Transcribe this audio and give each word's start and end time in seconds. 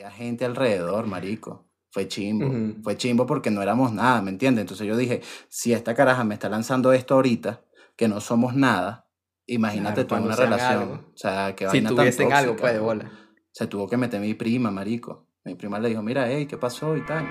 Había 0.00 0.10
gente 0.16 0.46
alrededor, 0.46 1.06
marico. 1.06 1.66
Fue 1.90 2.08
chimbo. 2.08 2.50
Fue 2.82 2.96
chimbo 2.96 3.26
porque 3.26 3.50
no 3.50 3.60
éramos 3.60 3.92
nada, 3.92 4.22
¿me 4.22 4.30
entiendes? 4.30 4.62
Entonces 4.62 4.86
yo 4.86 4.96
dije, 4.96 5.20
si 5.50 5.74
esta 5.74 5.94
caraja 5.94 6.24
me 6.24 6.32
está 6.32 6.48
lanzando 6.48 6.94
esto 6.94 7.16
ahorita, 7.16 7.60
que 7.96 8.08
no 8.08 8.18
somos 8.22 8.54
nada, 8.54 9.10
imagínate 9.46 10.06
Claro, 10.06 10.08
tú 10.08 10.14
en 10.14 10.22
una 10.22 10.36
relación. 10.36 10.82
algo. 10.82 10.94
O 11.12 11.18
sea, 11.18 11.54
que 11.54 11.66
Si 11.66 11.72
vaina 11.72 11.88
tan 11.90 11.96
tuviesen 11.98 12.32
algo, 12.32 12.56
pues, 12.56 12.72
de 12.72 12.78
bola. 12.78 13.10
Se 13.52 13.66
tuvo 13.66 13.86
que 13.90 13.98
meter 13.98 14.22
mi 14.22 14.32
prima, 14.32 14.70
marico. 14.70 15.26
Mi 15.44 15.54
prima 15.54 15.78
le 15.78 15.90
dijo, 15.90 16.02
mira, 16.02 16.30
hey, 16.30 16.46
¿qué 16.46 16.56
pasó? 16.56 16.96
Y 16.96 17.04
tal. 17.04 17.28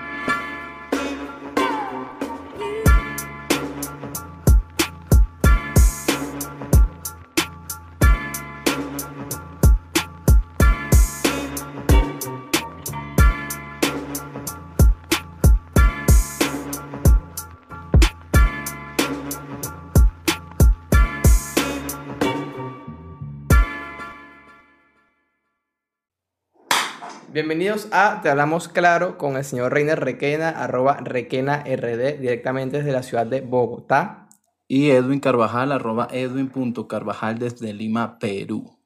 Bienvenidos 27.50 27.88
a 27.90 28.20
Te 28.22 28.28
Hablamos 28.28 28.68
Claro 28.68 29.18
con 29.18 29.36
el 29.36 29.42
señor 29.42 29.72
Reiner 29.72 29.98
Requena, 29.98 30.50
arroba 30.50 30.98
Requena 30.98 31.64
RD, 31.64 32.20
directamente 32.20 32.76
desde 32.76 32.92
la 32.92 33.02
ciudad 33.02 33.26
de 33.26 33.40
Bogotá. 33.40 34.28
Y 34.68 34.90
Edwin 34.90 35.18
Carvajal, 35.18 35.72
arroba 35.72 36.06
edwin.carvajal 36.12 37.40
desde 37.40 37.72
Lima, 37.72 38.20
Perú. 38.20 38.78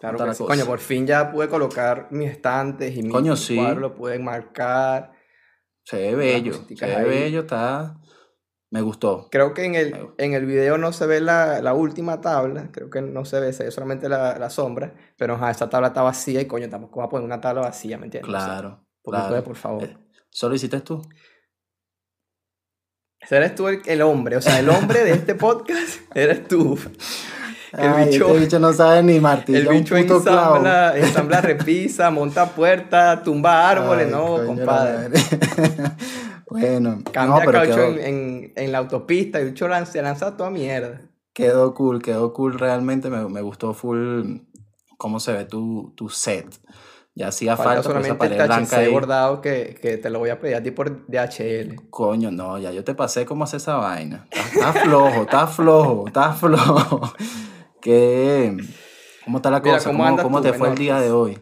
Claro 0.00 0.18
que 0.18 0.34
sí. 0.34 0.42
Coño, 0.44 0.66
por 0.66 0.80
fin 0.80 1.06
ya 1.06 1.30
pude 1.30 1.48
colocar 1.48 2.08
mis 2.10 2.32
estantes 2.32 2.96
y 2.96 3.04
mi 3.04 3.10
Coño, 3.10 3.34
mi 3.34 3.38
sí. 3.38 3.54
cuadro 3.54 3.78
lo 3.78 3.94
pude 3.94 4.18
marcar. 4.18 5.12
Se 5.84 5.96
ve 5.96 6.16
bello, 6.16 6.54
se 6.54 6.86
ve 6.86 7.04
bello, 7.04 7.40
está... 7.42 7.94
Me 8.74 8.80
gustó. 8.82 9.28
Creo 9.30 9.54
que 9.54 9.64
en 9.66 9.76
el, 9.76 10.08
en 10.18 10.34
el 10.34 10.46
video 10.46 10.78
no 10.78 10.92
se 10.92 11.06
ve 11.06 11.20
la, 11.20 11.60
la 11.62 11.74
última 11.74 12.20
tabla, 12.20 12.70
creo 12.72 12.90
que 12.90 13.00
no 13.00 13.24
se 13.24 13.38
ve, 13.38 13.52
se 13.52 13.62
ve 13.62 13.70
solamente 13.70 14.08
la, 14.08 14.36
la 14.36 14.50
sombra, 14.50 14.92
pero 15.16 15.34
ajá, 15.34 15.52
esa 15.52 15.70
tabla 15.70 15.88
está 15.88 16.02
vacía 16.02 16.40
y 16.40 16.46
coño, 16.46 16.68
tampoco 16.68 16.98
va 16.98 17.06
a 17.06 17.08
poner 17.08 17.24
una 17.24 17.40
tabla 17.40 17.60
vacía, 17.62 17.98
¿me 17.98 18.06
entiendes? 18.06 18.34
O 18.34 18.36
sea, 18.36 18.44
Claro, 18.46 18.70
de 19.04 19.10
claro. 19.10 19.44
por 19.44 19.54
favor. 19.54 19.84
Eh, 19.84 19.96
¿Solo 20.28 20.56
hiciste 20.56 20.80
tú? 20.80 21.00
Eres 23.30 23.54
tú 23.54 23.68
el, 23.68 23.80
el 23.86 24.02
hombre, 24.02 24.36
o 24.36 24.42
sea, 24.42 24.58
el 24.58 24.68
hombre 24.68 25.04
de 25.04 25.12
este 25.12 25.36
podcast 25.36 26.00
eres 26.16 26.48
tú. 26.48 26.76
El 27.72 27.88
Ay, 27.88 28.08
bicho- 28.10 28.26
este 28.28 28.38
bicho 28.40 28.58
no 28.58 28.72
sabe 28.72 29.02
ni 29.04 29.16
El 29.16 29.20
martillar 29.22 29.68
un 29.68 29.78
bicho 29.78 29.96
ensambla, 29.96 30.98
ensambla 30.98 31.40
repisa, 31.42 32.10
monta 32.10 32.46
puertas, 32.50 33.22
tumba 33.22 33.68
árboles, 33.70 34.06
Ay, 34.06 34.12
no, 34.12 34.44
compadre. 34.46 35.10
madre. 36.50 36.70
bueno, 36.70 36.96
no, 36.96 37.12
Cambia 37.12 37.44
pero 37.44 37.58
caucho 37.58 37.74
quedó, 37.74 37.86
en, 37.88 37.98
en, 38.00 38.52
en 38.56 38.72
la 38.72 38.78
autopista 38.78 39.38
y 39.38 39.42
el 39.42 39.48
bicho 39.48 39.68
lanza, 39.68 40.00
lanza 40.02 40.36
toda 40.36 40.50
mierda. 40.50 41.00
quedó 41.32 41.74
cool, 41.74 42.02
quedó 42.02 42.32
cool 42.32 42.58
realmente. 42.58 43.10
Me, 43.10 43.28
me 43.28 43.40
gustó 43.42 43.74
full 43.74 44.38
cómo 44.98 45.20
se 45.20 45.32
ve 45.32 45.44
tu, 45.44 45.92
tu 45.96 46.08
set. 46.08 46.46
Ya 47.16 47.28
hacía 47.28 47.56
Falta 47.56 47.82
falta 47.82 47.92
por 47.92 48.00
esa 48.00 48.16
solamente 48.16 48.26
el 48.26 48.36
pared 48.36 48.46
blanca 48.46 48.76
THC 48.76 48.78
ahí. 48.78 48.92
bordado 48.92 49.40
que, 49.40 49.78
que 49.80 49.98
te 49.98 50.10
lo 50.10 50.18
voy 50.18 50.30
a 50.30 50.40
pedir 50.40 50.56
a 50.56 50.62
ti 50.62 50.72
por 50.72 51.06
DHL. 51.06 51.88
Coño, 51.88 52.32
no, 52.32 52.58
ya 52.58 52.72
yo 52.72 52.82
te 52.82 52.94
pasé 52.94 53.24
cómo 53.24 53.44
hacer 53.44 53.58
esa 53.58 53.76
vaina. 53.76 54.26
Está, 54.32 54.70
está 54.70 54.72
flojo, 54.72 55.22
está 55.22 55.46
flojo, 55.46 56.06
está 56.08 56.32
flojo. 56.32 57.12
¿Qué? 57.80 58.56
¿Cómo 59.24 59.38
está 59.38 59.50
la 59.50 59.60
Mira, 59.60 59.76
cosa? 59.76 59.90
¿cómo 59.90 59.98
¿Cómo, 59.98 60.08
andas 60.08 60.24
cómo 60.24 60.38
tú, 60.38 60.42
te 60.44 60.52
fue 60.54 60.68
el 60.70 60.74
día 60.74 61.00
de 61.00 61.12
hoy? 61.12 61.38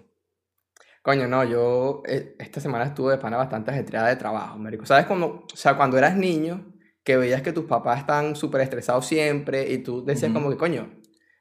Coño, 1.03 1.27
no, 1.27 1.43
yo 1.45 2.03
eh, 2.07 2.37
esta 2.39 2.61
semana 2.61 2.85
estuve 2.85 3.13
de 3.13 3.19
pana 3.19 3.37
bastante 3.37 3.71
ajetreada 3.73 4.09
de 4.09 4.17
trabajo, 4.17 4.57
marico. 4.59 4.87
¿Sabes 4.87 5.07
cuando, 5.07 5.27
o 5.53 5.57
sea, 5.57 5.77
cuando 5.77 5.99
eras 5.99 6.17
niño, 6.17 6.73
que 7.03 7.17
veías 7.17 7.43
que 7.43 7.53
tus 7.53 7.65
papás 7.65 7.99
están 8.01 8.37
súper 8.37 8.61
estresados 8.61 9.05
siempre 9.07 9.73
y 9.73 9.79
tú 9.79 10.05
decías 10.05 10.33
como 10.33 10.49
que, 10.51 10.57
coño, 10.57 10.93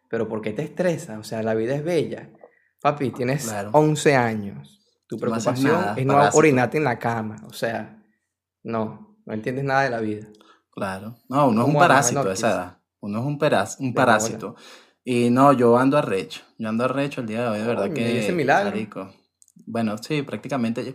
pero 0.09 0.27
¿por 0.27 0.41
qué 0.41 0.51
te 0.53 0.63
estresas? 0.63 1.19
O 1.19 1.23
sea, 1.23 1.43
la 1.43 1.53
vida 1.53 1.75
es 1.75 1.83
bella. 1.83 2.29
Papi, 2.81 3.11
tienes 3.11 3.43
Claro. 3.45 3.69
11 3.73 4.15
años. 4.15 4.79
Tu 5.07 5.17
no 5.17 5.21
preocupación 5.21 5.79
es 5.97 6.05
no 6.07 6.13
parásito. 6.13 6.37
orinarte 6.39 6.77
en 6.79 6.83
la 6.83 6.97
cama. 6.97 7.35
O 7.47 7.53
sea, 7.53 8.01
no, 8.63 9.17
no 9.25 9.33
entiendes 9.33 9.63
nada 9.63 9.83
de 9.83 9.89
la 9.91 9.99
vida. 9.99 10.27
Claro. 10.71 11.17
No, 11.29 11.49
uno 11.49 11.61
es 11.61 11.67
un 11.67 11.73
¿Cómo 11.73 11.83
andas, 11.83 12.11
parásito 12.11 12.29
a 12.29 12.33
esa 12.33 12.49
edad. 12.49 12.77
Uno 13.01 13.19
es 13.19 13.25
un, 13.25 13.37
peraz- 13.39 13.75
un 13.79 13.93
parásito. 13.93 14.55
Y 15.03 15.29
no, 15.29 15.53
yo 15.53 15.77
ando 15.77 15.97
arrecho. 15.97 16.41
Yo 16.57 16.69
ando 16.69 16.85
arrecho 16.85 17.21
el 17.21 17.27
día 17.27 17.43
de 17.43 17.47
hoy, 17.49 17.59
de 17.59 17.65
verdad 17.67 17.83
Coño, 17.83 17.93
que. 17.95 18.13
¿y 18.13 18.17
ese 18.17 18.31
milagro? 18.31 18.71
marico. 18.71 19.13
Bueno, 19.71 19.97
sí, 19.97 20.21
prácticamente. 20.21 20.93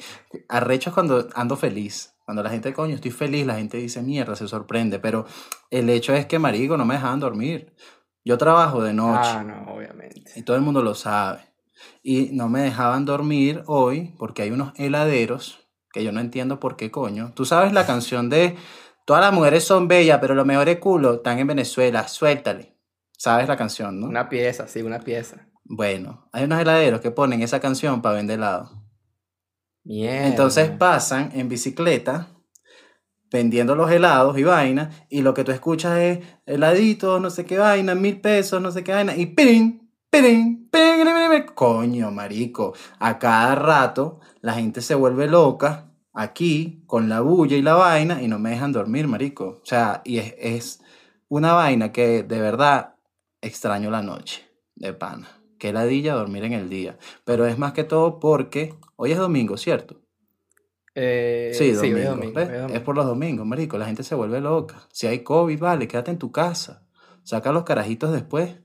Arrecho 0.48 0.91
es 0.91 0.94
cuando 0.94 1.28
ando 1.34 1.56
feliz. 1.56 2.14
Cuando 2.26 2.42
la 2.42 2.50
gente, 2.50 2.75
coño, 2.75 2.94
estoy 2.94 3.10
feliz, 3.10 3.47
la 3.47 3.54
gente 3.54 3.78
dice 3.78 4.03
mierda, 4.03 4.37
se 4.37 4.47
sorprende. 4.47 4.98
Pero 4.98 5.25
el 5.70 5.88
hecho 5.88 6.12
es 6.12 6.26
que, 6.26 6.38
marico, 6.38 6.76
no 6.76 6.84
me 6.84 6.94
dejaban 6.94 7.20
dormir. 7.20 7.75
Yo 8.25 8.36
trabajo 8.36 8.82
de 8.82 8.92
noche. 8.92 9.31
Ah, 9.32 9.42
no, 9.42 9.72
obviamente. 9.72 10.32
Y 10.36 10.42
todo 10.42 10.56
el 10.56 10.62
mundo 10.62 10.82
lo 10.82 10.94
sabe. 10.94 11.41
Y 12.03 12.31
no 12.32 12.48
me 12.48 12.60
dejaban 12.60 13.06
dormir 13.06 13.62
hoy 13.66 14.15
porque 14.19 14.42
hay 14.42 14.50
unos 14.50 14.72
heladeros 14.76 15.66
que 15.91 16.04
yo 16.04 16.12
no 16.12 16.20
entiendo 16.20 16.60
por 16.60 16.76
qué 16.76 16.91
coño. 16.91 17.32
Tú 17.34 17.47
sabes 17.47 17.72
la 17.72 17.86
canción 17.86 18.28
de 18.28 18.56
Todas 19.06 19.22
las 19.22 19.32
mujeres 19.32 19.62
son 19.62 19.86
bellas, 19.86 20.19
pero 20.20 20.34
los 20.34 20.44
mejores 20.44 20.81
culos 20.81 21.19
están 21.19 21.38
en 21.38 21.47
Venezuela. 21.47 22.09
Suéltale. 22.09 22.75
¿Sabes 23.16 23.47
la 23.47 23.56
canción, 23.56 24.00
no? 24.00 24.09
Una 24.09 24.28
pieza, 24.28 24.66
sí, 24.66 24.82
una 24.82 24.98
pieza. 24.98 25.47
Bueno, 25.69 26.28
hay 26.32 26.44
unos 26.44 26.60
heladeros 26.60 27.00
que 27.00 27.10
ponen 27.10 27.43
esa 27.43 27.60
canción 27.60 28.03
para 28.03 28.16
vender 28.16 28.38
helado. 28.38 28.82
Mierda. 29.84 30.27
Entonces 30.27 30.71
pasan 30.71 31.31
en 31.34 31.49
bicicleta 31.49 32.28
vendiendo 33.31 33.75
los 33.75 33.91
helados 33.91 34.38
y 34.38 34.44
vaina, 34.44 34.91
y 35.09 35.22
lo 35.22 35.34
que 35.34 35.44
tú 35.44 35.53
escuchas 35.53 35.99
es 35.99 36.19
heladito, 36.47 37.21
no 37.21 37.31
sé 37.31 37.44
qué 37.44 37.59
vaina, 37.59 37.94
mil 37.94 38.21
pesos, 38.21 38.62
no 38.62 38.71
sé 38.71 38.84
qué 38.84 38.93
vaina, 38.93 39.16
y 39.16 39.27
pirin, 39.27 39.91
pirin, 40.10 40.69
pirin, 40.71 41.04
pirin, 41.04 41.31
pirin. 41.31 41.47
coño, 41.54 42.10
marico, 42.10 42.75
a 42.98 43.19
cada 43.19 43.54
rato 43.54 44.21
la 44.41 44.54
gente 44.54 44.81
se 44.81 44.94
vuelve 44.94 45.27
loca 45.27 45.91
aquí 46.12 46.83
con 46.87 47.09
la 47.09 47.21
bulla 47.21 47.56
y 47.56 47.62
la 47.62 47.75
vaina 47.75 48.22
y 48.22 48.28
no 48.28 48.38
me 48.38 48.50
dejan 48.50 48.72
dormir, 48.72 49.06
marico. 49.06 49.60
O 49.62 49.66
sea, 49.66 50.03
y 50.04 50.19
es, 50.19 50.34
es 50.38 50.81
una 51.28 51.53
vaina 51.53 51.93
que 51.93 52.22
de 52.22 52.41
verdad 52.41 52.94
extraño 53.41 53.91
la 53.91 54.03
noche, 54.03 54.47
de 54.75 54.94
pana. 54.94 55.28
Que 55.59 55.72
ladilla 55.72 56.15
dormir 56.15 56.44
en 56.44 56.53
el 56.53 56.69
día. 56.69 56.97
Pero 57.25 57.47
es 57.47 57.59
más 57.59 57.72
que 57.72 57.84
todo 57.84 58.19
porque 58.21 58.75
hoy 58.97 59.12
es 59.12 59.19
domingo, 59.19 59.56
¿cierto? 59.56 60.00
Eh, 60.94 61.53
Sí, 61.55 61.71
hoy 61.71 61.91
domingo. 61.91 61.99
es 61.99 62.06
domingo, 62.09 62.39
hoy 62.39 62.43
es 62.44 62.50
Es 62.53 62.61
domingo. 62.62 62.84
por 62.84 62.94
los 62.97 63.06
domingos, 63.06 63.47
marico. 63.47 63.78
La 63.78 63.87
gente 63.87 64.03
se 64.03 64.15
vuelve 64.15 64.41
loca. 64.41 64.87
Si 64.93 65.06
hay 65.06 65.21
COVID, 65.21 65.59
vale, 65.61 65.89
quédate 65.89 66.11
en 66.11 66.19
tu 66.19 66.33
casa. 66.33 66.83
Saca 67.22 67.53
los 67.53 67.65
carajitos 67.65 68.12
después 68.12 68.56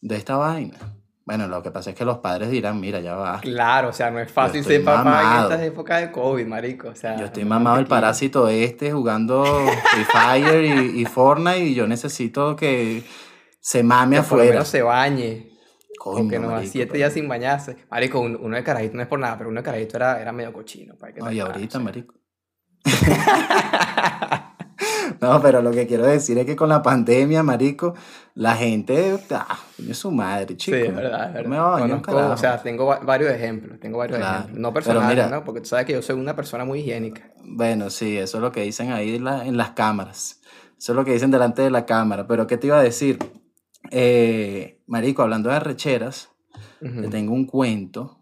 de 0.00 0.16
esta 0.16 0.36
vaina. 0.36 0.78
Bueno, 1.24 1.46
lo 1.46 1.62
que 1.62 1.70
pasa 1.70 1.90
es 1.90 1.96
que 1.96 2.04
los 2.04 2.18
padres 2.18 2.50
dirán, 2.50 2.80
mira, 2.80 2.98
ya 2.98 3.14
va. 3.14 3.40
Claro, 3.40 3.90
o 3.90 3.92
sea, 3.92 4.10
no 4.10 4.18
es 4.18 4.30
fácil 4.30 4.64
ser 4.64 4.82
papá 4.82 5.36
en 5.36 5.42
estas 5.44 5.62
épocas 5.62 6.00
de 6.00 6.10
COVID, 6.10 6.44
marico. 6.46 6.88
O 6.88 6.94
sea, 6.96 7.16
Yo 7.16 7.26
estoy 7.26 7.44
mamado 7.44 7.76
tequila. 7.76 7.88
parásito 7.88 8.48
este 8.48 8.90
jugando 8.92 9.44
Free 9.44 10.04
Fire 10.04 10.64
y, 10.64 11.00
y 11.00 11.04
Fortnite 11.06 11.60
y 11.64 11.74
yo 11.74 11.86
necesito 11.86 12.56
que 12.56 13.04
se 13.60 13.84
mame 13.84 14.16
Que 14.16 14.22
por 14.22 14.30
lo 14.32 14.34
afuera. 14.42 14.50
menos 14.54 14.68
se 14.68 14.82
bañe. 14.82 15.51
Coño, 16.02 16.18
Porque 16.22 16.38
no, 16.40 16.48
a 16.48 16.52
marico, 16.54 16.72
siete 16.72 16.96
días 16.96 17.12
sin 17.12 17.28
bañarse. 17.28 17.76
Marico, 17.88 18.18
un- 18.18 18.36
uno 18.40 18.56
de 18.56 18.64
carajito 18.64 18.96
no 18.96 19.02
es 19.02 19.08
por 19.08 19.20
nada, 19.20 19.38
pero 19.38 19.50
uno 19.50 19.60
de 19.60 19.64
carajito 19.64 19.96
era, 19.98 20.20
era 20.20 20.32
medio 20.32 20.52
cochino. 20.52 20.96
Para 20.96 21.12
que 21.14 21.20
No, 21.20 21.30
y 21.30 21.38
ahorita, 21.38 21.78
marico. 21.78 22.14
No, 25.20 25.40
pero 25.40 25.62
lo 25.62 25.70
que 25.70 25.86
quiero 25.86 26.04
decir 26.06 26.36
es 26.38 26.46
que 26.46 26.56
con 26.56 26.68
la 26.68 26.82
pandemia, 26.82 27.44
marico, 27.44 27.94
la 28.34 28.56
gente, 28.56 29.16
ah, 29.30 29.56
es 29.88 29.96
su 29.98 30.10
madre, 30.10 30.56
chico. 30.56 30.76
Sí, 30.76 30.82
es 30.82 30.94
verdad, 30.96 31.28
es 31.28 31.34
verdad. 31.34 31.50
No 31.50 31.76
me 31.76 31.82
un 31.94 32.00
Conozco, 32.00 32.32
o 32.32 32.36
sea, 32.36 32.60
tengo 32.60 32.86
va- 32.86 32.98
varios 32.98 33.30
ejemplos, 33.30 33.78
tengo 33.78 33.98
varios 33.98 34.18
Claro, 34.18 34.38
ejemplos. 34.38 34.58
No 34.60 34.72
personales, 34.72 35.08
mira- 35.16 35.28
¿no? 35.28 35.44
Porque 35.44 35.60
tú 35.60 35.66
sabes 35.68 35.86
que 35.86 35.92
yo 35.92 36.02
soy 36.02 36.18
una 36.18 36.34
persona 36.34 36.64
muy 36.64 36.80
higiénica. 36.80 37.30
Bueno, 37.44 37.90
sí, 37.90 38.18
eso 38.18 38.38
es 38.38 38.42
lo 38.42 38.50
que 38.50 38.62
dicen 38.62 38.90
ahí 38.90 39.14
en, 39.14 39.22
la- 39.24 39.46
en 39.46 39.56
las 39.56 39.70
cámaras. 39.70 40.40
Eso 40.76 40.92
es 40.92 40.96
lo 40.96 41.04
que 41.04 41.12
dicen 41.12 41.30
delante 41.30 41.62
de 41.62 41.70
la 41.70 41.86
cámara. 41.86 42.26
Pero, 42.26 42.48
¿qué 42.48 42.56
te 42.56 42.66
iba 42.66 42.80
a 42.80 42.82
decir? 42.82 43.18
Eh, 43.92 44.81
marico, 44.92 45.22
hablando 45.22 45.48
de 45.48 45.56
arrecheras, 45.56 46.28
te 46.78 47.08
tengo 47.08 47.32
un 47.32 47.46
cuento. 47.46 48.18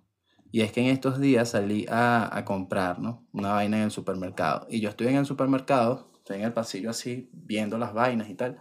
Y 0.52 0.60
es 0.60 0.70
que 0.70 0.80
en 0.80 0.86
estos 0.86 1.18
días 1.18 1.50
salí 1.50 1.84
a, 1.90 2.36
a 2.36 2.44
comprar, 2.44 3.00
¿no? 3.00 3.26
Una 3.32 3.54
vaina 3.54 3.78
en 3.78 3.82
el 3.82 3.90
supermercado. 3.90 4.68
Y 4.70 4.78
yo 4.80 4.88
estoy 4.88 5.08
en 5.08 5.16
el 5.16 5.26
supermercado, 5.26 6.12
estoy 6.18 6.36
en 6.36 6.44
el 6.44 6.52
pasillo 6.52 6.90
así, 6.90 7.28
viendo 7.32 7.76
las 7.76 7.92
vainas 7.92 8.30
y 8.30 8.34
tal. 8.34 8.60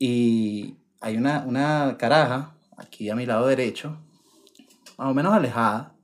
Y 0.00 0.78
hay 1.00 1.16
una, 1.16 1.44
una 1.46 1.96
caraja 1.96 2.56
aquí 2.76 3.08
a 3.08 3.14
mi 3.14 3.24
lado 3.24 3.46
derecho, 3.46 3.96
más 4.96 5.08
o 5.08 5.14
menos 5.14 5.32
alejada, 5.32 5.94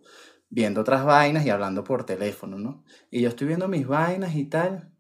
viendo 0.50 0.82
otras 0.82 1.04
vainas 1.04 1.44
y 1.44 1.50
hablando 1.50 1.82
por 1.82 2.06
teléfono, 2.06 2.60
¿no? 2.60 2.84
Y 3.10 3.22
yo 3.22 3.28
estoy 3.28 3.48
viendo 3.48 3.66
mis 3.66 3.88
vainas 3.88 4.36
y 4.36 4.44
tal. 4.44 4.92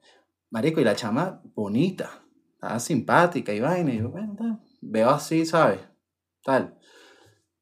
Marico, 0.50 0.80
y 0.80 0.84
la 0.84 0.96
chama 0.96 1.42
bonita, 1.54 2.10
estaba 2.54 2.80
simpática 2.80 3.52
y 3.52 3.60
vaina. 3.60 3.94
Y 3.94 3.98
yo, 3.98 4.10
bueno. 4.10 4.60
Veo 4.80 5.10
así, 5.10 5.46
¿sabes? 5.46 5.93
Tal. 6.44 6.78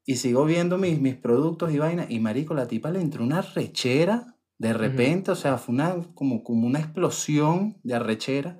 y 0.04 0.16
sigo 0.16 0.44
viendo 0.44 0.76
mis, 0.76 1.00
mis 1.00 1.14
productos 1.14 1.72
y 1.72 1.78
vaina. 1.78 2.06
Y 2.08 2.20
marico, 2.20 2.54
la 2.54 2.66
tipa 2.66 2.90
le 2.90 3.00
entró 3.00 3.22
una 3.22 3.40
rechera 3.40 4.32
de 4.62 4.72
repente, 4.72 5.32
o 5.32 5.34
sea, 5.34 5.58
fue 5.58 5.74
una, 5.74 5.96
como, 6.14 6.44
como 6.44 6.68
una 6.68 6.78
explosión 6.78 7.80
de 7.82 7.94
arrechera. 7.94 8.58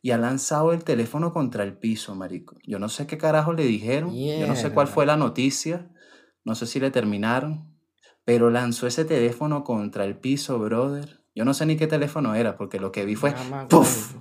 Y 0.00 0.10
ha 0.12 0.16
lanzado 0.16 0.72
el 0.72 0.82
teléfono 0.82 1.34
contra 1.34 1.62
el 1.62 1.76
piso, 1.76 2.14
marico. 2.14 2.56
Yo 2.66 2.78
no 2.78 2.88
sé 2.88 3.06
qué 3.06 3.18
carajo 3.18 3.52
le 3.52 3.64
dijeron. 3.66 4.14
Yo 4.16 4.46
no 4.46 4.56
sé 4.56 4.72
cuál 4.72 4.88
fue 4.88 5.04
la 5.04 5.18
noticia. 5.18 5.90
No 6.42 6.54
sé 6.54 6.66
si 6.66 6.80
le 6.80 6.90
terminaron. 6.90 7.70
Pero 8.24 8.48
lanzó 8.48 8.86
ese 8.86 9.04
teléfono 9.04 9.62
contra 9.62 10.06
el 10.06 10.16
piso, 10.16 10.58
brother. 10.58 11.22
Yo 11.34 11.44
no 11.44 11.52
sé 11.52 11.66
ni 11.66 11.76
qué 11.76 11.86
teléfono 11.86 12.34
era, 12.34 12.56
porque 12.56 12.80
lo 12.80 12.90
que 12.90 13.04
vi 13.04 13.14
fue 13.14 13.34
¡puf! 13.68 14.16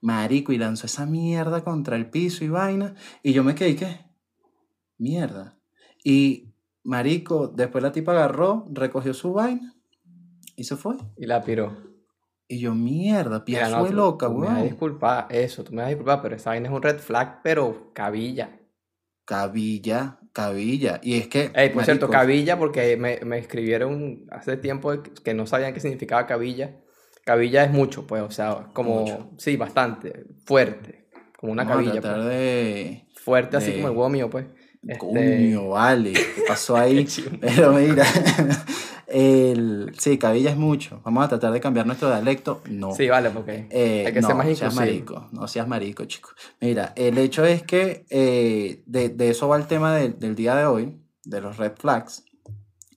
Marico, 0.00 0.52
y 0.52 0.58
lanzó 0.58 0.86
esa 0.86 1.06
mierda 1.06 1.62
contra 1.62 1.94
el 1.94 2.10
piso 2.10 2.44
y 2.44 2.48
vaina. 2.48 2.96
Y 3.22 3.32
yo 3.32 3.44
me 3.44 3.54
quedé, 3.54 3.76
¿qué? 3.76 4.00
Mierda. 5.02 5.58
Y 6.04 6.54
Marico, 6.84 7.48
después 7.48 7.82
la 7.82 7.90
tipa 7.90 8.12
agarró, 8.12 8.66
recogió 8.70 9.12
su 9.14 9.32
vaina 9.32 9.74
y 10.54 10.62
se 10.62 10.76
fue. 10.76 10.94
Y 11.16 11.26
la 11.26 11.42
piró. 11.42 11.76
Y 12.46 12.60
yo, 12.60 12.74
mierda, 12.74 13.44
pieza 13.44 13.68
no, 13.68 13.88
loca, 13.88 14.28
güey. 14.28 14.48
Me 14.48 14.54
vas 14.54 14.62
a 14.62 14.64
disculpar, 14.64 15.26
eso, 15.30 15.64
tú 15.64 15.72
me 15.72 15.78
vas 15.78 15.86
a 15.86 15.88
disculpar, 15.88 16.22
pero 16.22 16.36
esa 16.36 16.50
vaina 16.50 16.68
es 16.68 16.74
un 16.74 16.82
red 16.82 16.98
flag, 16.98 17.40
pero 17.42 17.90
cabilla. 17.94 18.60
Cabilla, 19.24 20.20
cabilla. 20.32 21.00
Y 21.02 21.18
es 21.18 21.26
que. 21.26 21.50
Ey, 21.52 21.70
por 21.70 21.84
cierto, 21.84 22.08
cabilla, 22.08 22.56
porque 22.56 22.96
me, 22.96 23.18
me, 23.24 23.38
escribieron 23.38 24.26
hace 24.30 24.56
tiempo 24.56 25.02
que 25.02 25.34
no 25.34 25.46
sabían 25.46 25.74
qué 25.74 25.80
significaba 25.80 26.26
cabilla. 26.26 26.76
Cabilla 27.24 27.64
es 27.64 27.72
mucho, 27.72 28.06
pues, 28.06 28.22
o 28.22 28.30
sea, 28.30 28.68
como. 28.72 29.34
Sí, 29.36 29.56
bastante. 29.56 30.26
Fuerte. 30.44 31.08
Como 31.38 31.52
una 31.52 31.66
cabilla. 31.66 32.00
pues. 32.00 32.24
de. 32.24 33.08
Fuerte, 33.16 33.56
así 33.56 33.72
como 33.72 33.88
el 33.88 33.96
huevo 33.96 34.08
mío, 34.08 34.30
pues. 34.30 34.46
Coño, 34.98 35.20
este 35.20 35.56
vale, 35.56 36.12
¿qué 36.12 36.42
pasó 36.46 36.76
ahí? 36.76 37.06
Pero 37.40 37.72
mira, 37.72 38.04
el, 39.06 39.92
sí, 39.96 40.18
cabilla 40.18 40.50
es 40.50 40.56
mucho. 40.56 41.00
Vamos 41.04 41.24
a 41.24 41.28
tratar 41.28 41.52
de 41.52 41.60
cambiar 41.60 41.86
nuestro 41.86 42.08
dialecto. 42.08 42.62
No. 42.68 42.92
Sí, 42.92 43.08
vale, 43.08 43.30
porque 43.30 43.66
eh, 43.70 44.04
hay 44.06 44.12
que 44.12 44.22
ser 44.22 44.34
más 44.34 44.46
inclusivo. 44.46 44.70
Seas 44.70 44.74
marico, 44.74 45.28
no 45.30 45.46
seas 45.46 45.68
marico, 45.68 46.04
chico. 46.06 46.30
Mira, 46.60 46.92
el 46.96 47.16
hecho 47.18 47.44
es 47.44 47.62
que 47.62 48.04
eh, 48.10 48.82
de, 48.86 49.10
de, 49.10 49.30
eso 49.30 49.46
va 49.46 49.56
el 49.56 49.68
tema 49.68 49.94
de, 49.94 50.08
del 50.08 50.34
día 50.34 50.56
de 50.56 50.64
hoy, 50.64 51.00
de 51.24 51.40
los 51.40 51.58
red 51.58 51.72
flags. 51.78 52.24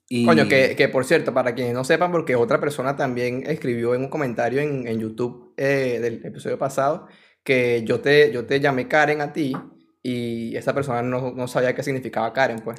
Y... 0.09 0.25
Coño, 0.25 0.47
que, 0.47 0.75
que, 0.75 0.88
por 0.88 1.05
cierto, 1.05 1.35
para 1.35 1.53
quienes 1.53 1.75
no 1.75 1.83
sepan, 1.83 2.11
porque 2.11 2.35
otra 2.35 2.59
persona 2.59 2.95
también 2.95 3.43
escribió 3.45 3.93
en 3.93 4.01
un 4.01 4.09
comentario 4.09 4.59
en, 4.59 4.88
en 4.88 4.99
YouTube 4.99 5.53
eh, 5.55 5.99
del 6.01 6.25
episodio 6.25 6.57
pasado, 6.57 7.07
que 7.43 7.83
yo 7.85 7.99
te, 7.99 8.31
yo 8.31 8.45
te 8.45 8.59
llamé 8.59 8.88
Karen 8.88 9.21
a 9.21 9.33
ti 9.33 9.55
y 10.07 10.55
esa 10.55 10.75
persona 10.75 11.01
no, 11.01 11.31
no, 11.31 11.47
sabía 11.47 11.73
qué 11.73 11.81
significaba 11.81 12.31
Karen, 12.31 12.59
pues. 12.59 12.77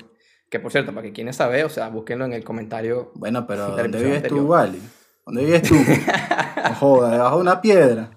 Que 0.49 0.61
por 0.61 0.71
cierto, 0.71 0.95
para 0.95 1.05
que 1.05 1.13
quienes 1.13 1.35
sabe, 1.35 1.65
o 1.65 1.69
sea, 1.69 1.89
búsquenlo 1.89 2.25
en 2.25 2.33
el 2.33 2.45
comentario. 2.45 3.11
Bueno, 3.17 3.49
pero 3.49 3.71
¿dónde 3.71 4.01
vives 4.01 4.23
tú, 4.23 4.47
Wally? 4.47 4.81
¿Dónde 5.27 5.45
vives 5.45 5.63
tú? 5.63 5.75
joda, 6.79 7.11
debajo 7.11 7.37
de 7.37 7.43
una 7.43 7.61
piedra. 7.61 8.11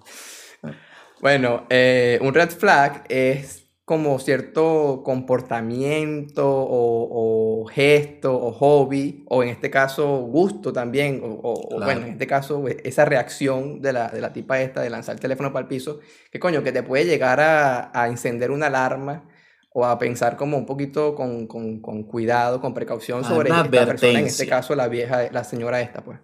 Bueno, 1.22 1.66
eh, 1.72 2.20
un 2.22 2.36
red 2.36 2.52
flag 2.52 3.04
es 3.10 3.59
como 3.90 4.20
cierto 4.20 5.02
comportamiento 5.04 6.46
o, 6.46 7.66
gesto 7.66 8.36
o 8.36 8.52
hobby, 8.52 9.26
o 9.28 9.42
en 9.42 9.50
este 9.50 9.72
caso 9.72 10.20
gusto 10.20 10.72
también, 10.72 11.22
o, 11.24 11.68
bueno, 11.84 12.02
en 12.02 12.12
este 12.12 12.28
caso 12.28 12.64
esa 12.68 13.06
reacción 13.06 13.82
de 13.82 13.94
la, 13.94 14.10
de 14.10 14.22
la, 14.22 14.32
tipa 14.32 14.62
esta 14.62 14.82
de 14.82 14.92
lanzar 14.92 15.16
el 15.16 15.20
teléfono 15.20 15.52
para 15.52 15.64
el 15.64 15.68
piso, 15.68 16.02
que 16.32 16.40
coño, 16.40 16.62
que 16.62 16.72
te 16.72 16.84
puede 16.84 17.06
llegar 17.06 17.40
a, 17.40 17.90
a 18.00 18.08
encender 18.10 18.52
una 18.52 18.68
alarma 18.68 19.28
o 19.72 19.84
a 19.84 19.98
pensar 19.98 20.38
como 20.38 20.56
un 20.56 20.68
poquito 20.68 21.16
con, 21.16 21.48
con, 21.48 21.82
con 21.82 22.04
cuidado, 22.04 22.62
con 22.62 22.76
precaución 22.76 23.24
sobre 23.24 23.50
esta 23.50 23.64
persona, 23.64 24.20
en 24.20 24.28
este 24.28 24.46
caso 24.46 24.76
la 24.76 24.88
vieja, 24.88 25.32
la 25.32 25.44
señora 25.44 25.82
esta, 25.82 26.04
pues. 26.04 26.20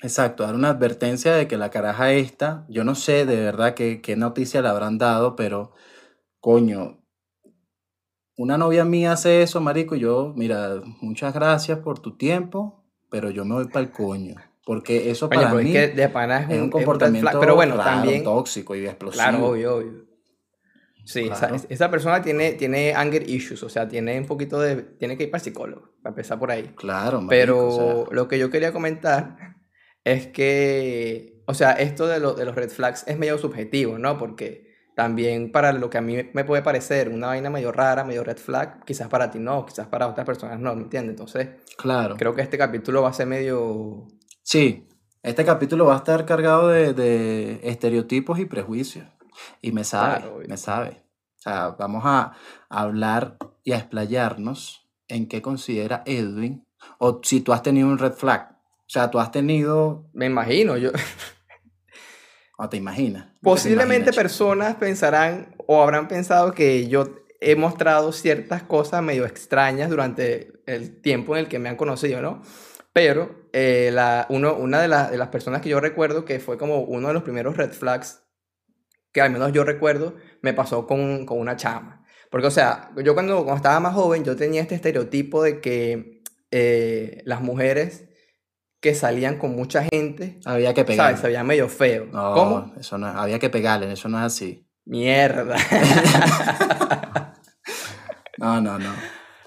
Exacto, 0.00 0.44
dar 0.44 0.54
una 0.54 0.68
advertencia 0.68 1.34
de 1.34 1.48
que 1.48 1.56
la 1.56 1.70
caraja 1.70 2.12
esta, 2.12 2.66
yo 2.68 2.84
no 2.84 2.94
sé 2.94 3.26
de 3.26 3.34
verdad 3.34 3.74
qué, 3.74 4.00
qué 4.00 4.14
noticia 4.14 4.62
le 4.62 4.68
habrán 4.68 4.96
dado, 4.96 5.34
pero 5.34 5.72
coño, 6.38 6.99
una 8.40 8.56
novia 8.56 8.86
mía 8.86 9.12
hace 9.12 9.42
eso, 9.42 9.60
marico, 9.60 9.94
y 9.94 10.00
yo, 10.00 10.32
mira, 10.34 10.80
muchas 11.02 11.34
gracias 11.34 11.80
por 11.80 11.98
tu 11.98 12.16
tiempo, 12.16 12.82
pero 13.10 13.28
yo 13.28 13.44
me 13.44 13.54
voy 13.54 13.66
para 13.66 13.84
el 13.84 13.92
coño. 13.92 14.36
Porque 14.64 15.10
eso 15.10 15.28
para 15.28 15.52
mí 15.52 15.76
es, 15.76 15.94
de 15.94 16.08
pana 16.08 16.46
es, 16.48 16.58
un, 16.58 16.70
comportamiento 16.70 17.38
pero 17.38 17.54
bueno, 17.54 17.76
también, 17.76 18.24
tóxico 18.24 18.74
y 18.74 18.86
explosivo. 18.86 19.22
Claro, 19.22 19.46
obvio, 19.46 19.76
obvio. 19.76 20.06
Sí, 21.04 21.28
esa, 21.68 21.90
persona 21.90 22.22
tiene, 22.22 22.52
tiene 22.52 22.94
anger 22.94 23.28
issues, 23.28 23.62
o 23.62 23.68
sea, 23.68 23.86
tiene 23.88 24.18
un 24.18 24.26
poquito 24.26 24.58
de... 24.58 24.76
Tiene 24.76 25.18
que 25.18 25.24
ir 25.24 25.30
para 25.30 25.40
el 25.40 25.44
psicólogo, 25.44 25.90
para 26.02 26.12
empezar 26.12 26.38
por 26.38 26.50
ahí. 26.50 26.72
Claro, 26.76 27.20
marico, 27.20 27.28
Pero 27.28 27.68
o 27.68 28.06
sea... 28.06 28.14
lo 28.14 28.26
que 28.26 28.38
yo 28.38 28.48
quería 28.48 28.72
comentar 28.72 29.36
es 30.04 30.28
que, 30.28 31.42
o 31.46 31.52
sea, 31.52 31.72
esto 31.72 32.06
de, 32.06 32.20
lo, 32.20 32.32
de 32.32 32.46
los 32.46 32.54
red 32.54 32.70
flags 32.70 33.04
es 33.06 33.18
medio 33.18 33.36
subjetivo, 33.36 33.98
¿no? 33.98 34.16
Porque 34.16 34.69
también 35.00 35.50
para 35.50 35.72
lo 35.72 35.88
que 35.88 35.96
a 35.96 36.02
mí 36.02 36.28
me 36.34 36.44
puede 36.44 36.60
parecer 36.60 37.08
una 37.08 37.28
vaina 37.28 37.48
medio 37.48 37.72
rara, 37.72 38.04
medio 38.04 38.22
red 38.22 38.36
flag, 38.36 38.84
quizás 38.84 39.08
para 39.08 39.30
ti 39.30 39.38
no, 39.38 39.64
quizás 39.64 39.86
para 39.86 40.06
otras 40.06 40.26
personas 40.26 40.60
no, 40.60 40.76
¿me 40.76 40.82
entiendes? 40.82 41.12
Entonces, 41.14 41.48
claro. 41.78 42.18
creo 42.18 42.34
que 42.34 42.42
este 42.42 42.58
capítulo 42.58 43.00
va 43.00 43.08
a 43.08 43.14
ser 43.14 43.26
medio... 43.26 44.08
Sí, 44.42 44.86
este 45.22 45.46
capítulo 45.46 45.86
va 45.86 45.94
a 45.94 45.96
estar 45.96 46.26
cargado 46.26 46.68
de, 46.68 46.92
de 46.92 47.60
estereotipos 47.62 48.38
y 48.40 48.44
prejuicios. 48.44 49.06
Y 49.62 49.72
me 49.72 49.84
sabe, 49.84 50.20
claro, 50.20 50.40
me 50.46 50.58
sabe. 50.58 51.02
O 51.38 51.40
sea, 51.40 51.68
vamos 51.78 52.02
a 52.04 52.34
hablar 52.68 53.38
y 53.64 53.72
a 53.72 53.78
explayarnos 53.78 54.86
en 55.08 55.28
qué 55.28 55.40
considera 55.40 56.02
Edwin, 56.04 56.66
o 56.98 57.22
si 57.22 57.40
tú 57.40 57.54
has 57.54 57.62
tenido 57.62 57.88
un 57.88 57.96
red 57.96 58.12
flag. 58.12 58.50
O 58.80 58.92
sea, 58.92 59.10
tú 59.10 59.18
has 59.18 59.30
tenido... 59.30 60.10
Me 60.12 60.26
imagino, 60.26 60.76
yo... 60.76 60.90
¿O 62.62 62.68
te 62.68 62.76
imaginas? 62.76 63.26
Posiblemente 63.40 64.12
personas 64.12 64.74
pensarán 64.74 65.54
o 65.66 65.82
habrán 65.82 66.08
pensado 66.08 66.52
que 66.52 66.88
yo 66.88 67.24
he 67.40 67.56
mostrado 67.56 68.12
ciertas 68.12 68.62
cosas 68.62 69.02
medio 69.02 69.24
extrañas 69.24 69.88
durante 69.88 70.52
el 70.66 71.00
tiempo 71.00 71.34
en 71.34 71.44
el 71.44 71.48
que 71.48 71.58
me 71.58 71.70
han 71.70 71.76
conocido, 71.76 72.20
¿no? 72.20 72.42
Pero 72.92 73.48
eh, 73.54 73.88
la, 73.94 74.26
uno, 74.28 74.54
una 74.56 74.78
de, 74.82 74.88
de, 75.10 75.16
las 75.16 75.28
personas 75.28 75.62
que 75.62 75.70
yo 75.70 75.80
recuerdo 75.80 76.26
que 76.26 76.38
fue 76.38 76.58
como 76.58 76.80
uno 76.80 77.08
de 77.08 77.14
los 77.14 77.22
primeros 77.22 77.56
red 77.56 77.72
flags 77.72 78.24
que 79.10 79.22
al 79.22 79.30
menos 79.30 79.52
yo 79.52 79.64
recuerdo 79.64 80.16
me 80.42 80.52
pasó 80.52 80.86
con, 80.86 81.24
con 81.24 81.38
una 81.38 81.56
chama. 81.56 82.04
Porque, 82.30 82.48
o 82.48 82.50
sea, 82.50 82.90
yo 83.02 83.14
cuando, 83.14 83.36
cuando, 83.36 83.56
estaba 83.56 83.80
más 83.80 83.94
joven 83.94 84.22
yo 84.22 84.36
tenía 84.36 84.60
este 84.60 84.74
estereotipo 84.74 85.42
de 85.42 85.62
que 85.62 86.22
eh, 86.50 87.22
las 87.24 87.40
mujeres 87.40 88.09
que 88.80 88.94
salían 88.94 89.38
con 89.38 89.54
mucha 89.54 89.84
gente. 89.84 90.40
Había 90.44 90.74
que 90.74 90.84
pegarle. 90.84 91.12
¿Sabes? 91.12 91.20
Se 91.20 91.26
veía 91.26 91.44
medio 91.44 91.68
feo. 91.68 92.06
No, 92.06 92.34
¿Cómo? 92.34 92.74
Eso 92.78 92.98
no, 92.98 93.06
había 93.06 93.38
que 93.38 93.50
pegarle, 93.50 93.92
eso 93.92 94.08
no 94.08 94.18
es 94.18 94.24
así. 94.24 94.66
Mierda. 94.86 95.56
no, 98.38 98.60
no, 98.60 98.78
no. 98.78 98.92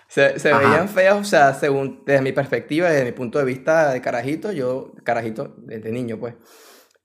Se, 0.08 0.38
se 0.40 0.54
veían 0.54 0.88
feos, 0.88 1.20
o 1.20 1.24
sea, 1.24 1.56
según, 1.56 2.04
desde 2.06 2.22
mi 2.22 2.32
perspectiva, 2.34 2.88
desde 2.88 3.06
mi 3.06 3.14
punto 3.14 3.40
de 3.40 3.46
vista 3.46 3.92
de 3.92 4.00
carajito, 4.00 4.52
yo, 4.52 4.94
carajito, 5.04 5.56
desde 5.58 5.92
niño, 5.92 6.20
pues, 6.20 6.36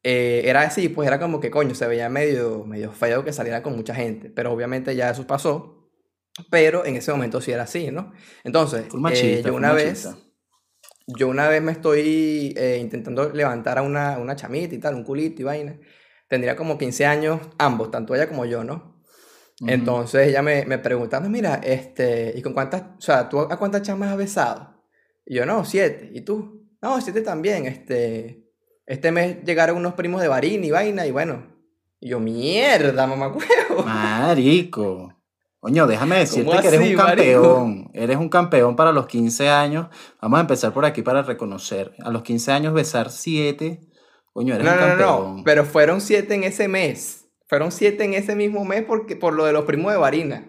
eh, 0.02 0.42
era 0.44 0.60
así, 0.60 0.90
pues 0.90 1.08
era 1.08 1.18
como 1.18 1.40
que, 1.40 1.50
coño, 1.50 1.74
se 1.74 1.86
veía 1.86 2.10
medio, 2.10 2.66
medio 2.66 2.92
feo 2.92 3.24
que 3.24 3.32
saliera 3.32 3.62
con 3.62 3.74
mucha 3.74 3.94
gente, 3.94 4.28
pero 4.28 4.52
obviamente 4.52 4.94
ya 4.94 5.08
eso 5.08 5.26
pasó, 5.26 5.90
pero 6.50 6.84
en 6.84 6.96
ese 6.96 7.10
momento 7.10 7.40
sí 7.40 7.50
era 7.50 7.62
así, 7.62 7.90
¿no? 7.90 8.12
Entonces, 8.44 8.92
machista, 8.92 9.26
eh, 9.26 9.42
yo 9.42 9.54
una 9.54 9.72
vez 9.72 10.06
yo 11.16 11.28
una 11.28 11.48
vez 11.48 11.62
me 11.62 11.72
estoy 11.72 12.54
eh, 12.56 12.78
intentando 12.80 13.30
levantar 13.30 13.78
a 13.78 13.82
una, 13.82 14.18
una, 14.18 14.36
chamita 14.36 14.74
y 14.74 14.78
tal, 14.78 14.94
un 14.94 15.04
culito 15.04 15.42
y 15.42 15.44
vaina. 15.44 15.78
Tendría 16.28 16.54
como 16.54 16.76
15 16.76 17.06
años, 17.06 17.40
ambos, 17.58 17.90
tanto 17.90 18.14
ella 18.14 18.28
como 18.28 18.44
yo, 18.44 18.62
¿no? 18.62 19.00
Uh 19.60 19.66
-huh. 19.66 19.72
Entonces 19.72 20.28
ella 20.28 20.42
me, 20.42 20.66
me 20.66 20.78
preguntando, 20.78 21.30
mira, 21.30 21.60
este, 21.64 22.34
¿y 22.36 22.42
con 22.42 22.52
cuántas, 22.52 22.82
o 22.98 23.00
sea, 23.00 23.28
tú 23.28 23.40
a 23.40 23.56
cuántas 23.56 23.82
chamas 23.82 24.10
has 24.10 24.18
besado? 24.18 24.84
Y 25.24 25.36
yo, 25.36 25.46
no, 25.46 25.64
siete. 25.64 26.10
¿Y 26.12 26.20
tú? 26.20 26.68
No, 26.82 27.00
siete 27.00 27.22
también. 27.22 27.66
Este, 27.66 28.44
este 28.86 29.10
mes 29.10 29.42
llegaron 29.44 29.78
unos 29.78 29.94
primos 29.94 30.20
de 30.20 30.28
Barín 30.28 30.62
y 30.64 30.70
vaina 30.70 31.06
y 31.06 31.10
bueno. 31.10 31.46
Y 32.00 32.10
yo, 32.10 32.20
mierda, 32.20 33.06
mamá 33.06 33.28
huevo. 33.28 33.82
Marico. 33.84 35.17
Coño, 35.60 35.88
déjame 35.88 36.18
decirte 36.18 36.56
que 36.60 36.68
eres 36.68 36.80
un 36.80 36.96
campeón. 36.96 37.76
Marico? 37.78 37.90
Eres 37.92 38.16
un 38.16 38.28
campeón 38.28 38.76
para 38.76 38.92
los 38.92 39.06
15 39.06 39.48
años. 39.48 39.88
Vamos 40.22 40.38
a 40.38 40.40
empezar 40.42 40.72
por 40.72 40.84
aquí 40.84 41.02
para 41.02 41.22
reconocer. 41.22 41.94
A 42.04 42.10
los 42.10 42.22
15 42.22 42.52
años 42.52 42.74
besar 42.74 43.10
7. 43.10 43.80
Coño, 44.32 44.54
eres 44.54 44.64
no, 44.64 44.72
un 44.72 44.78
no, 44.78 44.86
campeón. 44.86 45.08
No, 45.08 45.36
no, 45.38 45.44
pero 45.44 45.64
fueron 45.64 46.00
7 46.00 46.32
en 46.32 46.44
ese 46.44 46.68
mes. 46.68 47.24
Fueron 47.48 47.72
7 47.72 48.04
en 48.04 48.14
ese 48.14 48.36
mismo 48.36 48.64
mes 48.64 48.84
porque, 48.86 49.16
por 49.16 49.34
lo 49.34 49.44
de 49.46 49.52
los 49.52 49.64
primos 49.64 49.90
de 49.90 49.98
Varina. 49.98 50.46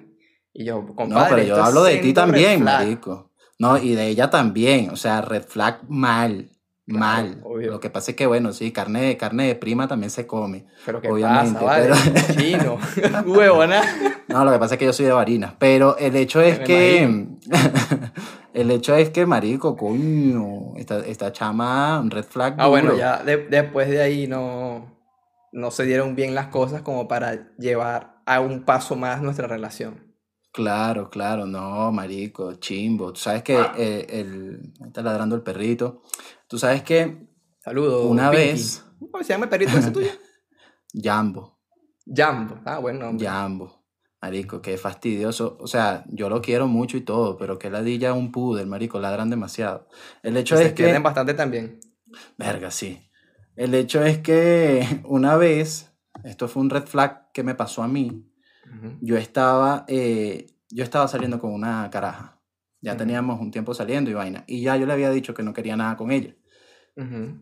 Y 0.54 0.66
yo, 0.66 0.86
compadre, 0.96 1.10
No, 1.10 1.30
pero 1.30 1.44
yo 1.48 1.64
hablo 1.64 1.84
de 1.84 1.98
ti 1.98 2.14
también, 2.14 2.64
marico. 2.64 3.32
No, 3.58 3.78
y 3.78 3.96
de 3.96 4.08
ella 4.08 4.30
también. 4.30 4.90
O 4.92 4.96
sea, 4.96 5.22
red 5.22 5.44
flag 5.44 5.90
mal. 5.90 6.52
Mal. 6.98 7.42
Lo 7.44 7.80
que 7.80 7.90
pasa 7.90 8.12
es 8.12 8.18
que, 8.18 8.26
bueno, 8.26 8.52
sí, 8.52 8.72
carne, 8.72 9.16
carne 9.18 9.48
de 9.48 9.56
prima 9.56 9.88
también 9.88 10.10
se 10.10 10.26
come. 10.26 10.66
Pero 10.86 11.02
¿qué 11.02 11.10
obviamente, 11.10 11.64
pasa, 11.64 11.66
vale? 11.66 11.94
Chino, 12.38 12.78
huevona. 13.26 13.82
No, 14.28 14.44
lo 14.44 14.52
que 14.52 14.60
pasa 14.60 14.76
es 14.76 14.80
que 14.80 14.86
yo 14.86 14.94
soy 14.94 15.06
de 15.06 15.12
varinas. 15.12 15.54
Pero 15.60 15.98
el 15.98 16.16
hecho 16.16 16.42
es 16.42 16.60
que... 16.60 17.28
el 18.54 18.72
hecho 18.72 18.96
es 18.96 19.10
que, 19.10 19.26
marico, 19.26 19.78
coño, 19.78 20.76
esta, 20.78 21.00
esta 21.00 21.32
chama, 21.32 22.00
un 22.00 22.10
red 22.12 22.24
flag 22.24 22.56
Ah, 22.58 22.68
bueno, 22.68 22.98
ya 22.98 23.24
después 23.24 23.90
de 23.90 24.02
ahí 24.02 24.28
no, 24.28 24.98
no 25.52 25.72
se 25.72 25.84
dieron 25.84 26.16
bien 26.16 26.36
las 26.36 26.48
cosas 26.48 26.82
como 26.82 27.08
para 27.08 27.56
llevar 27.58 28.22
a 28.26 28.40
un 28.40 28.64
paso 28.64 28.96
más 28.96 29.22
nuestra 29.22 29.48
relación. 29.48 30.09
Claro, 30.52 31.10
claro, 31.10 31.46
no, 31.46 31.92
marico, 31.92 32.56
chimbo. 32.56 33.14
Tú 33.14 33.20
sabes 33.20 33.44
que 33.44 33.56
ah. 33.56 33.74
eh, 33.78 34.08
el, 34.10 34.74
está 34.86 35.02
ladrando 35.02 35.36
el 35.36 35.44
perrito. 35.44 36.02
Tú 36.48 36.58
sabes 36.58 36.82
que. 36.84 37.28
Saludos. 37.60 38.06
Una 38.06 38.30
vez. 38.32 38.84
¿Cómo 39.00 39.24
se 39.24 39.30
llama 39.30 39.46
el 39.46 39.50
perrito 39.50 39.78
ese 39.78 39.92
tuyo? 39.92 40.10
Jambo. 40.94 41.60
Jambo, 42.06 42.60
ah, 42.66 42.80
bueno. 42.80 43.12
Jambo. 43.20 43.86
Marico, 44.22 44.62
qué 44.62 44.78
fastidioso. 44.78 45.58
O 45.62 45.68
sea, 45.68 46.04
yo 46.10 46.30
lo 46.30 46.42
quiero 46.42 46.68
mucho 46.68 46.98
y 46.98 47.02
todo, 47.02 47.38
pero 47.38 47.60
que 47.60 47.70
ladilla 47.70 48.14
un 48.14 48.32
pudel, 48.32 48.68
marico, 48.68 49.00
ladran 49.00 49.30
demasiado. 49.30 49.88
El 50.24 50.36
hecho 50.36 50.56
es 50.60 50.74
que. 50.74 50.84
Tienen 50.84 51.04
bastante 51.04 51.36
también. 51.36 51.80
Verga, 52.38 52.72
sí. 52.72 53.08
El 53.56 53.76
hecho 53.76 54.04
es 54.04 54.18
que 54.18 55.02
una 55.06 55.38
vez, 55.38 55.94
esto 56.24 56.48
fue 56.48 56.64
un 56.64 56.72
red 56.72 56.86
flag 56.86 57.32
que 57.32 57.44
me 57.44 57.54
pasó 57.54 57.84
a 57.84 57.88
mí 57.88 58.29
yo, 59.02 59.18
estaba, 59.18 59.86
eh, 59.88 60.48
yo 60.70 60.84
estaba 60.84 61.08
saliendo 61.08 61.40
con 61.40 61.54
una 61.54 61.90
caraja. 61.90 62.40
Ya 62.82 62.96
teníamos 62.96 63.42
un 63.42 63.52
tiempo 63.52 63.74
saliendo 63.74 64.10
y 64.10 64.14
vaina. 64.14 64.46
Y 64.48 64.62
ya 64.62 64.78
yo 64.78 64.86
le 64.86 64.94
había 64.94 65.10
dicho 65.10 65.34
que 65.34 65.44
no 65.44 65.54
quería 65.54 65.76
nada 65.76 65.98
con 65.98 66.12
ella. 66.12 66.36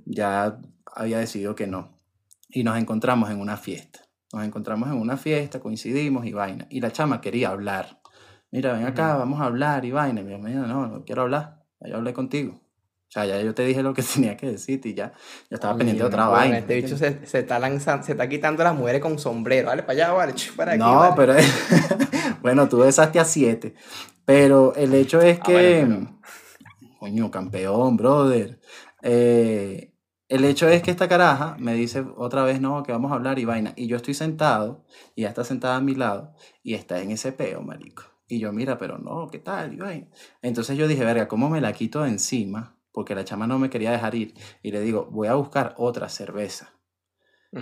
Ya 0.06 0.60
había 0.96 1.20
decidido 1.20 1.56
que 1.56 1.68
no. 1.68 2.00
Y 2.50 2.64
nos 2.64 2.78
encontramos 2.78 3.30
en 3.30 3.40
una 3.40 3.58
fiesta. 3.58 4.02
Nos 4.34 4.44
encontramos 4.44 4.90
en 4.90 4.96
una 4.96 5.16
fiesta, 5.18 5.60
coincidimos 5.60 6.26
y 6.26 6.34
vaina. 6.34 6.68
Y 6.70 6.82
la 6.82 6.92
chama 6.92 7.22
quería 7.22 7.50
hablar. 7.50 8.02
Mira, 8.52 8.74
ven 8.74 8.86
acá, 8.86 9.16
vamos 9.16 9.42
a 9.42 9.46
hablar 9.46 9.86
y 9.86 9.92
vaina. 9.92 10.22
Y 10.22 10.24
dijo, 10.24 10.40
no, 10.40 10.88
no 10.88 11.06
quiero 11.06 11.24
hablar. 11.24 11.64
Ya 11.82 11.96
hablé 11.96 12.14
contigo. 12.14 12.62
O 13.08 13.12
sea, 13.12 13.26
ya 13.26 13.42
yo 13.42 13.54
te 13.54 13.64
dije 13.66 13.82
lo 13.82 13.94
que 13.94 14.04
tenía 14.14 14.36
que 14.36 14.52
decirte 14.52 14.90
y 14.90 14.94
ya, 14.94 15.14
ya 15.50 15.56
estaba 15.56 15.78
pendiente 15.78 16.04
de 16.04 16.08
otra 16.08 16.28
vaina. 16.28 16.58
Este 16.58 16.76
bicho 16.76 16.98
se, 16.98 17.26
se, 17.26 17.40
está 17.40 17.58
lanzando, 17.60 18.06
se 18.06 18.12
está 18.12 18.28
quitando 18.28 18.64
las 18.64 18.76
mujeres 18.76 19.02
con 19.02 19.18
sombrero. 19.18 19.68
Vale, 19.68 19.84
para 19.84 19.94
allá, 19.94 20.14
vale, 20.14 20.34
para 20.56 20.72
aquí. 20.74 20.80
No, 20.80 21.14
pero 21.16 21.34
bueno, 22.42 22.68
tú 22.68 22.80
besaste 22.80 23.20
a 23.20 23.26
siete. 23.26 23.76
Pero 24.26 24.76
el 24.76 24.94
hecho 24.94 25.22
es 25.22 25.40
ah, 25.40 25.44
que. 25.44 26.08
Coño, 27.00 27.32
campeón, 27.32 27.96
brother. 27.96 28.60
Eh, 29.02 29.94
el 30.28 30.44
hecho 30.44 30.68
es 30.68 30.82
que 30.82 30.92
esta 30.92 31.08
caraja 31.08 31.56
me 31.58 31.74
dice 31.74 32.04
otra 32.18 32.44
vez, 32.44 32.60
no, 32.60 32.84
que 32.84 32.92
vamos 32.92 33.12
a 33.12 33.16
hablar 33.16 33.40
y 33.40 33.46
vaina. 33.46 33.72
Y 33.78 33.88
yo 33.88 33.96
estoy 33.96 34.14
sentado, 34.14 34.84
y 35.16 35.22
ella 35.22 35.30
está 35.30 35.46
sentada 35.46 35.78
a 35.78 35.82
mi 35.82 35.96
lado, 35.96 36.34
y 36.64 36.74
está 36.74 37.02
en 37.02 37.12
ese 37.12 37.32
peo, 37.32 37.62
marico. 37.62 38.04
Y 38.28 38.40
yo, 38.40 38.52
mira, 38.52 38.78
pero 38.78 38.98
no, 38.98 39.30
¿qué 39.32 39.40
tal? 39.40 39.74
Y 39.74 39.78
vaina. 39.78 40.08
Entonces 40.42 40.78
yo 40.78 40.90
dije, 40.90 41.06
verga, 41.06 41.30
¿cómo 41.30 41.50
me 41.50 41.62
la 41.62 41.72
quito 41.72 42.02
de 42.02 42.10
encima? 42.10 42.77
Porque 42.98 43.14
la 43.14 43.24
chama 43.24 43.46
no 43.46 43.60
me 43.60 43.70
quería 43.70 43.92
dejar 43.92 44.16
ir. 44.16 44.34
Y 44.64 44.72
le 44.72 44.82
digo, 44.82 45.08
voy 45.12 45.28
a 45.28 45.36
buscar 45.36 45.76
otra 45.78 46.10
cerveza. 46.10 46.74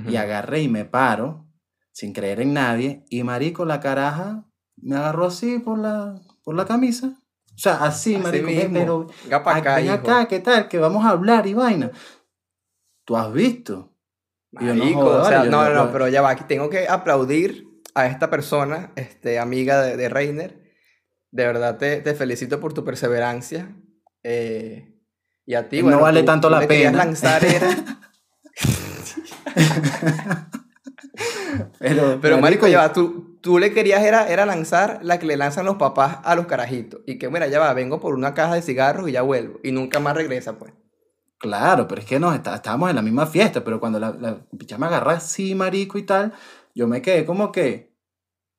Y 0.08 0.16
agarré 0.16 0.62
y 0.62 0.70
me 0.70 0.86
paro, 0.86 1.46
sin 1.92 2.14
creer 2.14 2.40
en 2.40 2.54
nadie, 2.54 3.04
y 3.10 3.22
marico, 3.24 3.66
la 3.66 3.82
caraja 3.82 4.46
me 4.78 4.96
agarró 4.96 5.26
así 5.26 5.60
por 5.60 5.78
la, 5.78 6.22
por 6.42 6.56
la 6.56 6.64
camisa. 6.64 7.20
O 7.54 7.58
sea, 7.58 7.84
así, 7.84 8.16
marico, 8.18 8.48
pero 8.72 9.08
acá, 9.30 9.76
ven 9.76 9.90
acá, 9.90 10.26
¿qué 10.30 10.40
tal? 10.40 10.70
Que 10.70 10.78
vamos 10.78 11.04
a 11.04 11.10
hablar 11.10 11.46
y 11.48 11.54
vaina. 11.54 11.92
¿Tú 13.04 13.18
has 13.18 13.34
visto? 13.34 13.94
Marico, 14.54 15.04
no, 15.04 15.22
o 15.22 15.26
sea, 15.26 15.44
no, 15.44 15.70
no, 15.70 15.92
pero 15.92 16.08
ya 16.08 16.22
va, 16.22 16.30
aquí 16.30 16.46
tengo 16.48 16.70
que 16.70 16.88
aplaudir 16.88 17.68
a 17.94 18.08
esta 18.08 18.30
persona, 18.30 18.94
este, 18.96 19.38
amiga 19.38 19.82
de, 19.82 19.98
de 19.98 20.08
Reiner. 20.08 20.64
De 21.32 21.46
verdad 21.46 21.78
te, 21.78 22.00
te 22.00 22.16
felicito 22.16 22.62
por 22.62 22.74
tu 22.74 22.86
perseverancia. 22.86 23.76
Eh, 24.24 24.95
y 25.46 25.54
a 25.54 25.70
ti, 25.70 25.84
No 25.84 26.00
vale 26.00 26.24
tanto 26.24 26.50
la 26.50 26.68
pena. 26.68 26.98
lanzar 26.98 27.44
pero, 31.80 32.20
pero 32.22 32.40
marico, 32.40 32.68
ya 32.68 32.80
va, 32.80 32.94
tú, 32.94 33.38
tú 33.42 33.60
le 33.60 33.74
querías 33.74 34.04
era, 34.04 34.28
era 34.28 34.46
lanzar 34.46 35.00
la 35.04 35.20
que 35.20 35.26
le 35.26 35.38
lanzan 35.38 35.66
los 35.66 35.76
papás 35.76 36.18
a 36.24 36.36
los 36.36 36.48
carajitos. 36.48 37.02
Y 37.06 37.18
que, 37.18 37.30
mira, 37.30 37.48
ya 37.48 37.60
va, 37.60 37.74
vengo 37.74 38.00
por 38.00 38.16
una 38.16 38.34
caja 38.34 38.56
de 38.56 38.62
cigarros 38.62 39.08
y 39.08 39.14
ya 39.14 39.22
vuelvo. 39.22 39.60
Y 39.64 39.72
nunca 39.72 40.00
más 40.00 40.16
regresa, 40.16 40.58
pues. 40.58 40.74
Claro, 41.38 41.88
pero 41.88 42.02
es 42.02 42.08
que 42.08 42.20
no, 42.20 42.34
está, 42.34 42.56
estábamos 42.56 42.90
en 42.90 42.96
la 42.96 43.02
misma 43.02 43.28
fiesta, 43.28 43.64
pero 43.64 43.80
cuando 43.80 44.00
la, 44.00 44.12
la 44.12 44.38
picha 44.58 44.78
me 44.78 44.88
agarra 44.88 45.14
así, 45.14 45.54
marico, 45.54 45.98
y 45.98 46.04
tal, 46.04 46.34
yo 46.74 46.88
me 46.88 47.02
quedé 47.02 47.26
como 47.26 47.52
que, 47.52 47.94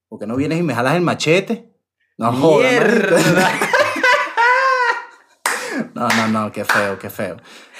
¿por 0.09 0.21
qué 0.21 0.27
no 0.27 0.37
vienes 0.37 0.61
y 0.61 0.63
me 0.63 0.75
jalas 0.75 0.95
el 0.95 1.03
machete? 1.03 1.73
No 2.19 2.33
Mierda. 2.33 3.19
No, 5.97 6.09
no, 6.09 6.29
no, 6.29 6.53
qué 6.53 6.63
feo, 6.63 6.99
qué 6.99 7.09
feo. 7.09 7.39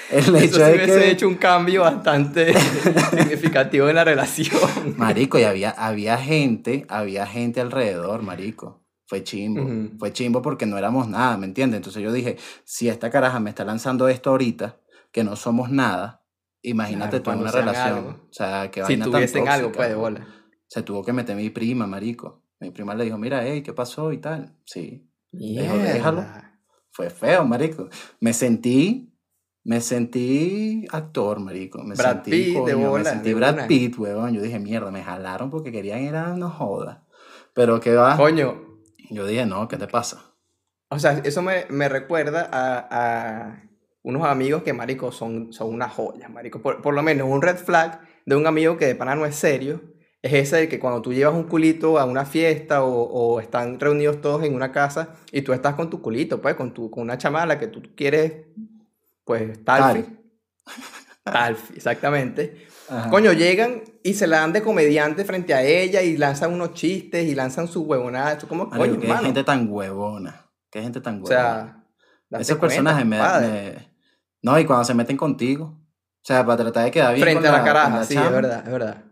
El 0.09 0.35
hecho 0.37 0.65
Eso 0.65 0.65
sí 0.65 0.91
que... 0.91 1.11
hecho 1.11 1.27
un 1.27 1.35
cambio 1.35 1.81
bastante 1.81 2.51
significativo 3.11 3.87
en 3.89 3.95
la 3.95 4.03
relación. 4.03 4.95
Marico, 4.97 5.37
y 5.37 5.43
había, 5.43 5.69
había 5.69 6.17
gente, 6.17 6.87
había 6.89 7.27
gente 7.27 7.61
alrededor, 7.61 8.23
marico. 8.23 8.83
Fue 9.05 9.23
chimbo. 9.23 9.91
Fue 9.99 10.11
chimbo 10.13 10.41
porque 10.41 10.65
no 10.65 10.79
éramos 10.79 11.07
nada, 11.07 11.37
¿me 11.37 11.45
entiendes? 11.45 11.77
Entonces 11.77 12.01
yo 12.01 12.11
dije, 12.11 12.37
si 12.63 12.89
esta 12.89 13.11
caraja 13.11 13.39
me 13.39 13.51
está 13.51 13.63
lanzando 13.63 14.07
esto 14.07 14.31
ahorita, 14.31 14.79
que 15.11 15.23
no 15.23 15.35
somos 15.35 15.69
nada, 15.69 16.23
imagínate 16.63 17.19
tú 17.19 17.29
en 17.29 17.39
una 17.39 17.51
relación. 17.51 18.21
O 18.29 18.33
sea, 18.33 18.71
que 18.71 18.83
Si 18.85 18.97
tuviesen 18.97 19.47
algo, 19.47 19.71
pues, 19.71 19.95
bola. 19.95 20.25
Se 20.67 20.81
tuvo 20.81 21.03
que 21.03 21.13
meter 21.13 21.35
mi 21.35 21.51
prima, 21.51 21.85
marico. 21.85 22.41
Mi 22.59 22.71
prima 22.71 22.95
le 22.95 23.03
dijo, 23.03 23.19
mira, 23.19 23.45
hey, 23.45 23.61
¿qué 23.61 23.73
pasó? 23.73 24.11
Y 24.11 24.17
tal. 24.17 24.55
Sí. 24.65 25.07
Dijo, 25.31 25.77
déjalo 25.77 26.25
fue 26.97 27.11
feo, 27.11 27.45
marico. 27.45 27.89
Me 28.19 28.33
sentí, 28.33 29.13
me 29.63 29.81
sentí 29.81 30.87
actor, 30.91 31.39
marico. 31.39 31.83
Me 31.83 31.93
Brad 31.93 32.23
sentí, 32.23 32.31
Pitt, 32.31 32.65
de 32.65 32.73
bola, 32.73 33.03
me 33.03 33.09
sentí 33.11 33.33
Brad 33.35 33.67
Pitt, 33.67 33.99
weón. 33.99 34.33
Yo 34.33 34.41
dije, 34.41 34.57
mierda, 34.57 34.89
me 34.89 35.03
jalaron 35.03 35.51
porque 35.51 35.71
querían 35.71 36.01
ir 36.01 36.15
a 36.15 36.35
no 36.35 36.49
joda. 36.49 37.05
Pero 37.53 37.79
¿qué 37.79 37.93
va? 37.93 38.17
Coño. 38.17 38.79
Yo 39.11 39.27
dije, 39.27 39.45
no, 39.45 39.67
¿qué 39.67 39.77
te 39.77 39.87
pasa? 39.87 40.33
O 40.89 40.97
sea, 40.97 41.21
eso 41.23 41.43
me, 41.43 41.67
me 41.69 41.87
recuerda 41.87 42.49
a, 42.51 42.87
a, 42.89 43.63
unos 44.01 44.25
amigos 44.25 44.63
que, 44.63 44.73
marico, 44.73 45.11
son, 45.11 45.53
son 45.53 45.71
una 45.71 45.89
joya, 45.89 46.29
marico. 46.29 46.63
Por, 46.63 46.81
por, 46.81 46.95
lo 46.95 47.03
menos 47.03 47.27
un 47.29 47.43
red 47.43 47.57
flag 47.57 48.01
de 48.25 48.35
un 48.35 48.47
amigo 48.47 48.77
que 48.77 48.87
de 48.87 48.95
pana 48.95 49.13
no 49.13 49.27
es 49.27 49.35
serio 49.35 49.81
es 50.21 50.33
ese 50.33 50.57
de 50.57 50.69
que 50.69 50.79
cuando 50.79 51.01
tú 51.01 51.13
llevas 51.13 51.35
un 51.35 51.43
culito 51.43 51.99
a 51.99 52.05
una 52.05 52.25
fiesta 52.25 52.83
o, 52.83 53.03
o, 53.03 53.39
están 53.39 53.79
reunidos 53.79 54.21
todos 54.21 54.43
en 54.43 54.55
una 54.55 54.71
casa 54.71 55.15
y 55.31 55.41
tú 55.41 55.53
estás 55.53 55.75
con 55.75 55.89
tu 55.89 56.01
culito, 56.01 56.41
pues, 56.41 56.55
con, 56.55 56.73
tu, 56.73 56.89
con 56.89 57.03
una 57.03 57.17
chamala 57.17 57.59
que 57.59 57.67
tú 57.67 57.81
quieres, 57.95 58.47
pues, 59.23 59.63
tal. 59.63 60.05
Tal, 61.23 61.57
exactamente. 61.75 62.67
Coño, 63.09 63.33
llegan 63.33 63.83
y 64.01 64.13
se 64.13 64.27
la 64.27 64.39
dan 64.39 64.53
de 64.53 64.61
comediante 64.61 65.25
frente 65.25 65.53
a 65.53 65.61
ella 65.61 66.01
y 66.01 66.15
lanzan 66.15 66.53
unos 66.53 66.73
chistes 66.73 67.27
y 67.27 67.35
lanzan 67.35 67.67
su 67.67 67.83
huevonada. 67.83 68.37
como, 68.47 68.69
coño, 68.69 68.97
qué 68.99 69.07
gente 69.07 69.43
tan 69.43 69.69
huevona. 69.69 70.45
Qué 70.71 70.81
gente 70.81 71.01
tan 71.01 71.21
huevona. 71.21 71.83
O 72.29 72.37
sea, 72.37 72.39
esos 72.39 72.57
personajes 72.57 73.05
me, 73.05 73.17
me, 73.17 73.91
No, 74.41 74.57
y 74.57 74.65
cuando 74.65 74.85
se 74.85 74.93
meten 74.93 75.17
contigo. 75.17 75.65
O 75.65 76.27
sea, 76.27 76.45
para 76.45 76.63
tratar 76.63 76.85
de 76.85 76.91
quedar 76.91 77.13
bien. 77.13 77.23
Frente 77.25 77.47
a 77.49 77.51
la, 77.51 77.63
caraja, 77.63 78.03
sí, 78.05 78.15
es 78.15 78.31
verdad, 78.31 78.63
es 78.65 78.71
verdad 78.71 79.06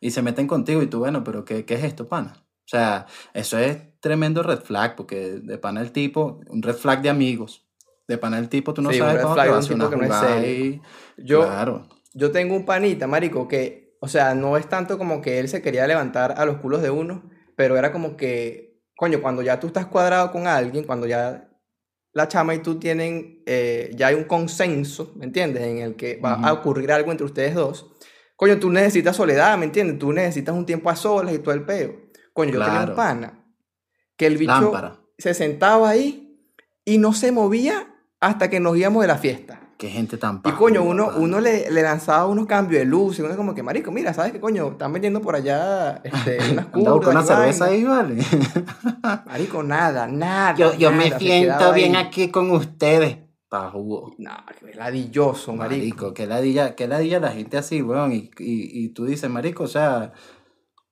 y 0.00 0.10
se 0.10 0.22
meten 0.22 0.46
contigo 0.46 0.82
y 0.82 0.86
tú, 0.86 0.98
bueno, 0.98 1.22
pero 1.22 1.44
¿qué, 1.44 1.64
qué 1.64 1.74
es 1.74 1.84
esto, 1.84 2.08
pana? 2.08 2.32
O 2.38 2.68
sea, 2.70 3.06
eso 3.34 3.58
es 3.58 3.78
tremendo 4.00 4.42
red 4.42 4.60
flag, 4.60 4.96
porque 4.96 5.40
de 5.42 5.58
pana 5.58 5.82
el 5.82 5.92
tipo, 5.92 6.40
un 6.48 6.62
red 6.62 6.74
flag 6.74 7.02
de 7.02 7.10
amigos. 7.10 7.68
De 8.08 8.16
pana 8.16 8.38
el 8.38 8.48
tipo, 8.48 8.72
tú 8.72 8.80
no 8.80 8.92
sabes 8.92 9.22
cómo 9.22 9.34
te 9.34 9.40
a 9.40 9.58
hacer 9.58 9.74
una 9.76 9.86
jugada 9.86 10.44
y... 10.44 10.80
Yo, 11.18 11.42
claro. 11.42 11.86
yo 12.14 12.32
tengo 12.32 12.56
un 12.56 12.64
panita, 12.64 13.06
marico, 13.06 13.46
que, 13.46 13.96
o 14.00 14.08
sea, 14.08 14.34
no 14.34 14.56
es 14.56 14.68
tanto 14.68 14.98
como 14.98 15.20
que 15.20 15.38
él 15.38 15.48
se 15.48 15.62
quería 15.62 15.86
levantar 15.86 16.34
a 16.38 16.44
los 16.46 16.56
culos 16.56 16.80
de 16.80 16.90
uno, 16.90 17.28
pero 17.56 17.76
era 17.76 17.92
como 17.92 18.16
que, 18.16 18.80
coño, 18.96 19.20
cuando 19.20 19.42
ya 19.42 19.60
tú 19.60 19.66
estás 19.66 19.86
cuadrado 19.86 20.32
con 20.32 20.46
alguien, 20.46 20.84
cuando 20.84 21.06
ya 21.06 21.48
la 22.12 22.26
chama 22.26 22.54
y 22.54 22.60
tú 22.60 22.78
tienen, 22.78 23.42
eh, 23.46 23.92
ya 23.94 24.08
hay 24.08 24.14
un 24.14 24.24
consenso, 24.24 25.12
¿me 25.16 25.26
entiendes? 25.26 25.62
En 25.62 25.78
el 25.78 25.94
que 25.94 26.16
va 26.16 26.34
a 26.34 26.52
ocurrir 26.52 26.90
algo 26.90 27.10
entre 27.12 27.26
ustedes 27.26 27.54
dos 27.54 27.89
Coño, 28.40 28.58
tú 28.58 28.70
necesitas 28.70 29.16
soledad, 29.16 29.58
¿me 29.58 29.66
entiendes? 29.66 29.98
Tú 29.98 30.14
necesitas 30.14 30.54
un 30.54 30.64
tiempo 30.64 30.88
a 30.88 30.96
solas 30.96 31.34
y 31.34 31.40
todo 31.40 31.52
el 31.52 31.62
peo. 31.62 31.94
Coño, 32.32 32.52
yo 32.52 32.64
tenía 32.64 32.86
un 32.88 32.94
pana 32.94 33.44
que 34.16 34.26
el 34.26 34.38
bicho 34.38 34.72
se 35.18 35.34
sentaba 35.34 35.90
ahí 35.90 36.42
y 36.82 36.96
no 36.96 37.12
se 37.12 37.32
movía 37.32 37.94
hasta 38.18 38.48
que 38.48 38.58
nos 38.58 38.78
íbamos 38.78 39.02
de 39.02 39.08
la 39.08 39.18
fiesta. 39.18 39.60
Qué 39.76 39.90
gente 39.90 40.16
tan 40.16 40.40
Y 40.46 40.52
coño, 40.52 40.82
uno, 40.82 41.10
uno 41.18 41.38
le, 41.38 41.70
le, 41.70 41.82
lanzaba 41.82 42.24
unos 42.28 42.46
cambios 42.46 42.80
de 42.80 42.86
luz 42.86 43.18
y 43.18 43.22
uno 43.22 43.36
como 43.36 43.54
que, 43.54 43.62
marico, 43.62 43.90
mira, 43.90 44.14
¿sabes 44.14 44.32
qué 44.32 44.40
coño? 44.40 44.68
Están 44.70 44.94
vendiendo 44.94 45.20
por 45.20 45.36
allá 45.36 46.00
este, 46.02 46.38
unas 46.52 46.66
curvas. 46.68 47.08
una 47.08 47.22
cerveza 47.22 47.66
ahí, 47.66 47.84
vale. 47.84 48.24
marico, 49.26 49.62
nada, 49.62 50.06
nada. 50.06 50.54
Yo, 50.54 50.74
yo 50.76 50.90
me 50.92 51.10
siento 51.18 51.74
bien 51.74 51.94
aquí 51.94 52.30
con 52.30 52.50
ustedes. 52.52 53.18
Pa' 53.50 53.68
jugo. 53.70 54.14
No, 54.18 54.30
qué 54.60 54.72
ladilloso, 54.74 55.52
marico. 55.52 55.80
Marico, 55.80 56.14
que 56.14 56.26
ladilla, 56.26 56.76
que 56.76 56.86
ladilla 56.86 57.18
la 57.18 57.32
gente 57.32 57.58
así, 57.58 57.82
weón. 57.82 58.12
Y, 58.12 58.30
y, 58.38 58.84
y 58.84 58.88
tú 58.90 59.04
dices, 59.04 59.28
marico, 59.28 59.64
o 59.64 59.68
sea, 59.68 60.12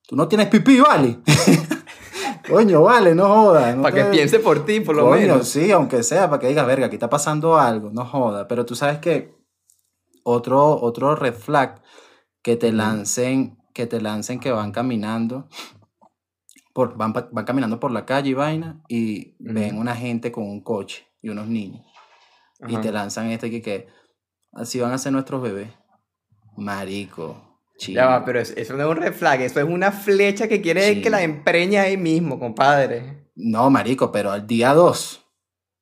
tú 0.05 0.15
no 0.17 0.27
tienes 0.27 0.47
pipí, 0.47 0.79
¿vale? 0.81 1.19
Coño, 2.49 2.81
vale, 2.81 3.15
no 3.15 3.27
jodas. 3.27 3.75
no 3.77 3.81
Para 3.83 3.95
que 3.95 4.03
piense 4.11 4.39
por 4.39 4.65
ti, 4.65 4.81
por 4.81 4.95
lo 4.95 5.03
Coño, 5.03 5.21
menos. 5.21 5.47
sí, 5.47 5.71
aunque 5.71 6.03
sea, 6.03 6.29
para 6.29 6.39
que 6.41 6.47
digas, 6.47 6.67
verga, 6.67 6.87
aquí 6.87 6.95
está 6.95 7.09
pasando 7.09 7.57
algo, 7.57 7.91
no 7.91 8.05
joda. 8.05 8.47
Pero 8.47 8.65
tú 8.65 8.75
sabes 8.75 8.99
que 8.99 9.33
otro, 10.23 10.81
otro 10.81 11.15
red 11.15 11.33
flag 11.33 11.81
que 12.41 12.57
te 12.57 12.71
lancen, 12.73 13.57
que 13.73 13.87
te 13.87 14.01
lancen 14.01 14.39
que 14.41 14.51
van 14.51 14.71
caminando, 14.73 15.47
por, 16.73 16.97
van, 16.97 17.13
van 17.13 17.45
caminando 17.45 17.79
por 17.79 17.91
la 17.91 18.05
calle 18.05 18.31
y 18.31 18.33
vaina, 18.33 18.81
y 18.89 19.35
ven 19.39 19.77
una 19.77 19.95
gente 19.95 20.31
con 20.31 20.43
un 20.43 20.61
coche 20.61 21.07
y 21.21 21.29
unos 21.29 21.47
niños. 21.47 21.85
Y 22.67 22.77
te 22.77 22.91
lanzan 22.91 23.27
este 23.31 23.49
que, 23.49 23.61
que 23.61 23.87
así 24.53 24.79
van 24.79 24.91
a 24.91 24.97
ser 24.97 25.11
nuestros 25.13 25.41
bebés. 25.41 25.69
Marico, 26.57 27.59
Ya 27.79 28.05
va, 28.05 28.15
chido. 28.17 28.25
pero 28.25 28.39
eso, 28.39 28.75
no 28.75 28.83
es 28.83 28.89
un 28.89 28.97
red 28.97 29.13
flag, 29.13 29.41
eso 29.41 29.59
es 29.59 29.65
una 29.65 29.91
flecha 29.91 30.47
que 30.47 30.61
quiere 30.61 30.95
Sí. 30.95 31.01
que 31.01 31.09
la 31.09 31.21
empreña 31.21 31.83
ahí 31.83 31.97
mismo, 31.97 32.39
compadre. 32.39 33.31
No, 33.35 33.69
marico, 33.69 34.11
pero 34.11 34.31
al 34.31 34.45
día 34.45 34.73
2. 34.73 35.25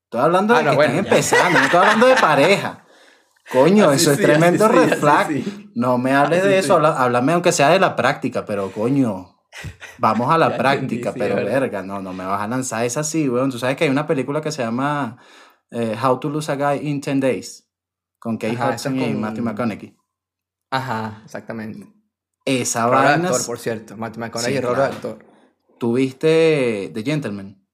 Estoy 0.05 0.21
hablando 0.21 0.53
de 0.53 0.59
Ah, 0.59 0.63
no, 0.63 0.69
que 0.71 0.75
bueno, 0.75 0.93
están 0.93 1.05
ya. 1.05 1.09
empezando, 1.09 1.59
no 1.59 1.65
estoy 1.65 1.79
hablando 1.79 2.07
de 2.07 2.15
pareja. 2.15 2.85
Coño, 3.51 3.89
Así 3.89 4.01
eso 4.03 4.11
es 4.11 4.21
tremendo 4.21 4.67
sí, 4.67 4.75
red 4.75 4.97
flag. 4.99 5.27
No 5.73 5.97
me 5.97 6.13
hables 6.13 6.39
Así 6.41 6.47
de 6.49 6.57
eso, 6.59 6.77
háblame 6.77 7.33
aunque 7.33 7.51
sea 7.51 7.69
de 7.69 7.79
la 7.79 7.95
práctica, 7.95 8.45
pero 8.45 8.71
coño, 8.71 9.37
vamos 9.97 10.29
a 10.31 10.37
la 10.37 10.47
entendí, 10.47 10.59
práctica, 10.99 11.13
pero 11.17 11.35
verga, 11.37 11.81
no, 11.81 12.01
no 12.01 12.13
me 12.13 12.25
vas 12.25 12.41
a 12.41 12.47
lanzar 12.47 12.85
esa 12.85 12.99
así, 12.99 13.27
weón. 13.29 13.49
Tú 13.49 13.57
sabes 13.57 13.75
que 13.77 13.85
hay 13.85 13.89
una 13.89 14.05
película 14.05 14.41
que 14.41 14.51
se 14.51 14.61
llama 14.63 15.17
eh, 15.71 15.95
How 16.01 16.19
to 16.19 16.29
Lose 16.29 16.51
a 16.51 16.55
Guy 16.55 16.87
in 16.87 17.01
10 17.01 17.19
Days, 17.19 17.69
con 18.19 18.37
Kate 18.37 18.55
Ajá, 18.55 18.71
Hudson 18.73 18.97
y 18.97 18.99
con- 19.11 19.21
Matthew 19.21 19.43
McConaughey. 19.43 19.97
Ajajá, 20.71 21.21
exactamente. 21.23 21.87
Esa 22.45 22.85
de 22.85 22.91
vaina, 22.91 23.29
actor, 23.29 23.45
por 23.45 23.59
cierto. 23.59 23.97
Matthew 23.97 24.19
McConaughey, 24.21 24.55
Sí, 24.55 24.61
claro. 24.61 24.83
actor. 24.83 25.25
¿tuviste 25.77 26.91
The 26.93 27.03
Gentleman? 27.03 27.65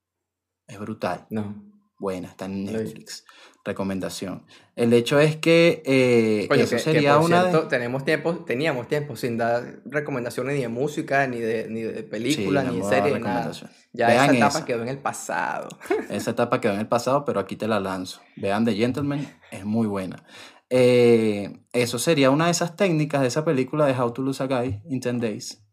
Es 0.67 0.79
brutal. 0.79 1.25
No. 1.29 1.55
Buena, 1.99 2.29
está 2.29 2.45
en. 2.45 2.65
Netflix. 2.65 3.23
Recomendación. 3.65 4.43
El 4.75 4.91
hecho 4.91 5.19
es 5.21 5.37
que 5.37 5.81
eh, 5.85 6.49
eso 6.51 6.53
que, 6.53 6.75
que 6.75 6.79
sería 6.79 7.15
por 7.15 7.25
una 7.25 7.41
cierto, 7.43 7.61
de... 7.61 7.67
tenemos 7.69 8.03
tiempo, 8.03 8.35
teníamos 8.39 8.89
tiempo 8.89 9.15
sin 9.15 9.37
dar 9.37 9.79
recomendaciones 9.85 10.55
ni 10.55 10.61
de 10.63 10.67
música, 10.67 11.27
ni 11.27 11.39
de, 11.39 11.69
ni 11.69 11.81
de 11.81 12.03
películas, 12.03 12.69
ni 12.69 12.81
de 12.81 12.83
series, 12.83 13.21
nada. 13.21 13.51
Ya 13.93 14.07
Vean 14.07 14.23
esa 14.25 14.35
etapa 14.35 14.57
esa. 14.57 14.65
quedó 14.65 14.81
en 14.83 14.89
el 14.89 14.97
pasado. 14.97 15.69
Esa 16.09 16.31
etapa 16.31 16.59
quedó 16.59 16.73
en 16.73 16.81
el 16.81 16.87
pasado, 16.87 17.23
pero 17.23 17.39
aquí 17.39 17.55
te 17.55 17.67
la 17.67 17.79
lanzo. 17.79 18.19
Vean 18.35 18.65
The 18.65 18.73
Gentleman, 18.73 19.27
es 19.49 19.63
muy 19.63 19.87
buena. 19.87 20.25
Eh, 20.69 21.61
eso 21.71 21.99
sería 21.99 22.31
una 22.31 22.45
de 22.45 22.51
esas 22.51 22.75
técnicas 22.75 23.21
de 23.21 23.27
esa 23.27 23.45
película 23.45 23.85
de 23.85 23.93
How 23.93 24.11
to 24.11 24.23
Lose 24.23 24.43
a 24.43 24.47
Guy 24.47 24.81
in 24.89 24.99
10 24.99 25.19
Days. 25.19 25.63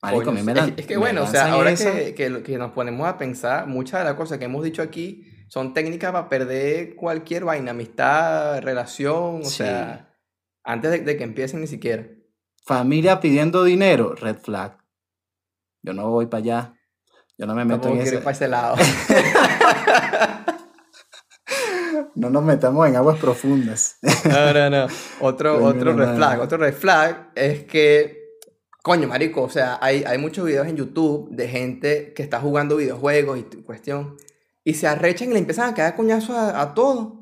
Marico, 0.00 0.30
me 0.30 0.40
es, 0.76 0.86
que 0.86 0.96
bueno, 0.96 1.24
o 1.24 1.26
sea, 1.26 1.50
ahora 1.50 1.74
que, 1.74 2.14
que 2.14 2.58
nos 2.58 2.70
ponemos 2.70 3.08
a 3.08 3.18
pensar, 3.18 3.66
muchas 3.66 4.00
de 4.00 4.04
las 4.04 4.14
cosas 4.14 4.38
que 4.38 4.44
hemos 4.44 4.62
dicho 4.62 4.82
aquí 4.82 5.35
son 5.48 5.72
técnicas 5.74 6.12
para 6.12 6.28
perder 6.28 6.94
cualquier 6.96 7.44
vaina, 7.44 7.70
amistad, 7.72 8.60
relación, 8.62 9.40
o 9.42 9.44
Sí. 9.44 9.56
sea, 9.58 10.14
antes 10.64 10.90
de, 10.90 10.98
de 11.00 11.16
que 11.16 11.24
empiecen 11.24 11.60
ni 11.60 11.66
siquiera. 11.66 12.06
Familia 12.64 13.20
pidiendo 13.20 13.62
dinero, 13.64 14.14
red 14.14 14.36
flag. 14.38 14.78
Yo 15.82 15.92
no 15.92 16.10
voy 16.10 16.26
para 16.26 16.42
allá. 16.42 16.74
Yo 17.38 17.46
no 17.46 17.54
me 17.54 17.64
meto 17.64 17.88
en 17.88 17.98
ese... 17.98 18.16
ir 18.16 18.20
para 18.20 18.32
ese 18.32 18.48
lado. 18.48 18.76
No 22.14 22.30
nos 22.30 22.42
metamos 22.42 22.88
en 22.88 22.96
aguas 22.96 23.18
profundas. 23.18 23.98
No, 24.24 24.52
no, 24.52 24.70
no. 24.70 24.86
Otro, 25.20 25.54
Coño, 25.60 25.66
otro 25.68 25.92
red 25.94 26.16
flag. 26.16 26.40
Otro 26.40 26.58
red 26.58 26.74
flag 26.74 27.30
es 27.34 27.64
que, 27.64 28.30
coño, 28.82 29.06
marico, 29.06 29.42
o 29.42 29.50
sea, 29.50 29.78
hay, 29.80 30.02
hay 30.04 30.16
muchos 30.18 30.46
videos 30.46 30.66
en 30.66 30.76
YouTube 30.76 31.28
de 31.30 31.48
gente 31.48 32.12
que 32.14 32.22
está 32.22 32.40
jugando 32.40 32.76
videojuegos 32.76 33.38
y 33.38 33.42
cuestión. 33.62 34.16
Y 34.66 34.74
se 34.74 34.88
arrechan 34.88 35.30
y 35.30 35.32
le 35.34 35.38
empiezan 35.38 35.70
a 35.70 35.74
quedar 35.74 35.94
coñazos 35.94 36.34
a, 36.36 36.60
a 36.60 36.74
todo. 36.74 37.20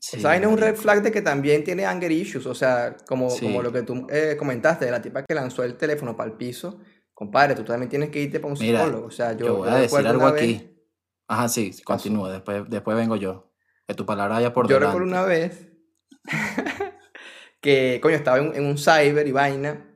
Sí, 0.00 0.18
Esa 0.18 0.28
vaina 0.28 0.46
es 0.46 0.52
un 0.52 0.58
red 0.58 0.76
flag 0.76 1.02
de 1.02 1.10
que 1.10 1.22
también 1.22 1.64
tiene 1.64 1.84
anger 1.86 2.12
issues. 2.12 2.46
O 2.46 2.54
sea, 2.54 2.96
como, 3.08 3.30
Sí. 3.30 3.40
como 3.46 3.62
lo 3.62 3.72
que 3.72 3.82
tú 3.82 4.06
eh, 4.10 4.36
comentaste 4.38 4.84
de 4.84 4.90
la 4.92 5.02
tipa 5.02 5.24
que 5.24 5.34
lanzó 5.34 5.64
el 5.64 5.76
teléfono 5.76 6.16
para 6.16 6.30
el 6.30 6.36
piso. 6.36 6.78
Compadre, 7.12 7.54
tú 7.56 7.64
también 7.64 7.88
tienes 7.88 8.10
que 8.10 8.20
irte 8.20 8.38
para 8.38 8.52
un 8.54 8.58
Mira, 8.60 8.80
psicólogo. 8.84 9.06
O 9.08 9.10
sea, 9.10 9.32
yo, 9.32 9.46
Yo 9.46 9.56
voy 9.56 9.68
a 9.70 9.74
decir 9.76 10.06
algo 10.06 10.30
vez- 10.30 10.42
aquí. 10.42 10.70
Ajá, 11.26 11.48
sí, 11.48 11.72
continúa. 11.84 12.30
Después, 12.30 12.62
después 12.68 12.96
vengo 12.96 13.16
yo. 13.16 13.50
Que 13.88 13.94
tu 13.94 14.06
palabra 14.06 14.36
vaya 14.36 14.52
por 14.52 14.68
Yo 14.68 14.74
delante. 14.76 14.92
recuerdo 14.98 15.08
una 15.08 15.24
vez 15.26 15.68
que, 17.60 17.98
coño, 18.02 18.14
estaba 18.16 18.38
en, 18.38 18.54
en 18.54 18.66
un 18.66 18.78
cyber 18.78 19.26
y 19.26 19.32
vaina, 19.32 19.90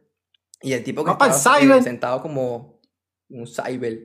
y 0.62 0.72
el 0.72 0.82
tipo 0.82 1.04
que 1.04 1.10
¡Va 1.12 1.18
pa'l 1.18 1.30
estaba 1.30 1.58
eh, 1.58 1.62
cyber! 1.62 1.82
sentado 1.82 2.22
como 2.22 2.80
un 3.30 3.46
cyber, 3.46 4.00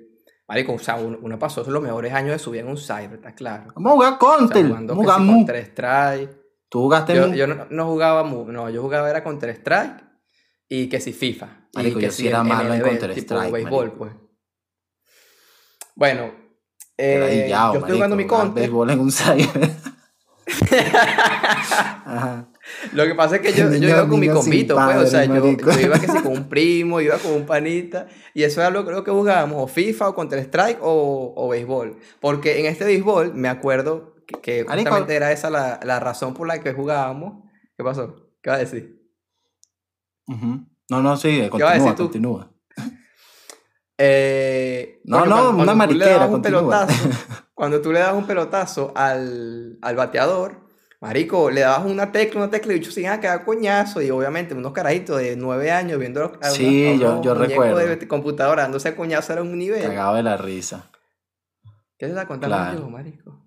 marico, 0.47 0.73
o 0.73 0.79
sea, 0.79 0.95
uno, 0.95 1.17
uno 1.21 1.39
pasó 1.39 1.63
los 1.63 1.81
mejores 1.83 2.13
años 2.13 2.31
de 2.31 2.39
su 2.39 2.51
vida 2.51 2.61
en 2.61 2.69
un 2.69 2.77
cyber, 2.77 3.13
está 3.13 3.33
claro. 3.33 3.71
Vamos 3.75 3.91
a 3.91 3.95
jugar 3.95 4.13
O 4.13 4.17
sea, 4.17 4.37
Counter. 4.37 4.69
Vamos 4.69 4.89
a 4.89 4.93
si 4.93 4.95
jugar. 4.95 5.17
Counter 5.17 5.55
Strike. 5.57 6.43
Tú 6.69 6.79
jugaste 6.81 7.15
Yo, 7.15 7.33
yo 7.33 7.47
no, 7.47 7.67
no 7.69 7.85
jugaba 7.85 8.23
no, 8.23 8.69
yo 8.69 8.81
jugaba 8.81 9.09
era 9.09 9.23
Counter 9.23 9.51
Strike 9.51 10.03
y 10.67 10.89
que 10.89 10.99
si 10.99 11.13
FIFA. 11.13 11.67
Marico, 11.75 11.99
y 11.99 12.01
que 12.01 12.07
yo 12.07 12.11
si 12.11 12.27
era 12.27 12.43
malo 12.43 12.73
en 12.73 12.81
Counter 12.81 13.13
tipo 13.13 13.35
Strike, 13.35 13.53
béisbol, 13.53 13.85
marico. 13.85 13.97
pues. 13.97 14.13
Bueno, 15.95 16.31
eh, 16.97 17.47
yo 17.49 17.73
estoy 17.79 17.95
jugando 17.95 18.15
mi 18.15 18.23
marico, 18.23 18.37
Counter. 18.37 18.61
béisbol 18.63 18.89
en 18.89 18.99
un 18.99 19.11
cyber. 19.11 19.71
Ajá. 22.05 22.52
Lo 22.93 23.05
que 23.05 23.15
pasa 23.15 23.37
es 23.37 23.41
que 23.41 23.53
yo, 23.53 23.71
yo 23.71 23.89
iba 23.89 24.07
con 24.07 24.19
mi 24.19 24.27
convito, 24.29 24.75
pues, 24.75 24.97
o 24.97 25.07
sea, 25.07 25.25
padre, 25.27 25.57
yo, 25.57 25.79
iba 25.81 25.99
que 25.99 26.07
si 26.07 26.19
con 26.19 26.31
un 26.33 26.49
primo, 26.49 27.01
iba 27.01 27.17
con 27.17 27.31
un 27.33 27.45
panita, 27.45 28.07
y 28.33 28.43
eso 28.43 28.61
era 28.61 28.69
lo 28.69 28.85
creo 28.85 29.03
que 29.03 29.11
jugábamos, 29.11 29.61
o 29.63 29.67
FIFA, 29.67 30.09
o 30.09 30.15
Counter 30.15 30.39
Strike, 30.39 30.79
o, 30.81 31.33
o 31.35 31.49
béisbol. 31.49 31.97
Porque 32.19 32.59
en 32.59 32.65
este 32.65 32.85
béisbol 32.85 33.33
me 33.33 33.47
acuerdo 33.49 34.15
que, 34.41 34.63
justamente 34.63 35.15
era 35.15 35.31
esa 35.31 35.49
la, 35.49 35.79
la 35.83 35.99
razón 35.99 36.33
por 36.33 36.47
la 36.47 36.59
que 36.59 36.73
jugábamos. 36.73 37.43
¿Qué 37.77 37.83
pasó? 37.83 38.15
¿Qué 38.41 38.49
vas 38.49 38.57
a 38.57 38.61
decir? 38.63 39.01
No, 40.27 41.01
no, 41.01 41.17
sí, 41.17 41.37
vas 41.39 41.47
a 41.47 41.49
continúa, 41.49 41.73
decir 41.73 41.95
tú? 41.95 42.03
continúa. 42.03 42.51
Eh, 43.97 45.01
No, 45.05 45.25
no, 45.25 45.35
cuando- 45.35 45.49
una 45.63 45.75
cuando 45.75 45.87
tú 45.87 45.99
le 45.99 46.15
un 46.17 46.31
continúa. 46.31 46.59
pelotazo, 46.61 47.09
cuando 47.53 47.81
tú 47.81 47.91
le 47.91 47.99
dabas 47.99 48.15
un 48.17 48.27
pelotazo 48.27 48.91
al, 48.95 49.77
al 49.81 49.95
bateador, 49.95 50.62
marico, 51.03 51.51
le 51.51 51.61
dabas 51.61 51.85
una 51.85 52.11
tecla, 52.11 52.41
una 52.41 52.49
tecla 52.49 52.73
y 52.73 52.79
bicho 52.79 52.89
se 52.91 53.01
iban 53.01 53.13
a 53.13 53.19
quedar 53.19 53.43
coñazo 53.45 54.01
y 54.01 54.09
obviamente 54.09 54.53
unos 54.53 54.71
carajitos 54.71 55.19
de 55.19 55.35
nueve 55.35 55.69
años 55.71 55.99
viendo 55.99 56.23
a 56.41 56.47
a 56.47 56.49
Sí, 56.49 56.93
a 56.93 56.95
yo- 57.21 57.33
recuerdo. 57.35 57.77
de 57.77 58.07
computadora 58.07 58.63
dándose 58.63 58.95
coñazo 58.95 59.33
era 59.33 59.41
un 59.41 59.57
nivel. 59.57 59.83
Cagado 59.83 60.15
de 60.15 60.23
la 60.23 60.37
risa. 60.37 60.89
¿Qué 61.97 62.05
te 62.07 62.11
está 62.13 62.25
contando 62.25 62.55
Claro. 62.55 62.79
yo, 62.79 62.89
marico? 62.89 63.39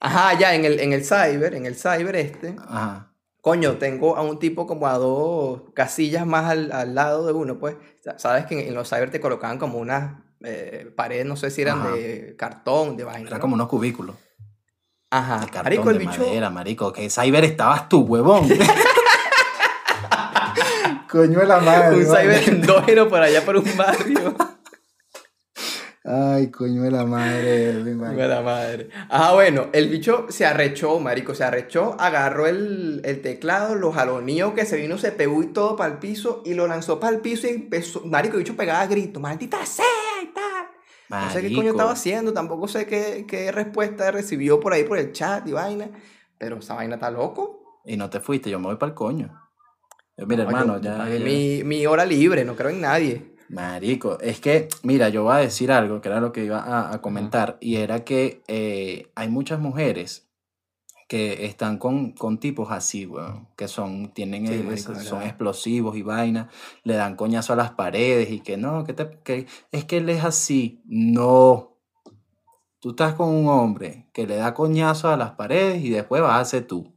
Ajá, 0.00 0.38
ya, 0.38 0.54
en 0.54 0.64
el, 0.64 0.78
en 0.80 0.92
el 0.92 1.04
cyber, 1.04 1.54
en 1.54 1.64
el 1.64 1.74
cyber 1.76 2.14
este, 2.16 2.54
Ajá. 2.68 3.12
coño, 3.40 3.76
tengo 3.78 4.16
a 4.16 4.22
un 4.22 4.38
tipo 4.38 4.66
como 4.66 4.86
a 4.86 4.98
dos 4.98 5.62
casillas 5.74 6.26
más 6.26 6.44
al, 6.50 6.70
al 6.72 6.94
lado 6.94 7.26
de 7.26 7.32
uno, 7.32 7.58
pues, 7.58 7.76
Sa- 8.04 8.18
sabes 8.18 8.44
que 8.46 8.60
en, 8.60 8.68
en 8.68 8.74
los 8.74 8.88
cyber 8.90 9.10
te 9.10 9.20
colocaban 9.20 9.58
como 9.58 9.78
unas 9.78 10.20
eh, 10.44 10.92
paredes, 10.94 11.24
no 11.24 11.34
sé 11.36 11.50
si 11.50 11.62
eran 11.62 11.80
Ajá. 11.80 11.90
de 11.92 12.36
cartón, 12.36 12.96
de 12.96 13.04
vaina. 13.04 13.26
Era 13.28 13.38
¿no? 13.38 13.40
como 13.40 13.54
unos 13.54 13.68
cubículos. 13.68 14.16
Ajá, 15.16 15.38
De 15.40 15.46
cartón, 15.46 15.62
marico, 15.64 15.90
el 15.90 15.98
de 15.98 16.04
bicho, 16.04 16.26
madera, 16.26 16.50
marico. 16.50 16.92
Que 16.92 17.08
cyber 17.08 17.44
estabas 17.44 17.88
tú, 17.88 18.00
huevón. 18.00 18.48
Coño 21.10 21.38
de 21.38 21.46
la 21.46 21.60
madre. 21.60 21.96
un 21.96 22.08
vale. 22.08 22.34
cyber 22.34 22.48
endógeno 22.48 23.08
por 23.08 23.22
allá 23.22 23.44
por 23.44 23.56
un 23.56 23.76
barrio. 23.76 24.34
Ay, 26.08 26.52
coño 26.52 26.82
de 26.82 26.90
la 26.92 27.04
madre. 27.04 27.72
mi 27.82 27.94
madre. 27.94 28.22
De 28.22 28.28
la 28.28 28.40
madre. 28.42 28.88
Ajá, 29.08 29.32
bueno, 29.32 29.70
el 29.72 29.88
bicho 29.88 30.26
se 30.28 30.46
arrechó, 30.46 31.00
marico, 31.00 31.34
se 31.34 31.42
arrechó, 31.42 31.96
agarró 31.98 32.46
el, 32.46 33.00
el 33.04 33.22
teclado, 33.22 33.74
lo 33.74 33.90
jaloneó, 33.90 34.54
que 34.54 34.66
se 34.66 34.76
vino, 34.76 34.98
se 34.98 35.10
pegó 35.10 35.42
y 35.42 35.46
todo 35.46 35.74
para 35.74 35.94
el 35.94 35.98
piso, 35.98 36.42
y 36.44 36.54
lo 36.54 36.68
lanzó 36.68 37.00
para 37.00 37.16
el 37.16 37.22
piso 37.22 37.48
y 37.48 37.50
empezó, 37.50 38.02
marico, 38.04 38.36
el 38.36 38.44
bicho 38.44 38.56
pegaba 38.56 38.86
gritos, 38.86 39.20
maldita 39.20 39.66
sea 39.66 39.84
No 41.08 41.30
sé 41.30 41.42
qué 41.42 41.54
coño 41.54 41.70
estaba 41.70 41.92
haciendo, 41.92 42.32
tampoco 42.32 42.66
sé 42.68 42.86
qué, 42.86 43.24
qué 43.28 43.52
respuesta 43.52 44.10
recibió 44.10 44.58
por 44.60 44.72
ahí 44.72 44.84
por 44.84 44.98
el 44.98 45.12
chat 45.12 45.46
y 45.46 45.52
vaina, 45.52 45.88
pero 46.38 46.56
esa 46.58 46.74
vaina 46.74 46.96
está 46.96 47.10
loco. 47.10 47.80
Y 47.84 47.96
no 47.96 48.10
te 48.10 48.20
fuiste, 48.20 48.50
yo 48.50 48.58
me 48.58 48.66
voy 48.66 48.76
para 48.76 48.90
el 48.90 48.94
coño. 48.94 49.40
Yo, 50.16 50.26
mira, 50.26 50.44
No, 50.44 50.50
hermano, 50.50 50.80
yo- 50.80 50.82
ya. 50.82 51.24
Mi, 51.24 51.62
mi 51.64 51.86
hora 51.86 52.04
libre, 52.04 52.44
no 52.44 52.56
creo 52.56 52.70
en 52.70 52.80
nadie. 52.80 53.36
Marico, 53.48 54.18
es 54.20 54.40
que, 54.40 54.68
mira, 54.82 55.08
yo 55.08 55.22
voy 55.22 55.34
a 55.34 55.38
decir 55.38 55.70
algo, 55.70 56.00
que 56.00 56.08
era 56.08 56.20
lo 56.20 56.32
que 56.32 56.44
iba 56.44 56.58
a, 56.58 56.92
a 56.94 57.00
comentar, 57.00 57.58
y 57.60 57.76
era 57.76 58.04
que 58.04 58.42
eh, 58.48 59.12
hay 59.14 59.28
muchas 59.28 59.60
mujeres 59.60 60.25
que 61.08 61.46
están 61.46 61.78
con, 61.78 62.12
con 62.12 62.38
tipos 62.40 62.70
así, 62.72 63.06
weón, 63.06 63.46
que 63.56 63.68
son, 63.68 64.12
tienen, 64.12 64.46
Sí, 64.46 64.54
el- 64.54 64.64
marico, 64.64 64.74
esos- 64.92 64.98
de 64.98 65.04
son 65.04 65.18
verdad. 65.18 65.28
explosivos 65.28 65.96
y 65.96 66.02
vaina, 66.02 66.48
le 66.82 66.94
dan 66.94 67.14
coñazo 67.16 67.52
a 67.52 67.56
las 67.56 67.70
paredes 67.70 68.30
y 68.30 68.40
que 68.40 68.56
no, 68.56 68.82
que, 68.84 68.92
te, 68.92 69.08
que 69.22 69.46
es 69.70 69.84
que 69.84 69.98
él 69.98 70.08
es 70.08 70.24
así. 70.24 70.82
No. 70.86 71.72
tú 72.80 72.90
estás 72.90 73.14
con 73.14 73.28
un 73.30 73.48
hombre 73.48 74.06
que 74.12 74.26
le 74.28 74.36
da 74.36 74.54
coñazo 74.54 75.08
a 75.08 75.16
las 75.16 75.32
paredes 75.32 75.82
y 75.82 75.90
después 75.90 76.22
vas 76.22 76.40
a 76.40 76.44
ser 76.44 76.66
tú. 76.66 76.92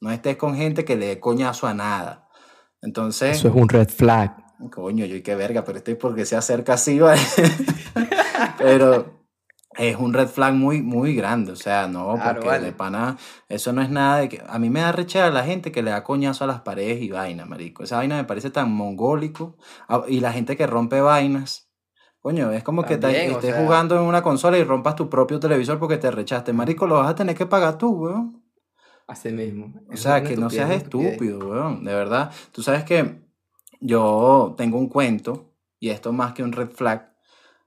No 0.00 0.10
estés 0.10 0.36
con 0.36 0.54
gente 0.56 0.84
que 0.84 0.96
le 0.96 1.06
dé 1.06 1.20
coñazo 1.20 1.66
a 1.66 1.74
nada. 1.74 2.28
Entonces, 2.82 3.38
Eso 3.38 3.48
es 3.48 3.54
un 3.54 3.68
red 3.68 3.88
flag. 3.88 4.36
coño, 4.70 5.04
yo 5.06 5.16
y 5.16 5.22
qué 5.22 5.34
verga, 5.34 5.64
pero 5.64 5.78
estoy 5.78 5.94
porque 5.96 6.24
se 6.26 6.36
acerca 6.36 6.74
así, 6.74 6.98
¿vale? 6.98 7.20
pero 8.58 9.23
es 9.76 9.96
un 9.96 10.12
red 10.14 10.28
flag 10.28 10.54
muy, 10.54 10.82
muy 10.82 11.14
grande. 11.14 11.52
O 11.52 11.56
sea, 11.56 11.86
no, 11.88 12.14
Claro, 12.14 12.34
porque 12.40 12.48
vale. 12.48 12.64
de 12.66 12.72
pana, 12.72 13.16
eso 13.48 13.72
no 13.72 13.82
es 13.82 13.90
nada 13.90 14.18
de 14.18 14.28
que. 14.28 14.42
A 14.48 14.58
mí 14.58 14.70
me 14.70 14.80
da 14.80 14.92
rechera 14.92 15.30
la 15.30 15.44
gente 15.44 15.72
que 15.72 15.82
le 15.82 15.90
da 15.90 16.02
coñazo 16.04 16.44
a 16.44 16.46
las 16.46 16.60
paredes 16.62 17.02
y 17.02 17.10
vaina, 17.10 17.44
marico. 17.44 17.82
Esa 17.84 17.96
vaina 17.96 18.16
me 18.16 18.24
parece 18.24 18.50
tan 18.50 18.72
mongólico. 18.72 19.56
Ah, 19.88 20.02
Y 20.08 20.20
la 20.20 20.32
gente 20.32 20.56
que 20.56 20.66
rompe 20.66 21.00
vainas. 21.00 21.68
Coño, 22.20 22.50
es 22.52 22.62
como 22.64 22.84
que 22.84 22.96
te- 22.96 23.26
estés 23.30 23.54
sea- 23.54 23.62
jugando 23.62 23.96
en 23.96 24.02
una 24.02 24.22
consola 24.22 24.56
y 24.56 24.64
rompas 24.64 24.96
tu 24.96 25.10
propio 25.10 25.38
televisor 25.38 25.78
porque 25.78 25.98
te 25.98 26.10
rechaste. 26.10 26.52
Marico, 26.54 26.86
lo 26.86 26.94
vas 26.96 27.10
a 27.10 27.14
tener 27.14 27.36
que 27.36 27.44
pagar 27.46 27.76
tú, 27.76 27.90
weón. 27.90 28.42
Así 29.06 29.30
mismo. 29.30 29.74
O 29.92 29.96
sea, 29.98 30.22
que 30.22 30.34
no 30.36 30.48
seas 30.48 30.70
estúpido, 30.70 31.38
weón. 31.40 31.84
De 31.84 31.92
verdad. 31.94 32.30
Tú 32.52 32.62
sabes 32.62 32.84
que 32.84 33.22
yo 33.80 34.54
tengo 34.56 34.78
un 34.78 34.88
cuento, 34.88 35.52
y 35.78 35.90
esto 35.90 36.12
más 36.12 36.32
que 36.32 36.42
un 36.42 36.52
red 36.52 36.70
flag, 36.70 37.13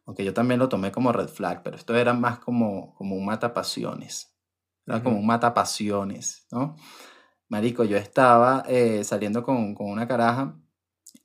aunque 0.07 0.23
yo 0.23 0.33
también 0.33 0.59
lo 0.59 0.69
tomé 0.69 0.91
como 0.91 1.11
red 1.11 1.27
flag, 1.27 1.61
pero 1.63 1.75
esto 1.75 1.93
era 1.95 2.13
más 2.13 2.39
como, 2.39 2.95
como 2.95 3.15
un 3.15 3.25
matapasiones. 3.25 4.33
Era 4.87 5.03
como 5.03 5.15
Ujú. 5.15 5.21
un 5.21 5.27
matapasiones, 5.27 6.47
¿no? 6.49 6.77
Marico, 7.49 7.83
yo 7.83 7.97
estaba 7.97 8.63
eh, 8.67 9.03
saliendo 9.03 9.43
con, 9.43 9.75
con 9.75 9.87
una 9.89 10.07
caraja. 10.07 10.55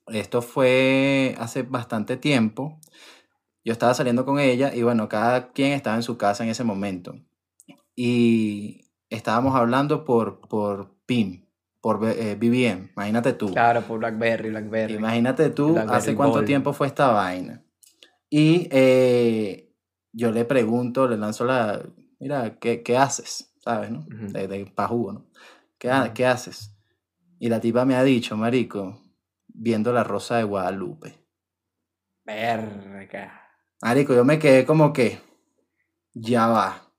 Esto 0.08 0.42
fue 0.42 1.36
hace 1.38 1.62
bastante 1.62 2.16
tiempo. 2.16 2.80
Yo 3.64 3.72
estaba 3.72 3.94
saliendo 3.94 4.24
con 4.24 4.40
ella 4.40 4.74
y 4.74 4.82
bueno, 4.82 5.08
cada 5.08 5.52
quien 5.52 5.72
estaba 5.72 5.94
en 5.94 6.02
su 6.02 6.18
casa 6.18 6.42
en 6.42 6.50
ese 6.50 6.64
momento. 6.64 7.14
Y 7.94 8.90
estábamos 9.10 9.54
hablando 9.54 10.04
por, 10.04 10.40
por 10.48 10.96
PIM, 11.06 11.46
por 11.80 12.04
eh, 12.08 12.34
BBM. 12.34 12.90
Imagínate 12.96 13.32
tú. 13.32 13.46
Claro, 13.52 13.82
por 13.82 14.00
Blackberry, 14.00 14.50
Blackberry. 14.50 14.94
Imagínate 14.94 15.50
tú 15.50 15.74
Blackberry 15.74 15.96
hace 15.96 16.14
cuánto 16.16 16.38
Gold. 16.38 16.46
tiempo 16.46 16.72
fue 16.72 16.88
esta 16.88 17.12
vaina. 17.12 17.62
Y 18.34 18.66
eh, 18.70 19.70
yo 20.10 20.30
le 20.30 20.46
pregunto, 20.46 21.06
le 21.06 21.18
lanzo 21.18 21.44
la, 21.44 21.82
mira, 22.18 22.58
¿qué, 22.58 22.82
qué 22.82 22.96
haces? 22.96 23.52
¿Sabes, 23.62 23.90
no? 23.90 23.98
Ujú. 24.00 24.32
De, 24.32 24.48
de 24.48 24.64
pajugo, 24.74 25.12
¿no? 25.12 25.26
¿Qué, 25.76 25.90
ha- 25.90 26.04
Ujú. 26.04 26.14
¿Qué 26.14 26.24
haces? 26.24 26.74
Y 27.38 27.50
la 27.50 27.60
tipa 27.60 27.84
me 27.84 27.94
ha 27.94 28.02
dicho, 28.02 28.34
marico, 28.34 28.98
viendo 29.48 29.92
la 29.92 30.02
rosa 30.02 30.38
de 30.38 30.44
Guadalupe. 30.44 31.18
Verga. 32.24 33.50
Marico, 33.82 34.14
yo 34.14 34.24
me 34.24 34.38
quedé 34.38 34.64
como 34.64 34.94
que, 34.94 35.20
ya 36.14 36.46
va. 36.46 36.90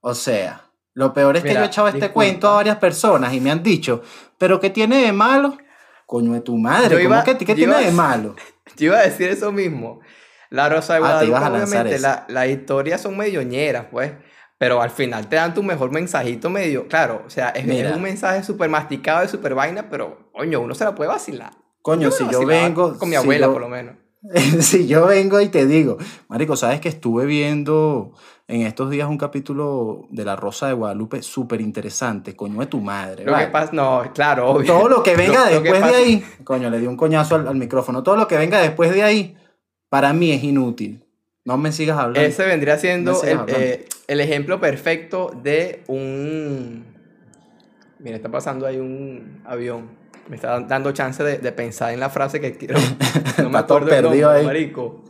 O 0.00 0.12
sea, 0.14 0.70
lo 0.94 1.12
peor 1.14 1.36
es 1.36 1.44
que 1.44 1.54
yo 1.54 1.60
he 1.62 1.66
echado 1.66 1.86
este 1.86 2.10
cuento 2.10 2.48
a 2.48 2.54
varias 2.54 2.78
personas 2.78 3.32
y 3.32 3.40
me 3.40 3.52
han 3.52 3.62
dicho, 3.62 4.02
¿pero 4.38 4.58
qué 4.58 4.70
tiene 4.70 5.02
de 5.02 5.12
malo? 5.12 5.56
Coño 6.04 6.32
de 6.32 6.40
tu 6.40 6.56
madre, 6.56 6.96
Yo 6.96 6.96
¿cómo 6.96 7.14
iba- 7.14 7.24
que 7.24 7.38
qué 7.38 7.54
tiene 7.54 7.62
iba- 7.74 7.78
de 7.80 7.92
malo? 7.92 8.34
Yo 8.76 8.86
iba 8.86 8.98
a 8.98 9.02
decir 9.02 9.28
eso 9.28 9.52
mismo. 9.52 10.00
La 10.54 10.68
Rosa 10.68 10.94
de 10.94 10.98
Ah, 11.04 11.22
Guadalupe, 11.26 11.64
obviamente, 11.64 11.98
la- 11.98 12.24
las 12.28 12.48
historias 12.48 13.00
son 13.00 13.16
medio 13.16 13.42
ñeras, 13.42 13.86
pues. 13.90 14.12
Pero 14.56 14.80
al 14.80 14.90
final 14.90 15.28
te 15.28 15.36
dan 15.36 15.52
tu 15.52 15.62
mejor 15.62 15.90
mensajito 15.90 16.48
medio. 16.48 16.86
Claro, 16.86 17.22
o 17.26 17.30
sea, 17.30 17.48
es, 17.50 17.66
un 17.66 18.00
mensaje 18.02 18.42
súper 18.44 18.70
masticado 18.70 19.20
de 19.20 19.28
súper 19.28 19.54
vaina, 19.54 19.90
pero, 19.90 20.30
coño, 20.32 20.60
uno 20.60 20.74
se 20.74 20.84
la 20.84 20.94
puede 20.94 21.08
vacilar. 21.10 21.50
Coño, 21.82 22.10
si 22.10 22.24
yo 22.30 22.46
vengo. 22.46 22.96
Con 22.96 23.08
mi 23.10 23.16
si 23.16 23.20
abuela, 23.22 23.46
yo- 23.46 23.52
por 23.52 23.62
lo 23.62 23.68
menos. 23.68 23.96
si 24.60 24.86
yo 24.86 25.04
vengo 25.06 25.38
y 25.40 25.48
te 25.48 25.66
digo, 25.66 25.98
Marico, 26.28 26.56
¿sabes 26.56 26.80
que 26.80 26.88
estuve 26.88 27.26
viendo 27.26 28.12
en 28.48 28.62
estos 28.62 28.88
días 28.88 29.06
un 29.08 29.18
capítulo 29.18 30.06
de 30.10 30.24
La 30.24 30.34
Rosa 30.34 30.66
de 30.68 30.72
Guadalupe 30.72 31.20
súper 31.20 31.60
interesante? 31.60 32.34
Coño 32.34 32.60
de 32.60 32.66
tu 32.66 32.80
madre. 32.80 33.24
Lo 33.24 33.32
¿vale? 33.32 33.46
que 33.46 33.50
pasa, 33.52 33.70
no, 33.72 34.02
claro, 34.14 34.48
obvio. 34.50 34.66
Todo 34.72 34.88
lo 34.88 35.02
que 35.02 35.14
venga 35.16 35.50
Lo- 35.50 35.56
lo 35.56 35.62
que 35.62 35.72
después 35.72 35.92
de 35.92 35.98
ahí, 35.98 36.24
coño, 36.44 36.70
le 36.70 36.78
di 36.78 36.86
un 36.86 36.96
coñazo 36.96 37.34
al, 37.34 37.48
al 37.48 37.56
micrófono. 37.56 38.02
Todo 38.02 38.16
lo 38.16 38.26
que 38.26 38.38
venga 38.38 38.60
después 38.62 38.94
de 38.94 39.02
ahí, 39.02 39.36
para 39.94 40.12
mí 40.12 40.32
es 40.32 40.42
inútil. 40.42 41.04
No 41.44 41.56
me 41.56 41.70
sigas 41.70 41.96
hablando. 41.96 42.28
Ese 42.28 42.44
vendría 42.44 42.76
siendo 42.78 43.12
No 43.12 43.22
el, 43.22 43.38
eh, 43.46 43.84
el 44.08 44.20
ejemplo 44.20 44.58
perfecto 44.58 45.30
de 45.40 45.84
un... 45.86 46.84
Mira, 48.00 48.16
está 48.16 48.28
pasando 48.28 48.66
ahí 48.66 48.78
un 48.78 49.40
avión. 49.44 49.90
Me 50.28 50.34
está 50.34 50.58
dando 50.58 50.90
chance 50.90 51.22
de, 51.22 51.38
de 51.38 51.52
pensar 51.52 51.94
en 51.94 52.00
la 52.00 52.10
frase 52.10 52.40
que 52.40 52.56
quiero. 52.56 52.76
No 53.40 53.50
me 53.50 53.58
acuerdo 53.58 53.94
el 53.94 54.02
nombre, 54.02 54.24
ahí. 54.24 54.44
marico. 54.44 55.04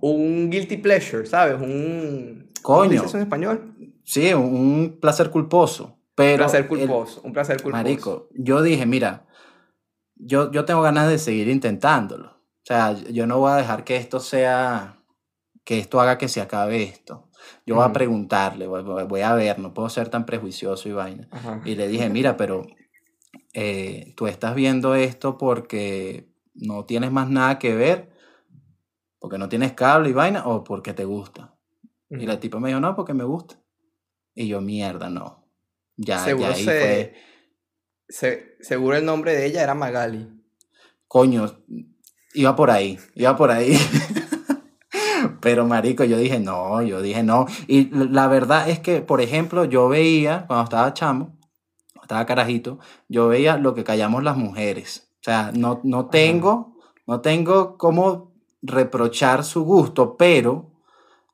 Un 0.00 0.48
guilty 0.48 0.76
pleasure, 0.76 1.26
¿sabes? 1.26 1.60
Un... 1.60 2.52
Coño. 2.62 2.98
¿Cómo 2.98 3.08
eso 3.08 3.16
en 3.16 3.22
español? 3.24 3.74
Sí, 4.04 4.32
un, 4.32 4.98
placer 5.00 5.30
culposo. 5.30 5.98
Un 6.16 6.36
placer 6.36 6.60
el- 6.60 6.66
culposo. 6.68 7.20
un 7.24 7.32
placer 7.32 7.60
culposo. 7.60 7.82
Marico, 7.82 8.28
yo 8.32 8.62
dije, 8.62 8.86
mira, 8.86 9.26
yo, 10.14 10.52
yo 10.52 10.64
tengo 10.64 10.82
ganas 10.82 11.08
de 11.08 11.18
seguir 11.18 11.48
intentándolo. 11.48 12.35
O 12.66 12.68
sea, 12.68 12.94
yo 13.12 13.28
no 13.28 13.38
voy 13.38 13.52
a 13.52 13.56
dejar 13.56 13.84
que 13.84 13.94
esto 13.94 14.18
sea, 14.18 14.98
que 15.64 15.78
esto 15.78 16.00
haga 16.00 16.18
que 16.18 16.26
se 16.26 16.40
acabe 16.40 16.82
esto. 16.82 17.28
Yo 17.64 17.76
voy 17.76 17.84
a 17.84 17.92
preguntarle, 17.92 18.66
voy, 18.66 19.20
a 19.20 19.34
ver, 19.34 19.60
no 19.60 19.72
puedo 19.72 19.88
ser 19.88 20.08
tan 20.08 20.26
prejuicioso 20.26 20.88
y 20.88 20.92
vaina. 20.92 21.28
Y 21.64 21.76
le 21.76 21.86
dije, 21.86 22.08
mira, 22.08 22.36
pero 22.36 22.66
eh, 23.52 24.14
tú 24.16 24.26
estás 24.26 24.56
viendo 24.56 24.96
esto 24.96 25.38
porque 25.38 26.28
no 26.54 26.84
tienes 26.86 27.12
más 27.12 27.30
nada 27.30 27.60
que 27.60 27.72
ver, 27.72 28.10
porque 29.20 29.38
no 29.38 29.48
tienes 29.48 29.72
cable 29.74 30.08
y 30.10 30.12
vaina, 30.12 30.44
o 30.48 30.64
porque 30.64 30.92
te 30.92 31.04
gusta. 31.04 31.54
Y 32.10 32.26
la 32.26 32.40
tipa 32.40 32.58
me 32.58 32.68
dijo, 32.70 32.80
no, 32.80 32.96
porque 32.96 33.14
me 33.14 33.22
gusta. 33.22 33.60
Y 34.34 34.48
yo, 34.48 34.60
mierda, 34.60 35.08
no. 35.08 35.48
Ya, 35.96 36.24
Seguro 36.24 36.48
ya 36.48 36.54
ahí 36.56 36.64
se- 36.64 36.80
fue. 36.80 37.14
Se- 38.08 38.56
seguro 38.60 38.96
el 38.96 39.04
nombre 39.04 39.36
de 39.36 39.46
ella 39.46 39.62
era 39.62 39.74
Magali. 39.74 40.32
Coño, 41.06 41.62
iba 42.34 42.56
por 42.56 42.70
ahí, 42.70 42.98
iba 43.14 43.36
por 43.36 43.50
ahí. 43.50 43.78
Pero 45.40 45.66
marico, 45.66 46.04
yo 46.04 46.18
dije 46.18 46.38
no, 46.40 46.82
yo 46.82 47.02
dije 47.02 47.22
no. 47.22 47.46
Y 47.66 47.88
la 47.90 48.28
verdad 48.28 48.68
es 48.68 48.78
que, 48.78 49.00
por 49.00 49.20
ejemplo, 49.20 49.64
yo 49.64 49.88
veía, 49.88 50.44
cuando 50.46 50.64
estaba 50.64 50.94
chamo, 50.94 51.38
estaba 52.02 52.26
carajito, 52.26 52.78
yo 53.08 53.28
veía 53.28 53.56
lo 53.56 53.74
que 53.74 53.84
callamos 53.84 54.22
las 54.22 54.36
mujeres. 54.36 55.12
O 55.20 55.24
sea, 55.24 55.50
no, 55.54 55.80
no 55.82 56.06
tengo, 56.06 56.76
no 57.06 57.20
tengo 57.20 57.76
cómo 57.76 58.34
reprochar 58.62 59.44
su 59.44 59.64
gusto, 59.64 60.16
pero 60.16 60.72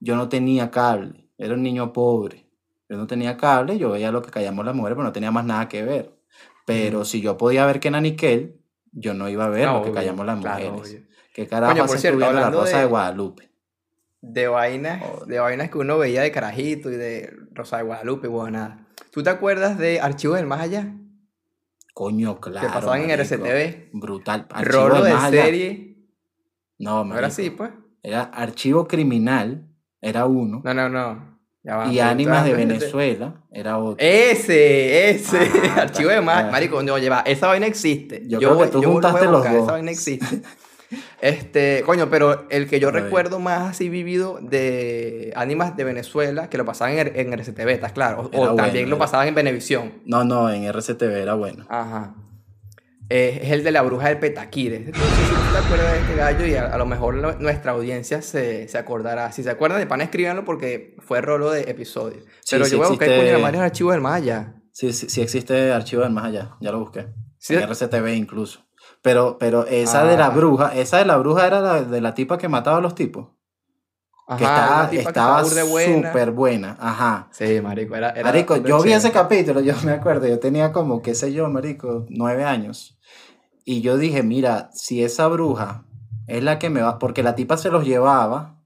yo 0.00 0.16
no 0.16 0.28
tenía 0.28 0.70
cable. 0.70 1.30
Era 1.36 1.54
un 1.54 1.62
niño 1.62 1.92
pobre. 1.92 2.48
Yo 2.88 2.96
no 2.96 3.06
tenía 3.06 3.36
cable, 3.36 3.78
yo 3.78 3.90
veía 3.90 4.12
lo 4.12 4.22
que 4.22 4.30
callamos 4.30 4.64
las 4.64 4.74
mujeres, 4.74 4.96
pero 4.96 5.06
no 5.06 5.12
tenía 5.12 5.30
más 5.30 5.44
nada 5.44 5.68
que 5.68 5.82
ver. 5.82 6.18
Pero 6.66 7.04
si 7.04 7.20
yo 7.20 7.36
podía 7.36 7.66
ver 7.66 7.80
que 7.80 7.88
era 7.88 8.00
Nickel, 8.00 8.61
yo 8.92 9.14
no 9.14 9.28
iba 9.28 9.44
a 9.46 9.48
ver 9.48 9.66
No, 9.66 9.78
lo 9.80 9.84
que 9.84 9.92
callamos 9.92 10.24
las 10.26 10.40
claro, 10.40 10.72
mujeres. 10.72 10.90
obvio. 11.00 11.06
¿Qué 11.34 11.46
carajo 11.46 11.72
Coño, 11.74 11.86
por 11.86 11.98
cierto, 11.98 12.18
la 12.32 12.50
Rosa 12.50 12.76
de, 12.76 12.82
de- 12.82 12.88
Guadalupe? 12.88 13.50
De 14.20 14.46
vainas, 14.46 15.02
Joder. 15.02 15.26
de 15.28 15.38
vainas 15.40 15.70
que 15.70 15.78
uno 15.78 15.98
veía 15.98 16.22
de 16.22 16.30
carajito 16.30 16.90
y 16.90 16.96
de 16.96 17.34
Rosa 17.52 17.78
de 17.78 17.82
Guadalupe, 17.82 18.28
nada. 18.50 18.86
¿Tú 19.10 19.22
te 19.22 19.30
acuerdas 19.30 19.78
de 19.78 20.00
Archivos 20.00 20.36
del 20.36 20.46
Más 20.46 20.60
Allá? 20.60 20.94
Coño, 21.94 22.40
claro. 22.40 22.66
que 22.68 22.72
pasaban 22.72 23.00
en 23.02 23.08
marico. 23.08 23.22
RCTV. 23.34 23.90
Brutal. 23.92 24.46
Archivo 24.50 24.88
Rolo 24.88 25.04
de 25.04 25.12
Más 25.12 25.24
Allá. 25.24 25.42
serie. 25.44 26.06
No, 26.78 27.04
No 27.04 27.18
era 27.18 27.26
así, 27.28 27.50
pues. 27.50 27.70
Era 28.02 28.22
archivo 28.22 28.86
criminal, 28.88 29.68
era 30.00 30.26
uno. 30.26 30.62
No, 30.64 30.74
no, 30.74 30.88
no. 30.88 31.31
Va, 31.68 31.86
y 31.86 32.00
Ánimas 32.00 32.44
de 32.44 32.54
Venezuela, 32.54 33.34
era 33.52 33.78
otro. 33.78 33.96
Ese, 34.04 35.10
ese. 35.10 35.38
Ah, 35.76 35.82
Archivo 35.82 36.10
de 36.10 36.20
más. 36.20 36.44
ah. 36.44 36.50
Marico, 36.50 36.82
no, 36.82 36.98
lleva. 36.98 37.20
Esa 37.24 37.46
vaina 37.46 37.66
existe. 37.66 38.22
Yo 38.26 38.38
creo 38.38 38.58
que 38.58 38.66
tú 38.66 38.82
yo 38.82 38.88
lo 38.88 38.92
juntaste 38.94 39.26
los 39.26 39.44
dos. 39.44 39.62
Esa 39.62 39.72
vaina 39.72 39.90
existe. 39.90 40.42
Este, 41.22 41.82
coño, 41.86 42.10
pero 42.10 42.44
el 42.50 42.68
que 42.68 42.78
yo 42.78 42.90
recuerdo 42.90 43.38
más 43.38 43.62
así 43.70 43.88
vivido 43.88 44.38
de 44.42 45.32
Ánimas 45.36 45.74
de 45.74 45.84
Venezuela, 45.84 46.50
que 46.50 46.58
lo 46.58 46.66
pasaban 46.66 46.98
en, 46.98 47.12
en 47.14 47.32
RCTV, 47.32 47.68
¿estás 47.70 47.92
claro? 47.92 48.28
O, 48.34 48.54
también 48.54 48.56
bueno, 48.56 48.88
lo 48.88 48.96
era. 48.96 48.98
pasaban 48.98 49.28
en 49.28 49.34
Venevisión. 49.34 49.92
No, 50.04 50.24
no, 50.24 50.50
en 50.50 50.64
RCTV 50.70 51.22
era 51.22 51.32
bueno. 51.32 51.64
Ajá. 51.70 52.14
Eh, 53.10 53.40
es 53.42 53.50
el 53.52 53.62
de 53.64 53.72
la 53.72 53.82
bruja 53.82 54.08
del 54.08 54.18
Petaquire. 54.18 54.78
Sé 54.86 54.92
si 54.92 54.92
tú 54.92 55.52
te 55.52 55.58
acuerdas 55.58 55.92
de 55.92 55.98
este 55.98 56.14
gallo 56.16 56.46
y 56.46 56.54
a, 56.54 56.66
a 56.72 56.78
lo 56.78 56.86
mejor 56.86 57.14
lo- 57.16 57.34
nuestra 57.38 57.72
audiencia 57.72 58.22
se, 58.22 58.68
se 58.68 58.78
acordará. 58.78 59.30
Si 59.32 59.42
se 59.42 59.50
acuerdan 59.50 59.80
de 59.80 59.86
pan, 59.86 60.00
escríbanlo 60.00 60.44
porque 60.44 60.96
fue 61.00 61.20
rolo 61.20 61.50
de 61.50 61.62
episodio. 61.70 62.22
Pero 62.50 62.64
sí 62.64 62.70
yo 62.72 62.78
voy 62.78 62.86
a 62.86 62.90
buscar 62.90 63.08
coño 63.08 63.32
la 63.32 63.38
madre 63.38 63.58
archivo 63.58 63.92
del 63.92 64.00
Maya. 64.00 64.54
Sí, 64.72 64.92
sí, 64.92 65.08
sí 65.10 65.20
existe 65.20 65.72
archivo 65.72 66.02
del 66.02 66.12
más 66.12 66.24
allá, 66.24 66.56
ya 66.60 66.72
lo 66.72 66.78
busqué. 66.80 67.08
Sí. 67.38 67.54
En 67.54 67.62
RCTV 67.68 68.14
incluso. 68.14 68.60
Pero, 69.02 69.36
pero 69.38 69.66
esa 69.66 70.04
de 70.06 70.16
la 70.16 70.26
Ah. 70.26 70.30
bruja, 70.30 70.74
esa 70.74 70.98
de 70.98 71.04
la 71.04 71.16
bruja 71.18 71.46
era 71.46 71.60
la 71.60 71.82
de 71.82 72.00
la 72.00 72.14
tipa 72.14 72.38
que 72.38 72.48
mataba 72.48 72.78
a 72.78 72.80
los 72.80 72.94
tipos. 72.94 73.28
Ajá, 74.34 74.90
que 74.90 75.00
estaba 75.00 75.44
súper 75.44 76.30
buena. 76.32 76.76
Ajá. 76.80 77.28
Sí, 77.30 77.60
marico, 77.60 77.94
era, 77.96 78.10
era 78.10 78.24
Marico, 78.24 78.56
yo 78.56 78.80
vi 78.82 78.92
ese 78.92 79.10
capítulo, 79.12 79.60
yo 79.60 79.74
me 79.84 79.92
acuerdo, 79.92 80.26
yo 80.26 80.38
tenía 80.38 80.72
como, 80.72 81.02
qué 81.02 81.14
sé 81.14 81.32
yo, 81.32 81.48
marico, 81.48 82.06
nueve 82.08 82.44
años. 82.44 82.98
Y 83.64 83.80
yo 83.80 83.96
dije, 83.96 84.22
mira, 84.22 84.70
si 84.72 85.02
esa 85.04 85.28
bruja 85.28 85.84
es 86.26 86.42
la 86.42 86.58
que 86.58 86.70
me 86.70 86.82
va, 86.82 86.98
porque 86.98 87.22
la 87.22 87.34
tipa 87.34 87.56
se 87.56 87.70
los 87.70 87.84
llevaba, 87.84 88.56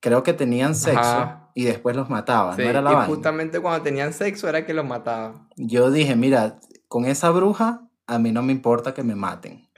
creo 0.00 0.22
que 0.22 0.32
tenían 0.32 0.74
sexo, 0.74 1.00
Ajá. 1.00 1.50
y 1.54 1.64
después 1.64 1.96
los 1.96 2.08
mataba, 2.08 2.56
Sí, 2.56 2.62
no 2.62 2.70
era 2.70 2.82
la 2.82 2.92
y 2.92 2.94
vaina. 2.94 3.06
justamente 3.08 3.60
cuando 3.60 3.82
tenían 3.82 4.12
sexo 4.12 4.48
era 4.48 4.64
que 4.64 4.74
los 4.74 4.84
mataban. 4.86 5.48
Yo 5.56 5.90
dije, 5.90 6.16
mira, 6.16 6.58
con 6.88 7.04
esa 7.04 7.30
bruja 7.30 7.82
a 8.06 8.18
mí 8.18 8.32
no 8.32 8.42
me 8.42 8.52
importa 8.52 8.94
que 8.94 9.02
me 9.02 9.14
maten. 9.14 9.68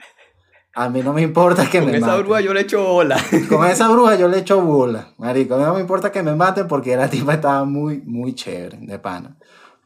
A 0.75 0.89
mí 0.89 1.01
no 1.03 1.13
me 1.13 1.21
importa 1.21 1.69
que 1.69 1.79
Con 1.79 1.91
me 1.91 1.97
esa 1.97 2.07
maten. 2.07 2.23
bruja 2.25 2.41
yo 2.41 2.53
le 2.53 2.61
echo 2.61 2.83
bola. 2.83 3.17
Con 3.49 3.65
esa 3.67 3.89
bruja 3.89 4.15
yo 4.15 4.27
le 4.27 4.39
echo 4.39 4.59
bola, 4.61 5.09
marico. 5.17 5.53
A 5.55 5.57
mí 5.59 5.63
no 5.65 5.73
me 5.75 5.81
importa 5.81 6.11
que 6.11 6.23
me 6.23 6.35
maten 6.35 6.67
porque 6.67 6.95
la 6.97 7.09
tipa 7.09 7.33
estaba 7.35 7.63
muy, 7.63 8.01
muy 8.01 8.33
chévere, 8.33 8.79
de 8.81 8.97
pana. 8.99 9.37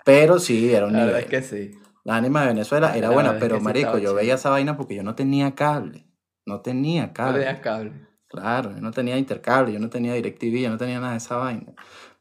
Pero 0.05 0.39
sí, 0.39 0.73
era 0.73 0.85
un 0.87 0.93
La 0.93 0.99
nivel. 0.99 1.13
verdad 1.15 1.33
es 1.33 1.49
que 1.49 1.55
sí. 1.71 1.79
La 2.05 2.15
anima 2.15 2.41
de 2.43 2.47
Venezuela 2.47 2.95
era 2.95 3.09
La 3.09 3.13
buena, 3.13 3.31
es 3.31 3.35
pero 3.39 3.57
que 3.57 3.63
marico, 3.63 3.97
yo 3.97 4.13
veía 4.13 4.35
esa 4.35 4.49
vaina 4.49 4.77
porque 4.77 4.95
yo 4.95 5.03
no 5.03 5.13
tenía 5.13 5.53
cable. 5.55 6.05
No 6.45 6.61
tenía 6.61 7.07
No 7.07 7.13
cable. 7.13 7.39
le 7.39 7.45
das 7.45 7.59
cable. 7.59 7.91
Claro, 8.29 8.71
yo 8.71 8.79
no 8.79 8.91
tenía 8.91 9.17
intercable, 9.17 9.73
yo 9.73 9.79
no 9.79 9.89
tenía 9.89 10.13
DirecTV, 10.13 10.61
yo 10.61 10.69
no 10.69 10.77
tenía 10.77 10.99
nada 11.01 11.11
de 11.11 11.17
esa 11.17 11.35
vaina. 11.35 11.73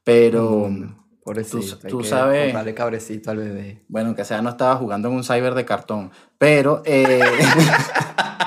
Pero, 0.02 0.66
Mm, 0.68 0.96
Pobrecito. 1.22 1.78
tú 1.88 1.98
que 1.98 2.04
sabes- 2.08 2.74
cabrecito 2.74 3.30
al 3.30 3.36
bebé. 3.38 3.84
bueno, 3.88 4.14
que 4.16 4.24
sea, 4.24 4.42
no 4.42 4.50
estaba 4.50 4.74
jugando 4.76 5.08
en 5.08 5.14
un 5.14 5.22
cyber 5.24 5.54
de 5.54 5.64
cartón. 5.64 6.10
Pero, 6.38 6.82
eh, 6.84 7.20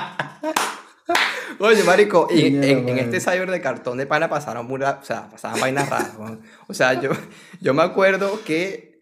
Oye, 1.60 1.84
marico, 1.84 2.26
y 2.30 2.46
en, 2.46 2.88
este 2.98 3.20
cyber 3.20 3.50
de 3.50 3.60
cartón 3.60 3.98
de 3.98 4.06
pana 4.06 4.28
pasaron, 4.28 4.66
o 4.70 5.02
sea, 5.02 5.28
pasaban 5.30 5.60
vainas 5.60 5.88
raras. 5.88 6.12
O 6.66 6.74
sea, 6.74 7.00
yo, 7.00 7.10
yo 7.60 7.74
me 7.74 7.82
acuerdo 7.82 8.40
que 8.44 8.98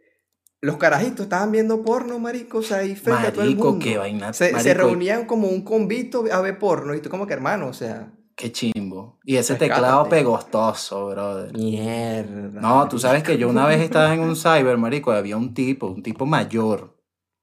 los 0.61 0.77
carajitos 0.77 1.21
estaban 1.21 1.53
viendo 1.53 1.83
porno, 1.83 2.19
marico, 2.19 2.59
o 2.59 2.63
sea, 2.63 2.79
ahí 2.79 2.97
frente 2.97 3.29
a 3.29 3.33
todo 3.33 3.45
el 3.45 3.57
mundo. 3.57 3.79
qué 3.79 3.97
vaina. 3.97 4.33
Se, 4.33 4.59
se 4.61 4.75
reunían 4.75 5.25
como 5.25 5.49
un 5.49 5.63
convito 5.63 6.25
a 6.31 6.41
ver 6.41 6.59
porno 6.59 6.95
y 6.95 7.01
tú 7.01 7.09
como 7.09 7.27
que 7.27 7.35
hermano, 7.35 7.69
o 7.69 7.73
sea, 7.73 8.13
Qué 8.39 8.53
chimbo. 8.53 9.19
Y 9.25 9.35
ese 9.35 9.57
teclado 9.57 10.09
pegostoso, 10.09 11.09
brother. 11.09 11.53
mierda. 11.53 12.61
No, 12.61 12.89
tú 12.89 12.97
sabes 12.97 13.25
que 13.25 13.37
yo 13.37 13.49
una 13.49 13.67
vez 13.67 13.81
estaba 13.81 14.15
en 14.15 14.21
un 14.21 14.37
cyber, 14.37 14.79
marico, 14.79 15.13
y 15.13 15.17
había 15.17 15.37
un 15.37 15.55
tipo, 15.55 15.89
un 15.89 16.05
tipo 16.05 16.25
mayor, 16.25 17.03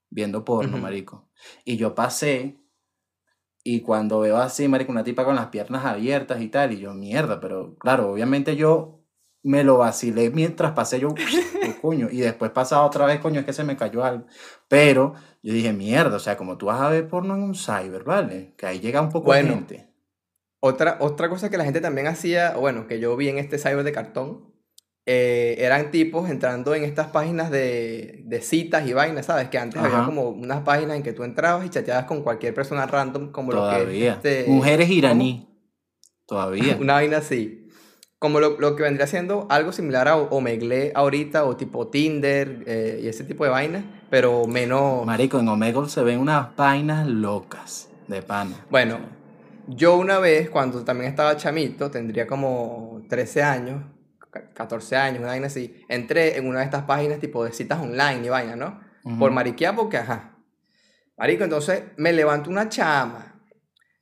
viendo 0.10 0.46
porno, 0.46 0.78
marico. 0.78 1.30
Y 1.66 1.76
yo 1.76 1.94
pasé, 1.96 2.65
y 3.68 3.82
cuando 3.82 4.20
veo 4.20 4.38
así, 4.38 4.68
marico, 4.68 4.92
una 4.92 5.04
tipa 5.04 5.26
con 5.26 5.36
las 5.36 5.48
piernas 5.48 5.84
abiertas 5.86 6.40
y 6.40 6.50
tal, 6.50 6.72
y 6.72 6.78
yo, 6.78 6.94
mierda, 6.94 7.40
pero 7.40 7.76
claro, 7.80 8.12
obviamente 8.12 8.56
yo 8.56 9.02
me 9.42 9.64
lo 9.64 9.80
vacilé 9.80 10.30
mientras 10.30 10.74
pasé 10.74 11.00
yo, 11.00 11.10
coño, 11.82 12.08
y 12.12 12.20
después 12.20 12.52
pasaba 12.52 12.86
otra 12.86 13.08
vez, 13.08 13.20
coño, 13.20 13.40
es 13.40 13.46
que 13.48 13.54
se 13.54 13.64
me 13.64 13.76
cayó 13.76 14.04
algo. 14.04 14.28
Pero 14.68 15.16
yo 15.42 15.52
dije, 15.52 15.74
mierda, 15.74 16.18
o 16.18 16.20
sea, 16.20 16.38
como 16.38 16.58
tú 16.60 16.68
vas 16.68 16.80
a 16.80 16.90
ver 16.90 17.08
porno 17.08 17.34
en 17.34 17.42
un 17.42 17.56
cyber, 17.56 18.04
¿vale? 18.04 18.54
Que 18.56 18.68
ahí 18.68 18.80
llega 18.80 19.02
un 19.02 19.10
poco 19.10 19.34
de 19.34 19.42
Bueno. 19.42 19.56
gente. 19.56 19.90
Otra, 20.60 20.98
otra 21.00 21.28
cosa 21.28 21.50
que 21.50 21.58
la 21.58 21.64
gente 21.64 21.82
también 21.82 22.06
hacía, 22.06 22.56
bueno, 22.58 22.86
que 22.86 23.00
yo 23.00 23.18
vi 23.18 23.30
en 23.30 23.40
este 23.40 23.58
cyber 23.58 23.84
de 23.84 23.92
cartón, 23.92 24.54
eh, 25.08 25.58
eran 25.60 25.92
tipos 25.92 26.30
entrando 26.32 26.74
en 26.74 26.84
estas 26.84 27.08
páginas 27.08 27.52
de, 27.52 28.24
de 28.26 28.42
citas 28.42 28.88
y 28.88 28.94
vainas, 28.94 29.28
¿sabes? 29.28 29.50
Que 29.50 29.60
antes 29.60 29.80
había 29.80 30.04
como 30.04 30.30
unas 30.30 30.62
páginas 30.62 30.98
en 30.98 31.04
que 31.04 31.14
tú 31.14 31.24
entrabas 31.24 31.64
y 31.66 31.70
chateabas 31.70 32.06
con 32.06 32.24
cualquier 32.24 32.56
persona 32.56 32.88
random, 32.88 33.32
como 33.32 33.52
lo 33.52 33.70
que 33.70 34.08
este, 34.08 34.46
Mujeres 34.48 34.90
iraní. 34.90 35.48
Todavía. 36.26 36.78
una 36.82 36.94
vaina 36.94 37.18
así. 37.18 37.70
Como 38.18 38.40
lo, 38.40 38.60
lo 38.60 38.76
que 38.76 38.82
vendría 38.82 39.06
siendo 39.06 39.46
algo 39.52 39.72
similar 39.72 40.08
a 40.08 40.16
Omegle 40.16 40.92
ahorita, 40.96 41.46
o 41.46 41.56
tipo 41.56 41.90
Tinder 41.90 42.64
eh, 42.66 43.02
y 43.04 43.08
ese 43.08 43.24
tipo 43.24 43.44
de 43.44 43.52
vainas, 43.52 43.84
pero 44.10 44.48
menos... 44.48 45.06
Marico, 45.06 45.38
en 45.40 45.48
Omegle 45.48 45.88
se 45.88 46.02
ven 46.02 46.20
unas 46.20 46.56
vainas 46.56 47.06
locas 47.06 47.90
de 48.08 48.24
pana. 48.24 48.66
Bueno, 48.72 48.98
yo 49.68 49.98
una 49.98 50.18
vez, 50.18 50.50
cuando 50.50 50.84
también 50.84 51.12
estaba 51.12 51.38
chamito, 51.38 51.92
tendría 51.92 52.26
como 52.26 53.04
13 53.08 53.44
años, 53.44 53.84
14 54.54 54.96
años, 54.96 55.20
una 55.20 55.30
vaina 55.30 55.48
así, 55.48 55.84
entré 55.90 56.38
en 56.38 56.48
una 56.48 56.60
de 56.60 56.66
estas 56.66 56.84
páginas 56.84 57.20
tipo 57.20 57.44
de 57.44 57.52
citas 57.54 57.80
online 57.80 58.26
y 58.26 58.30
vaina, 58.30 58.56
¿no? 58.56 58.80
Por 59.04 59.30
Ujú. 59.30 59.32
mariquear, 59.32 59.76
porque 59.76 59.98
ajá. 59.98 60.36
Marico, 61.18 61.44
entonces 61.44 61.84
me 61.98 62.12
levanto 62.12 62.50
una 62.50 62.68
chama. 62.70 63.32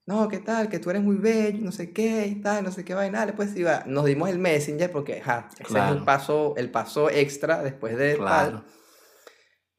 No, 0.05 0.27
¿qué 0.27 0.39
tal? 0.39 0.67
Que 0.67 0.79
tú 0.79 0.89
eres 0.89 1.01
muy 1.01 1.15
bello, 1.15 1.59
no 1.63 1.71
sé 1.71 1.93
qué, 1.93 2.27
y 2.27 2.41
tal, 2.41 2.63
no 2.63 2.71
sé 2.71 2.83
qué 2.83 2.93
vaina. 2.93 3.19
Dale, 3.19 3.33
pues 3.33 3.55
iba. 3.55 3.83
Nos 3.85 4.03
dimos 4.05 4.29
el 4.29 4.37
Messenger 4.39 4.91
porque, 4.91 5.21
ajá, 5.21 5.47
ese 5.53 5.63
es 5.63 5.69
el 5.69 5.73
Claro. 5.75 6.05
paso, 6.05 6.53
el 6.57 6.71
paso 6.71 7.09
extra 7.09 7.61
después 7.63 7.95
de 7.97 8.15
tal. 8.15 8.49
Claro. 8.49 8.65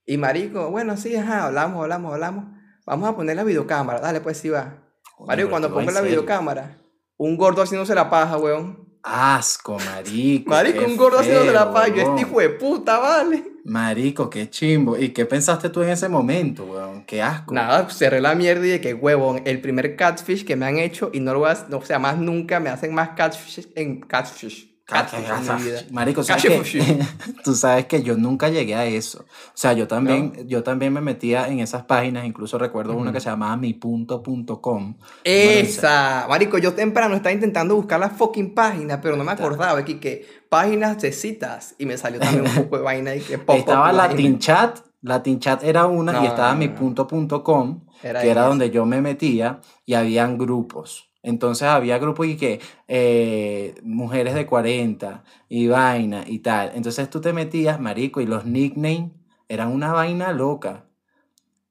Y 0.07 0.17
marico, 0.19 0.71
bueno, 0.71 0.97
sí, 0.97 1.17
ajá, 1.17 1.47
hablamos, 1.47 1.83
hablamos, 1.83 2.13
hablamos. 2.13 2.45
Vamos 2.87 3.09
a 3.09 3.17
poner 3.17 3.37
la 3.37 3.45
videocámara, 3.45 4.01
dale, 4.01 4.21
pues 4.21 4.39
sí 4.39 4.49
va. 4.51 4.83
Marico, 5.27 5.51
cuando 5.51 5.73
pongo 5.73 5.91
la 5.91 6.01
videocámara, 6.03 6.79
un 7.17 7.37
gordo 7.37 7.63
haciéndose 7.63 7.95
la 7.95 8.11
paja, 8.11 8.37
weón. 8.39 8.84
Asco, 9.07 9.79
marico. 9.79 10.49
Marico, 10.49 10.83
un 10.83 10.97
gordo 10.97 11.19
la 11.19 11.25
feo, 11.25 11.73
paja. 11.75 11.89
Yo, 11.89 11.95
huevón. 11.97 12.19
este 12.19 12.29
hijo 12.29 12.41
de 12.41 12.49
puta, 12.49 12.99
vale. 12.99 13.45
Marico, 13.65 14.31
qué 14.31 14.49
chimbo. 14.49 14.97
¿Y 14.97 15.11
qué 15.11 15.27
pensaste 15.27 15.69
tú 15.69 15.83
en 15.83 15.91
ese 15.91 16.09
momento, 16.09 16.65
weón? 16.65 17.05
Qué 17.05 17.21
asco. 17.21 17.53
Nada, 17.53 17.89
cerré 17.91 18.23
la 18.23 18.35
mierda 18.35 18.67
y 18.67 18.71
de 18.71 18.81
que, 18.81 18.95
huevón, 18.95 19.43
el 19.45 19.61
primer 19.61 19.95
catfish 19.97 20.47
que 20.47 20.57
me 20.57 20.65
han 20.65 20.79
hecho 20.79 21.11
y 21.13 21.21
no 21.21 21.35
lo 21.35 21.41
voy 21.41 21.51
a, 21.51 21.67
no, 21.69 21.79
o 21.79 21.85
sea, 21.85 21.99
más 21.99 22.17
nunca 22.17 22.61
me 22.61 22.71
hacen 22.71 22.95
más 22.95 23.11
catfish 23.11 23.69
en 23.75 24.01
catfish. 24.01 24.74
Catfish 24.87 25.25
en 25.25 25.57
mi 25.57 25.63
vida. 25.63 25.83
Marico, 25.91 26.23
¿sabes 26.23 26.43
que, 26.43 27.07
tú 27.45 27.55
sabes 27.55 27.87
que 27.87 28.03
yo 28.03 28.19
nunca 28.19 28.51
llegué 28.51 28.75
a 28.75 28.85
eso. 28.85 29.21
O 29.23 29.53
sea, 29.55 29.73
yo 29.73 29.89
también, 29.89 30.47
yo 30.47 30.63
también 30.63 30.93
me 30.93 31.01
metía 31.01 31.49
en 31.49 31.61
esas 31.61 31.85
páginas, 31.85 32.27
incluso 32.27 32.59
recuerdo 32.59 32.95
una 32.95 33.11
que 33.11 33.21
se 33.21 33.31
llamaba 33.31 33.57
mipunto.com. 33.57 34.97
Esa, 35.25 36.27
marico, 36.29 36.59
yo 36.59 36.75
temprano 36.75 37.15
estaba 37.15 37.33
intentando 37.33 37.75
buscar 37.77 37.99
la 37.99 38.11
fucking 38.11 38.55
página, 38.55 39.01
pero 39.01 39.17
no 39.17 39.25
me 39.25 39.33
acordaba 39.33 39.79
aquí 39.79 39.95
que 39.95 40.27
páginas 40.51 41.01
de 41.01 41.13
citas. 41.13 41.75
Y 41.79 41.87
me 41.87 41.97
salió 41.97 42.21
también 42.21 42.47
un 42.47 42.55
poco 42.65 42.77
de 42.77 42.83
vaina 42.83 43.15
y 43.15 43.21
que 43.21 43.39
pop, 43.39 43.57
Estaba 43.57 43.89
pop. 43.89 43.97
Latin 43.97 44.39
Chat, 44.39 44.81
Latin 45.01 45.41
Chat 45.41 45.65
era 45.65 45.87
una 45.87 46.13
No, 46.13 46.25
y 46.25 46.27
estaba 46.27 46.53
no, 46.53 46.59
mipunto.com, 46.59 47.87
Era 48.03 48.21
que 48.21 48.31
era 48.31 48.43
donde 48.43 48.71
yo 48.71 48.85
me 48.85 49.01
metía 49.01 49.61
y 49.87 49.95
habían 49.95 50.37
grupos. 50.37 51.14
Entonces 51.25 51.67
había 51.67 51.97
grupos 51.99 52.27
y 52.27 52.37
que 52.37 52.61
eh, 52.87 53.75
mujeres 53.83 54.35
de 54.35 54.45
40 54.45 55.25
y 55.49 55.69
vaina 55.69 56.23
y 56.27 56.41
tal. 56.41 56.73
Entonces 56.75 57.09
tú 57.09 57.21
te 57.23 57.33
metías, 57.33 57.81
marico, 57.81 58.21
y 58.21 58.27
los 58.27 58.45
nicknames 58.45 59.11
eran 59.49 59.73
una 59.73 59.93
vaina 59.93 60.33
loca. 60.33 60.85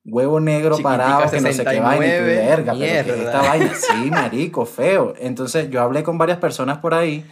Huevo 0.06 0.40
negro 0.40 0.76
Chiquitica 0.76 0.98
parado, 0.98 1.32
que 1.32 1.40
no 1.40 1.54
sé 1.54 1.64
qué 1.64 1.80
vaina, 1.80 2.06
y 2.06 2.10
69, 2.10 2.36
verga, 2.36 2.74
pero 2.74 2.80
¿qué 2.86 3.00
es 3.00 3.08
esta 3.08 3.42
vaina? 3.42 3.72
Sí, 3.76 4.12
marico, 4.12 4.66
feo. 4.66 5.14
Entonces 5.18 5.70
yo 5.70 5.82
hablé 5.82 6.04
con 6.04 6.18
varias 6.18 6.40
personas 6.40 6.80
por 6.80 6.96
ahí, 6.96 7.24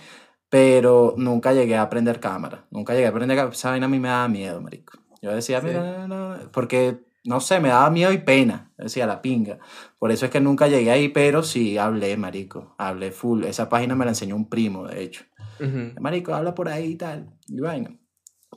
pero 0.48 1.16
nunca 1.18 1.54
llegué 1.54 1.76
a 1.76 1.82
aprender 1.82 2.20
cámara. 2.20 2.66
Nunca 2.70 2.94
llegué 2.94 3.08
a 3.08 3.10
aprender 3.10 3.36
cámara. 3.36 3.54
Esa 3.54 3.72
vaina 3.72 3.88
a 3.88 3.90
mí 3.90 4.00
me 4.00 4.10
daba 4.10 4.28
miedo, 4.28 4.62
marico. 4.62 5.00
Yo 5.24 5.34
decía, 5.34 5.60
Sí. 5.60 5.68
mira, 5.68 5.82
no, 5.82 6.08
no, 6.08 6.38
no", 6.38 6.52
porque, 6.52 7.00
no 7.24 7.40
sé, 7.40 7.60
me 7.60 7.70
daba 7.70 7.90
miedo 7.90 8.12
y 8.12 8.18
pena. 8.20 8.72
Decía, 8.78 9.06
la 9.06 9.22
pinga. 9.22 9.60
Por 10.00 10.12
eso 10.12 10.26
es 10.26 10.32
que 10.32 10.42
nunca 10.42 10.68
llegué 10.68 10.92
ahí, 10.92 11.10
pero 11.10 11.44
sí 11.44 11.78
hablé, 11.78 12.18
marico. 12.18 12.74
Hablé 12.78 13.12
full. 13.12 13.44
Esa 13.44 13.70
página 13.70 13.96
me 13.96 14.06
la 14.06 14.12
enseñó 14.12 14.36
un 14.36 14.50
primo, 14.50 14.88
de 14.88 15.04
hecho. 15.04 15.24
Ujú. 15.60 16.00
Marico, 16.00 16.34
habla 16.34 16.56
por 16.56 16.68
ahí 16.70 16.92
y 16.92 16.96
tal. 16.96 17.32
Y 17.48 17.60
vaina. 17.60 17.96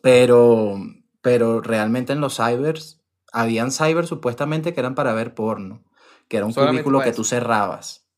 Pero, 0.02 0.78
pero 1.20 1.60
realmente 1.60 2.12
en 2.12 2.20
los 2.20 2.36
cybers, 2.36 3.02
habían 3.32 3.70
cybers 3.70 4.08
supuestamente 4.08 4.72
que 4.72 4.80
eran 4.80 4.94
para 4.94 5.12
ver 5.12 5.34
porno. 5.34 5.82
Que 6.28 6.38
era 6.38 6.46
un 6.46 6.54
Solamente 6.54 6.84
cubículo 6.84 7.04
que 7.04 7.12
tú 7.12 7.24
cerrabas. 7.24 8.08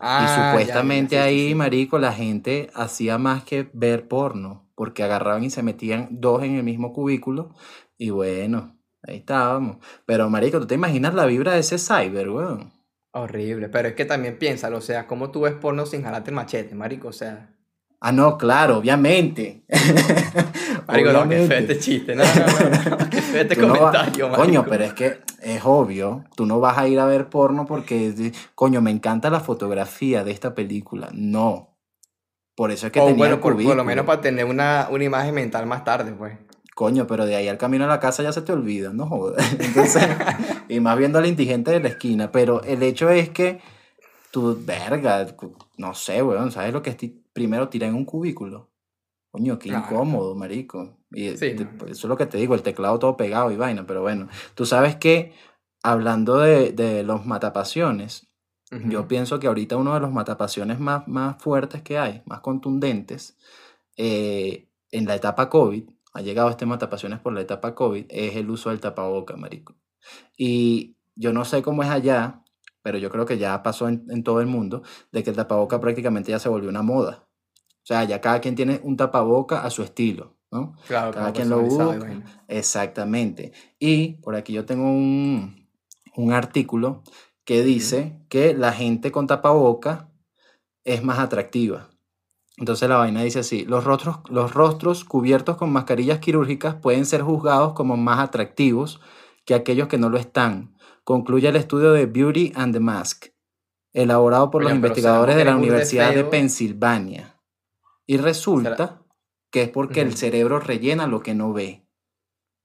Ah, 0.00 0.20
y 0.22 0.26
ya, 0.26 0.32
ya, 0.32 0.50
supuestamente 0.50 1.16
sí, 1.16 1.22
ahí, 1.22 1.48
sí. 1.50 1.54
marico, 1.54 1.98
la 1.98 2.12
gente 2.12 2.70
hacía 2.74 3.18
más 3.18 3.44
que 3.44 3.70
ver 3.72 4.08
porno. 4.08 4.66
Porque 4.74 5.02
agarraban 5.04 5.44
y 5.44 5.50
se 5.50 5.62
metían 5.62 6.08
dos 6.10 6.42
en 6.42 6.56
el 6.56 6.64
mismo 6.64 6.92
cubículo. 6.92 7.54
Y 7.96 8.10
bueno, 8.10 8.77
ahí 9.06 9.16
estábamos. 9.18 9.76
Pero, 10.06 10.28
marico, 10.30 10.58
¿tú 10.60 10.66
te 10.66 10.74
imaginas 10.74 11.14
la 11.14 11.26
vibra 11.26 11.52
de 11.54 11.60
ese 11.60 11.78
cyber, 11.78 12.30
weón? 12.30 12.72
Horrible, 13.12 13.68
pero 13.68 13.88
es 13.88 13.94
que 13.94 14.04
también 14.04 14.38
piénsalo, 14.38 14.78
o 14.78 14.82
sea, 14.82 15.06
¿cómo 15.06 15.30
tú 15.30 15.40
ves 15.42 15.54
porno 15.54 15.86
sin 15.86 16.02
jalarte 16.02 16.30
el 16.30 16.36
machete, 16.36 16.74
marico? 16.74 17.08
O 17.08 17.12
sea, 17.12 17.54
Ah, 18.00 18.12
no, 18.12 18.38
claro, 18.38 18.78
obviamente. 18.78 19.64
marico, 20.86 21.12
no, 21.12 21.28
que 21.28 21.40
Obviamente. 21.40 21.58
este 21.58 21.78
chiste, 21.78 22.14
no, 22.14 22.22
no, 22.22 22.30
no, 22.30 22.96
no, 22.96 23.10
que 23.10 23.20
feo 23.20 23.42
este 23.42 23.56
Tú 23.56 23.62
no 23.62 23.68
vas- 23.74 23.80
comentario, 23.80 24.28
marico. 24.28 24.44
Coño, 24.46 24.64
pero 24.68 24.84
es 24.84 24.92
que 24.92 25.18
es 25.42 25.60
obvio, 25.64 26.24
tú 26.36 26.46
no 26.46 26.60
vas 26.60 26.78
a 26.78 26.86
ir 26.86 27.00
a 27.00 27.06
ver 27.06 27.28
porno 27.28 27.66
porque, 27.66 28.32
coño, 28.54 28.80
me 28.80 28.92
encanta 28.92 29.30
la 29.30 29.40
fotografía 29.40 30.22
de 30.22 30.30
esta 30.30 30.54
película. 30.54 31.08
No. 31.12 31.76
Por 32.54 32.70
eso 32.70 32.86
es 32.86 32.92
que 32.92 33.00
O 33.00 33.06
tenía 33.06 33.18
bueno, 33.18 33.34
el 33.36 33.40
por, 33.40 33.60
por 33.62 33.76
lo 33.76 33.84
menos 33.84 34.04
para 34.04 34.20
tener 34.20 34.44
una, 34.44 34.86
una 34.90 35.02
imagen 35.04 35.34
mental 35.34 35.66
más 35.66 35.82
tarde, 35.84 36.12
pues. 36.12 36.38
Coño, 36.78 37.08
pero 37.08 37.26
de 37.26 37.34
ahí 37.34 37.48
al 37.48 37.58
camino 37.58 37.86
a 37.86 37.88
la 37.88 37.98
casa 37.98 38.22
ya 38.22 38.30
se 38.30 38.40
te 38.42 38.52
olvida, 38.52 38.92
no 38.92 39.08
jodas. 39.08 39.44
Entonces, 39.58 40.06
y 40.68 40.78
más 40.78 40.96
viendo 40.96 41.18
al 41.18 41.26
indigente 41.26 41.72
de 41.72 41.80
la 41.80 41.88
esquina. 41.88 42.30
Pero 42.30 42.62
el 42.62 42.84
hecho 42.84 43.10
es 43.10 43.30
que 43.30 43.60
tú, 44.30 44.56
verga, 44.64 45.26
no 45.76 45.92
sé, 45.94 46.22
weón, 46.22 46.52
¿sabes 46.52 46.72
lo 46.72 46.80
que 46.80 46.90
es 46.90 46.96
primero 47.32 47.68
tirar 47.68 47.88
en 47.88 47.96
un 47.96 48.04
cubículo? 48.04 48.68
Coño, 49.32 49.58
qué 49.58 49.70
incómodo, 49.70 50.36
marico. 50.36 50.96
Y 51.10 51.30
Sí, 51.30 51.56
te- 51.56 51.64
no. 51.64 51.70
eso 51.86 51.90
es 51.90 52.04
lo 52.04 52.16
que 52.16 52.26
te 52.26 52.38
digo, 52.38 52.54
el 52.54 52.62
teclado 52.62 52.96
todo 53.00 53.16
pegado 53.16 53.50
y 53.50 53.56
vaina, 53.56 53.84
pero 53.84 54.02
bueno. 54.02 54.28
Tú 54.54 54.64
sabes 54.64 54.94
que, 54.94 55.32
hablando 55.82 56.38
de, 56.38 56.70
de 56.70 57.02
los 57.02 57.26
matapasiones, 57.26 58.28
yo 58.70 59.08
pienso 59.08 59.40
que 59.40 59.48
ahorita 59.48 59.76
uno 59.76 59.94
de 59.94 60.00
los 60.00 60.12
matapasiones 60.12 60.78
más, 60.78 61.08
más 61.08 61.42
fuertes 61.42 61.82
que 61.82 61.98
hay, 61.98 62.22
más 62.24 62.38
contundentes, 62.38 63.36
eh, 63.96 64.68
en 64.92 65.06
la 65.06 65.16
etapa 65.16 65.48
COVID, 65.50 65.84
ha 66.18 66.22
llegado 66.22 66.50
este 66.50 66.66
matapasiones 66.66 67.20
por 67.20 67.32
la 67.32 67.40
etapa 67.40 67.76
COVID, 67.76 68.06
es 68.08 68.34
el 68.36 68.50
uso 68.50 68.70
del 68.70 68.80
tapaboca, 68.80 69.36
marico. 69.36 69.76
Y 70.36 70.96
yo 71.14 71.32
no 71.32 71.44
sé 71.44 71.62
cómo 71.62 71.84
es 71.84 71.88
allá, 71.88 72.42
pero 72.82 72.98
yo 72.98 73.08
creo 73.08 73.24
que 73.24 73.38
ya 73.38 73.62
pasó 73.62 73.88
en, 73.88 74.04
en 74.10 74.24
todo 74.24 74.40
el 74.40 74.48
mundo, 74.48 74.82
de 75.12 75.22
que 75.22 75.30
el 75.30 75.36
tapaboca 75.36 75.80
prácticamente 75.80 76.32
ya 76.32 76.40
se 76.40 76.48
volvió 76.48 76.68
una 76.68 76.82
moda. 76.82 77.28
O 77.56 77.86
sea, 77.88 78.02
ya 78.02 78.20
cada 78.20 78.40
quien 78.40 78.56
tiene 78.56 78.80
un 78.82 78.96
tapaboca 78.96 79.62
a 79.62 79.70
su 79.70 79.82
estilo, 79.82 80.36
¿no? 80.50 80.74
Claro, 80.88 81.12
Cada 81.12 81.32
quien 81.32 81.48
lo 81.48 81.64
imagino. 81.64 82.24
Exactamente. 82.48 83.52
Y 83.78 84.14
por 84.14 84.34
aquí 84.34 84.52
yo 84.52 84.66
tengo 84.66 84.90
un, 84.90 85.68
un 86.16 86.32
artículo 86.32 87.04
que 87.44 87.62
dice 87.62 88.20
que 88.28 88.54
la 88.54 88.72
gente 88.72 89.12
con 89.12 89.28
tapaboca 89.28 90.10
es 90.84 91.04
más 91.04 91.20
atractiva. 91.20 91.90
Entonces 92.58 92.88
la 92.88 92.96
vaina 92.96 93.22
dice 93.22 93.38
así, 93.38 93.64
los 93.64 93.84
rostros, 93.84 94.18
los 94.28 94.52
rostros 94.52 95.04
cubiertos 95.04 95.56
con 95.56 95.72
mascarillas 95.72 96.18
quirúrgicas 96.18 96.74
pueden 96.74 97.06
ser 97.06 97.22
juzgados 97.22 97.72
como 97.72 97.96
más 97.96 98.18
atractivos 98.18 99.00
que 99.44 99.54
aquellos 99.54 99.86
que 99.86 99.96
no 99.96 100.08
lo 100.08 100.18
están. 100.18 100.76
Concluye 101.04 101.48
el 101.48 101.56
estudio 101.56 101.92
de 101.92 102.06
Beauty 102.06 102.52
and 102.56 102.74
the 102.74 102.80
Mask, 102.80 103.26
elaborado 103.92 104.50
por 104.50 104.64
los 104.64 104.72
investigadores 104.72 105.36
de 105.36 105.44
la 105.44 105.56
Universidad 105.56 106.12
de. 106.12 106.24
Pensilvania. 106.24 107.40
Y 108.06 108.16
resulta 108.16 109.02
que 109.50 109.62
es 109.62 109.68
porque 109.68 110.00
el 110.00 110.16
cerebro 110.16 110.58
rellena 110.58 111.06
lo 111.06 111.20
que 111.20 111.34
no 111.34 111.52
ve. 111.52 111.86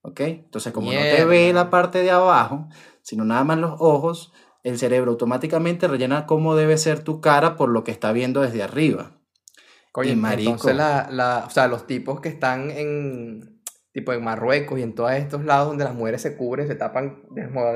¿Ok? 0.02 0.22
Entonces, 0.22 0.74
como 0.74 0.92
no 0.92 1.00
te 1.00 1.24
ve 1.24 1.54
la 1.54 1.70
parte 1.70 2.00
de 2.00 2.12
abajo, 2.12 2.68
sino 3.04 3.24
nada 3.26 3.44
más 3.44 3.60
los 3.60 3.76
ojos, 3.80 4.34
el 4.64 4.80
cerebro 4.80 5.12
automáticamente 5.12 5.88
rellena 5.88 6.26
cómo 6.26 6.56
debe 6.56 6.78
ser 6.78 7.04
tu 7.04 7.22
cara 7.22 7.56
por 7.56 7.70
lo 7.70 7.84
que 7.84 7.92
está 7.92 8.12
viendo 8.12 8.42
desde 8.42 8.64
arriba. 8.64 9.23
Coño, 9.94 10.12
Y 10.12 10.16
marico. 10.18 10.52
entonces 10.52 10.76
la, 10.76 11.08
la, 11.10 11.46
o 11.48 11.50
sea, 11.50 11.68
los 11.68 11.88
tipos 11.88 12.20
que 12.20 12.28
están 12.28 12.72
en, 12.72 13.62
tipo 13.94 14.12
en 14.12 14.24
Marruecos 14.24 14.80
y 14.80 14.82
en 14.82 14.96
todos 14.96 15.12
estos 15.14 15.46
lados 15.46 15.68
donde 15.68 15.84
las 15.86 15.94
mujeres 15.94 16.22
se 16.22 16.36
cubren, 16.36 16.68
se 16.68 16.76
tapan 16.76 17.22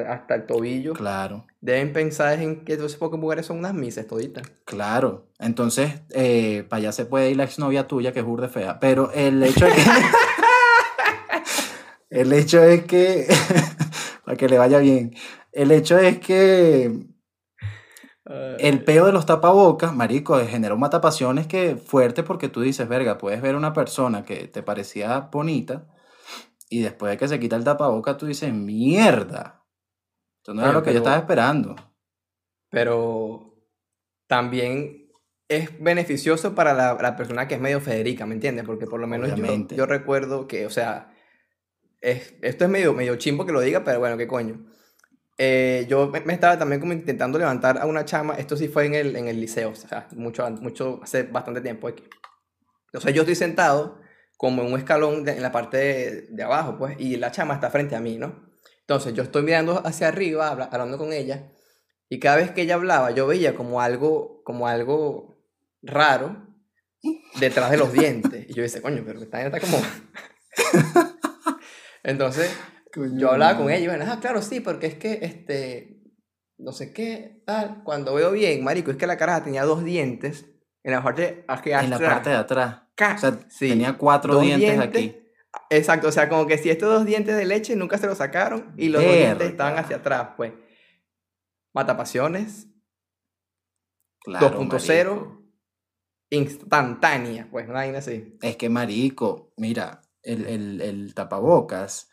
hasta 0.10 0.34
el 0.36 0.46
tobillo, 0.48 0.94
Claro, 0.94 1.46
deben 1.62 1.94
pensar 1.94 2.42
en 2.42 2.66
que 2.66 2.74
entonces 2.74 2.98
pocas 2.98 3.20
mujeres 3.20 3.46
son 3.46 3.60
unas 3.60 3.74
mises 3.76 4.08
toditas. 4.08 4.44
claro. 4.66 5.28
Entonces, 5.40 6.02
eh, 6.10 6.66
para 6.68 6.80
allá 6.80 6.92
se 6.92 7.06
puede 7.06 7.30
ir 7.30 7.38
la 7.38 7.44
exnovia 7.44 7.88
tuya, 7.88 8.12
que 8.12 8.20
es 8.22 8.26
burde 8.26 8.50
fea. 8.50 8.80
Pero 8.80 9.12
el 9.14 9.44
hecho 9.44 9.68
es 9.68 9.76
que. 9.76 9.84
el 12.10 12.34
hecho 12.34 12.64
es 12.64 12.84
que. 12.86 13.28
para 14.26 14.38
que 14.38 14.50
le 14.50 14.58
vaya 14.58 14.80
bien. 14.80 15.16
El 15.52 15.72
hecho 15.72 15.98
es 15.98 16.20
que 16.20 17.06
El 18.60 18.84
peo 18.84 19.06
de 19.06 19.14
los 19.14 19.26
tapabocas, 19.26 19.96
marico, 19.96 20.38
genera 20.40 20.74
un 20.74 20.80
matapasiones 20.82 21.48
que 21.48 21.78
fuerte 21.78 22.24
porque 22.24 22.50
tú 22.50 22.62
dices, 22.62 22.88
verga, 22.90 23.18
puedes 23.18 23.42
ver 23.42 23.56
una 23.56 23.74
persona 23.74 24.26
que 24.26 24.48
te 24.48 24.64
parecía 24.64 25.20
bonita 25.32 25.88
y 26.70 26.82
después 26.82 27.12
de 27.12 27.18
que 27.18 27.28
se 27.28 27.40
quita 27.40 27.56
el 27.56 27.64
tapaboca 27.64 28.18
tú 28.18 28.26
dices, 28.26 28.54
mierda. 28.54 29.64
Esto 30.42 30.54
no 30.54 30.62
era 30.62 30.70
Coño, 30.72 30.80
lo 30.80 30.84
que 30.84 30.90
yo 30.90 30.94
pero- 30.96 31.04
estaba 31.06 31.18
esperando. 31.18 31.76
Pero 32.70 33.54
también 34.28 35.10
es 35.48 35.82
beneficioso 35.82 36.54
para 36.54 36.74
la, 36.74 36.98
la 37.02 37.16
persona 37.16 37.48
que 37.48 37.56
es 37.56 37.62
medio 37.62 37.80
Federica, 37.80 38.26
¿me 38.26 38.34
entiendes? 38.36 38.66
Porque 38.66 38.86
por 38.88 39.00
lo 39.00 39.08
menos 39.08 39.30
yo, 39.70 39.86
recuerdo 39.86 40.48
que, 40.48 40.66
o 40.66 40.70
sea, 40.70 41.14
es, 42.02 42.36
esto 42.42 42.66
es 42.66 42.70
medio, 42.70 42.94
medio 42.94 43.16
chimbo 43.16 43.46
que 43.46 43.54
lo 43.54 43.62
diga, 43.62 43.86
pero 43.86 44.00
bueno, 44.00 44.18
qué 44.18 44.28
coño. 44.28 44.66
Eh, 45.38 45.86
yo 45.88 46.08
me, 46.08 46.22
me 46.22 46.34
estaba 46.34 46.58
también 46.58 46.80
como 46.82 46.94
intentando 46.94 47.38
levantar 47.38 47.78
a 47.78 47.86
una 47.86 48.06
chama, 48.06 48.36
esto 48.36 48.58
sí 48.58 48.68
fue 48.68 48.86
en 48.86 48.96
el, 48.96 49.16
en 49.16 49.28
el 49.28 49.40
liceo, 49.40 49.70
o 49.72 49.76
sea, 49.76 50.08
mucho, 50.14 50.50
mucho, 50.62 51.00
hace 51.04 51.24
bastante 51.24 51.62
tiempo. 51.62 51.88
aquí. 51.88 52.04
O 52.94 53.00
sea, 53.00 53.12
yo 53.12 53.22
estoy 53.22 53.36
sentado 53.36 54.00
como 54.38 54.64
en 54.64 54.72
un 54.74 54.80
escalón 54.80 55.24
de- 55.24 55.34
en 55.34 55.42
la 55.44 55.52
parte 55.52 55.78
de, 55.78 56.22
de 56.30 56.44
abajo, 56.44 56.78
pues, 56.78 56.96
y 57.00 57.18
la 57.18 57.32
chama 57.32 57.54
está 57.56 57.70
frente 57.70 57.96
a 57.96 58.00
mí, 58.00 58.18
¿no? 58.18 58.48
Entonces 58.82 59.14
yo 59.14 59.24
estoy 59.24 59.44
mirando 59.44 59.86
hacia 59.86 60.08
arriba, 60.08 60.50
habla- 60.50 60.70
hablando 60.72 60.98
con 60.98 61.14
ella, 61.14 61.52
y 62.10 62.20
cada 62.20 62.38
vez 62.38 62.52
que 62.52 62.62
ella 62.64 62.76
hablaba, 62.76 63.12
yo 63.12 63.28
veía 63.28 63.54
como 63.56 63.82
algo, 63.82 64.42
como 64.44 64.68
algo 64.68 65.44
raro 65.84 66.48
detrás 67.40 67.70
de 67.72 67.78
los 67.78 67.92
dientes. 67.94 68.46
Y 68.50 68.54
yo 68.54 68.64
decía, 68.64 68.82
coño, 68.82 69.04
pero 69.06 69.22
esta 69.22 69.42
está 69.46 69.60
como... 69.60 69.78
Entonces, 72.04 72.52
yo 72.96 73.32
hablaba 73.32 73.58
con 73.58 73.70
ella 73.70 73.84
y 73.84 73.88
bueno, 73.88 74.06
ah, 74.08 74.20
claro, 74.20 74.42
sí, 74.42 74.60
porque 74.60 74.88
es 74.88 74.96
que, 74.96 75.20
este, 75.22 76.02
no 76.58 76.72
sé 76.72 76.94
qué, 76.94 77.42
tal. 77.46 77.84
Cuando 77.84 78.14
veo 78.16 78.32
bien, 78.32 78.64
marico, 78.64 78.92
es 78.92 78.98
que 78.98 79.08
la 79.08 79.18
caraja 79.18 79.44
tenía 79.44 79.64
dos 79.64 79.84
dientes 79.84 80.46
en 80.84 80.92
la 80.94 81.04
parte 81.04 81.44
aquí 81.48 81.72
En 81.72 81.90
la 81.90 81.96
atrás. 81.98 82.14
parte 82.14 82.30
de 82.32 82.36
atrás. 82.36 82.82
Ca- 82.96 83.16
O 83.16 83.18
sea, 83.20 83.40
sí, 83.50 83.70
tenía 83.70 83.98
cuatro 83.98 84.34
dos 84.34 84.44
dientes, 84.44 84.80
aquí. 84.80 85.16
Exacto, 85.70 86.08
o 86.08 86.12
sea, 86.12 86.30
como 86.30 86.46
que 86.48 86.58
si 86.58 86.70
estos 86.70 86.90
dos 86.90 87.06
dientes 87.06 87.36
de 87.36 87.46
leche 87.46 87.76
nunca 87.76 87.98
se 87.98 88.08
los 88.08 88.18
sacaron 88.18 88.74
y 88.78 88.90
los 88.90 89.04
dos 89.04 89.12
dientes 89.14 89.38
Verga. 89.38 89.52
estaban 89.52 89.78
hacia 89.80 89.98
atrás, 89.98 90.30
pues. 90.38 90.54
Matapasiones, 91.74 92.68
Claro, 94.24 94.60
2.0, 94.62 95.16
marico. 95.16 95.44
instantánea, 96.32 97.48
pues, 97.50 97.66
una 97.66 97.76
vaina 97.76 98.00
así. 98.00 98.38
Es 98.42 98.58
que, 98.58 98.70
marico, 98.70 99.54
mira, 99.58 100.02
el, 100.24 100.46
el, 100.48 100.82
el 100.82 101.14
tapabocas 101.14 102.07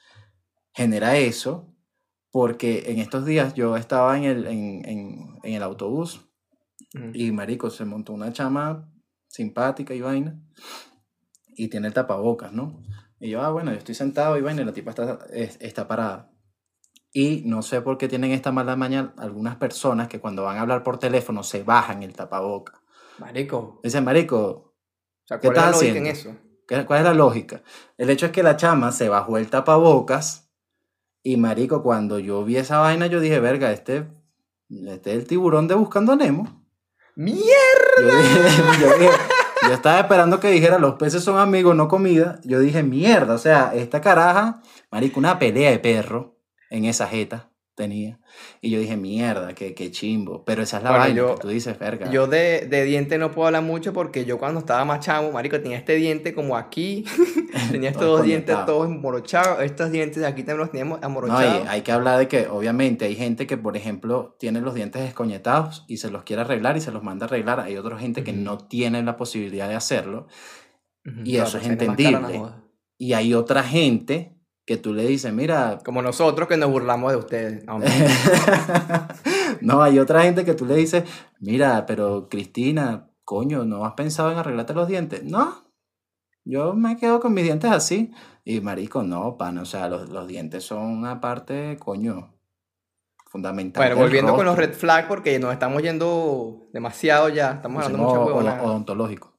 genera 0.75 1.17
eso 1.17 1.71
porque 2.31 2.85
en 2.89 2.99
estos 2.99 3.25
días 3.25 3.55
yo 3.55 3.77
estaba 3.77 4.17
en 4.19 4.25
el, 4.25 4.47
en, 4.47 4.83
en, 4.89 5.39
en 5.43 5.55
el 5.55 5.63
autobús. 5.63 6.29
Y 7.13 7.31
marico, 7.33 7.71
se 7.71 7.85
montó 7.85 8.13
una 8.13 8.33
chama 8.33 8.91
simpática 9.29 9.95
y 9.95 10.01
vaina. 10.01 10.41
Y 11.57 11.69
tiene 11.69 11.87
el 11.89 11.95
tapabocas, 11.95 12.53
¿no? 12.53 12.83
Y 13.21 13.31
yo, 13.31 13.41
ah, 13.43 13.51
bueno, 13.51 13.71
yo 13.73 13.79
estoy 13.79 13.95
sentado 13.95 14.37
y 14.37 14.43
vaina, 14.43 14.63
y 14.63 14.65
la 14.65 14.73
tipa 14.73 14.91
está, 14.91 15.19
es- 15.33 15.57
está 15.61 15.87
parada. 15.87 16.31
Y 17.13 17.43
no 17.47 17.63
sé 17.63 17.81
por 17.81 17.97
qué 17.97 18.09
tienen 18.09 18.33
esta 18.33 18.51
mala 18.51 18.75
maña 18.75 19.15
algunas 19.17 19.55
personas 19.57 20.09
que 20.09 20.19
cuando 20.21 20.43
van 20.43 20.57
a 20.59 20.63
hablar 20.63 20.83
por 20.83 20.99
teléfono 20.99 21.45
se 21.45 21.63
bajan 21.63 22.03
el 22.03 22.13
tapabocas. 22.13 22.81
Marico, 23.19 23.81
Dicen, 23.85 24.03
marico, 24.05 24.41
o 24.41 24.75
sea, 25.27 25.39
¿Qué 25.39 25.47
¿cuál 25.49 25.57
es 25.59 25.63
la 25.63 25.69
estás 25.71 25.83
lógica 25.83 25.99
en 25.99 26.07
haciendo? 26.07 26.31
eso? 26.35 26.41
¿qué- 26.67 26.85
¿cuál 26.87 26.99
es 27.01 27.05
la 27.05 27.15
lógica? 27.15 27.63
El 27.97 28.11
hecho 28.11 28.27
es 28.27 28.33
que 28.33 28.43
la 28.43 28.57
chama 28.57 28.91
se 28.91 29.09
bajó 29.09 29.39
el 29.39 29.49
tapabocas. 29.49 30.44
Y 31.27 31.37
marico, 31.39 31.83
cuando 31.83 32.19
yo 32.19 32.45
vi 32.45 32.59
esa 32.59 32.79
vaina, 32.79 33.07
yo 33.07 33.19
dije, 33.19 33.41
verga, 33.41 33.73
este, 33.73 34.07
este 34.69 35.13
es 35.13 35.17
el 35.17 35.27
tiburón 35.27 35.67
de 35.67 35.75
Buscando 35.75 36.13
a 36.13 36.17
Nemo. 36.17 36.65
¡Mierda! 37.17 37.43
Yo, 37.99 38.05
dije, 38.17 38.63
yo, 38.83 38.99
dije- 38.99 39.11
yo 39.67 39.73
estaba 39.73 40.01
esperando 40.01 40.39
que 40.39 40.51
dijera 40.51 40.79
los 40.79 40.97
peces 40.97 41.25
son 41.25 41.39
amigos, 41.39 41.75
no 41.75 41.89
comida. 41.89 42.41
Yo 42.45 42.61
dije, 42.61 42.83
mierda, 42.83 43.35
o 43.35 43.39
sea, 43.39 43.73
esta 43.75 44.03
caraja, 44.03 44.61
marico, 44.91 45.19
una 45.19 45.39
pelea 45.39 45.71
de 45.71 45.79
perro 45.79 46.37
en 46.71 46.85
esa 46.85 47.07
jeta 47.07 47.51
tenía. 47.75 48.21
Y 48.61 48.71
yo 48.71 48.79
dije, 48.81 48.97
mierda, 48.97 49.55
qué, 49.55 49.75
qué 49.75 49.91
chimbo. 49.91 50.45
Pero 50.45 50.63
esa 50.63 50.79
es 50.79 50.83
la 50.85 50.91
Bueno, 50.91 51.05
vaina 51.05 51.17
yo- 51.17 51.35
que 51.35 51.41
tú 51.41 51.49
dices, 51.49 51.79
verga. 51.79 52.11
Yo 52.11 52.27
de, 52.27 52.67
de 52.69 52.85
diente 52.85 53.19
no 53.19 53.31
puedo 53.33 53.47
hablar 53.47 53.63
mucho 53.63 53.93
porque 53.93 54.25
yo 54.25 54.39
cuando 54.39 54.61
estaba 54.61 54.85
más 54.85 55.01
chamo, 55.01 55.33
marico, 55.33 55.61
tenía 55.61 55.77
este 55.79 55.95
diente 55.97 56.35
como 56.35 56.57
aquí, 56.57 57.05
tenía 57.73 57.91
estos 57.91 58.07
dos 58.07 58.23
dientes 58.23 58.57
todos 58.67 58.87
emborochados, 58.89 59.63
estos 59.63 59.91
dientes 59.91 60.19
de 60.21 60.27
aquí 60.27 60.43
también 60.43 60.59
los 60.59 60.71
teníamos 60.71 61.01
No, 61.01 61.07
amorochados. 61.07 61.65
y 61.65 61.69
hay 61.69 61.83
que 61.83 61.93
hablar 61.93 62.19
de 62.19 62.29
que 62.29 62.47
obviamente 62.49 63.05
hay 63.05 63.17
gente 63.17 63.47
que, 63.47 63.57
por 63.57 63.77
ejemplo, 63.77 64.37
tiene 64.39 64.61
los 64.61 64.75
dientes 64.75 65.03
descoñetados 65.03 65.85
y 65.89 65.97
se 65.99 66.11
los 66.11 66.23
quiere 66.25 66.43
arreglar 66.43 66.77
y 66.77 66.81
se 66.81 66.93
los 66.93 67.03
manda 67.03 67.27
a 67.27 67.29
arreglar. 67.29 67.61
Hay 67.61 67.77
otra 67.77 67.99
gente 67.99 68.23
que 68.25 68.33
Ujú. 68.33 68.41
no 68.41 68.59
tiene 68.59 69.03
la 69.03 69.17
posibilidad 69.17 69.69
de 69.69 69.75
hacerlo. 69.75 70.27
Ujú, 71.07 71.21
y 71.25 71.33
claro, 71.35 71.49
eso 71.49 71.59
es 71.59 71.67
no 71.67 71.73
entendible. 71.73 72.41
Y 72.97 73.13
hay 73.13 73.35
otra 73.35 73.63
gente 73.63 74.37
que 74.67 74.77
tú 74.77 74.95
le 74.95 75.07
dices, 75.07 75.33
mira, 75.33 75.79
Como 75.85 76.01
nosotros 76.03 76.49
que 76.49 76.57
nos 76.57 76.71
burlamos 76.71 77.13
de 77.13 77.19
ustedes. 77.19 77.65
No, 79.61 79.83
hay 79.83 79.99
otra 79.99 80.23
gente 80.23 80.45
que 80.45 80.55
tú 80.55 80.67
le 80.67 80.75
dices, 80.77 81.05
mira, 81.41 81.87
pero 81.87 82.29
Cristina, 82.29 83.09
coño, 83.25 83.65
¿no 83.65 83.85
has 83.87 83.95
pensado 83.95 84.31
en 84.33 84.39
arreglarte 84.39 84.75
los 84.75 84.89
dientes? 84.89 85.23
No, 85.25 85.71
yo 86.45 86.75
me 86.75 86.97
quedo 86.97 87.21
con 87.21 87.33
mis 87.35 87.45
dientes 87.45 87.71
así. 87.71 88.13
Y 88.45 88.61
marico, 88.61 89.03
no, 89.03 89.39
pan, 89.39 89.57
o 89.59 89.65
sea, 89.65 89.89
los, 89.89 90.09
los 90.11 90.27
dientes 90.27 90.65
son 90.65 90.83
una 90.83 91.21
parte, 91.21 91.79
coño, 91.79 92.35
fundamental. 93.31 93.81
Bueno, 93.83 93.97
volviendo 93.97 94.35
con 94.35 94.45
los 94.45 94.57
red 94.57 94.75
flags 94.75 95.09
porque 95.09 95.39
nos 95.39 95.53
estamos 95.53 95.83
yendo 95.83 96.69
demasiado 96.73 97.29
ya, 97.31 97.53
estamos 97.53 97.85
hablando 97.85 98.07
Pusimos 98.07 98.13
mucha 98.13 98.21
o- 98.21 98.27
huevonada. 98.27 98.63
odontológico. 98.65 99.39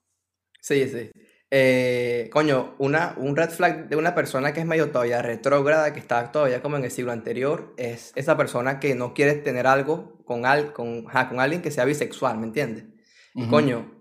Sí, 0.62 0.88
sí. 0.90 1.12
Eh, 1.52 2.30
coño, 2.34 2.76
una, 2.80 3.14
un 3.18 3.36
red 3.36 3.50
flag 3.50 3.88
de 3.88 3.96
una 3.96 4.16
persona 4.16 4.52
que 4.52 4.62
es 4.62 4.66
medio 4.66 4.90
todavía 4.92 5.22
retrógrada, 5.22 5.94
que 5.94 6.00
está 6.00 6.32
todavía 6.32 6.62
como 6.62 6.78
en 6.78 6.84
el 6.86 6.92
siglo 6.92 7.12
anterior, 7.12 7.74
es 7.78 8.12
esa 8.16 8.36
persona 8.36 8.80
que 8.80 8.96
no 8.96 9.14
quiere 9.14 9.34
tener 9.36 9.68
algo 9.68 10.24
con, 10.26 10.46
al, 10.46 10.74
con, 10.74 11.06
ajá, 11.08 11.30
con 11.30 11.40
alguien 11.40 11.62
que 11.62 11.72
sea 11.72 11.86
bisexual, 11.86 12.38
¿me 12.40 12.48
entiendes? 12.48 12.86
Y 13.36 13.44
Ujú. 13.44 13.52
coño, 13.52 13.92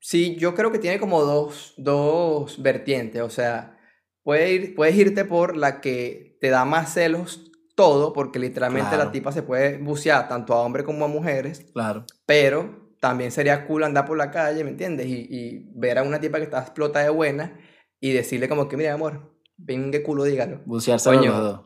sí, 0.00 0.36
yo 0.36 0.54
creo 0.54 0.70
que 0.70 0.78
tiene 0.78 0.98
como 1.00 1.22
dos, 1.22 1.74
dos 1.76 2.62
vertientes, 2.62 3.20
o 3.22 3.30
sea, 3.30 3.78
puede 4.22 4.52
ir, 4.52 4.74
puedes 4.74 4.94
irte 4.96 5.24
por 5.24 5.56
la 5.56 5.80
que 5.80 6.38
te 6.40 6.50
da 6.50 6.64
más 6.64 6.94
celos 6.94 7.50
todo, 7.74 8.12
porque 8.12 8.38
literalmente 8.38 8.90
Claro. 8.90 9.04
la 9.06 9.12
tipa 9.12 9.32
se 9.32 9.42
puede 9.42 9.78
bucear 9.78 10.28
tanto 10.28 10.54
a 10.54 10.60
hombres 10.62 10.84
como 10.86 11.04
a 11.04 11.08
mujeres, 11.08 11.66
Claro. 11.72 12.04
pero 12.26 12.81
también 13.02 13.32
sería 13.32 13.66
cool 13.66 13.82
andar 13.82 14.06
por 14.06 14.16
la 14.16 14.30
calle, 14.30 14.62
¿me 14.62 14.70
entiendes? 14.70 15.08
Y, 15.08 15.26
y 15.28 15.66
ver 15.74 15.98
a 15.98 16.04
una 16.04 16.20
tipa 16.20 16.38
que 16.38 16.44
está 16.44 16.60
explota 16.60 17.00
de 17.00 17.10
buena 17.10 17.58
y 17.98 18.12
decirle 18.12 18.48
como 18.48 18.68
que, 18.68 18.76
mira, 18.76 18.94
amor, 18.94 19.34
ven 19.56 19.90
qué 19.90 20.04
culo, 20.04 20.22
dígalo. 20.22 20.60
Bucearse 20.66 21.10
los 21.10 21.18
Coño. 21.18 21.40
dos. 21.40 21.60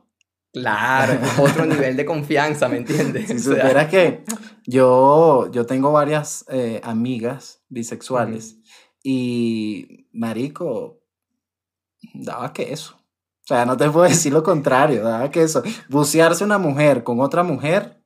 Claro, 0.54 1.20
otro 1.38 1.66
nivel 1.66 1.94
de 1.94 2.06
confianza, 2.06 2.70
¿me 2.70 2.78
entiendes? 2.78 3.26
Si 3.26 3.34
O 3.36 3.38
sea, 3.38 3.54
supieras 3.56 3.88
que 3.88 4.24
yo, 4.64 5.50
yo 5.52 5.66
tengo 5.66 5.92
varias 5.92 6.46
eh, 6.48 6.80
amigas 6.82 7.62
bisexuales 7.68 8.56
y, 9.02 10.08
marico, 10.14 11.02
daba 12.14 12.54
queso. 12.54 12.94
O 12.96 13.46
sea, 13.46 13.66
no 13.66 13.76
te 13.76 13.90
puedo 13.90 14.08
decir 14.08 14.32
lo 14.32 14.42
contrario, 14.42 15.02
daba 15.02 15.30
queso. 15.30 15.62
Bucearse 15.90 16.44
una 16.44 16.56
mujer 16.56 17.04
con 17.04 17.20
otra 17.20 17.42
mujer, 17.42 18.02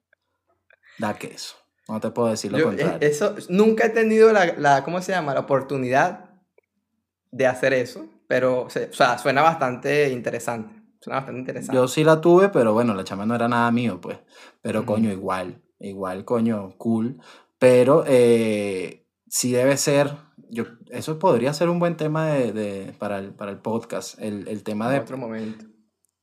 da 0.99 1.15
queso. 1.15 1.60
No 1.91 2.01
te 2.01 2.11
puedo 2.11 2.29
decir 2.29 2.53
lo 2.53 2.59
yo, 2.59 2.65
contrario. 2.67 2.95
eh, 3.01 3.07
eso, 3.07 3.35
nunca 3.49 3.87
he 3.87 3.91
tenido 3.91 4.33
la, 4.33 4.55
la, 4.57 4.85
¿cómo 4.85 5.01
se 5.03 5.13
llama? 5.13 5.35
La 5.35 5.41
oportunidad 5.41 6.31
de 7.31 7.47
hacer 7.47 7.73
eso, 7.73 8.07
pero, 8.27 8.63
o 8.63 8.71
sea, 8.71 9.19
suena 9.19 9.43
bastante 9.43 10.11
interesante. 10.11 10.75
Suena 11.01 11.19
bastante 11.21 11.41
interesante. 11.41 11.75
Yo 11.75 11.89
sí 11.89 12.05
la 12.05 12.21
tuve, 12.21 12.49
pero 12.51 12.73
bueno, 12.75 12.95
la 12.95 13.05
chama 13.05 13.25
no 13.27 13.35
era 13.35 13.49
nada 13.49 13.71
mío, 13.71 14.01
pues. 14.01 14.19
Pero 14.63 14.85
coño, 14.85 15.11
igual, 15.11 15.63
igual, 15.79 16.25
coño, 16.25 16.75
cool. 16.77 17.19
Pero 17.59 18.05
eh, 18.07 19.07
sí 19.29 19.53
debe 19.53 19.77
ser, 19.77 20.11
yo, 20.51 20.65
eso 20.91 21.19
podría 21.19 21.53
ser 21.55 21.69
un 21.71 21.79
buen 21.79 21.97
tema 21.97 22.29
de, 22.29 22.53
de- 22.53 22.93
para, 22.99 23.19
el, 23.19 23.33
para 23.33 23.51
el 23.51 23.59
podcast, 23.59 24.19
el, 24.21 24.47
el 24.49 24.63
tema 24.63 24.91
de 24.91 24.99
otro 25.01 25.17
momento. 25.17 25.65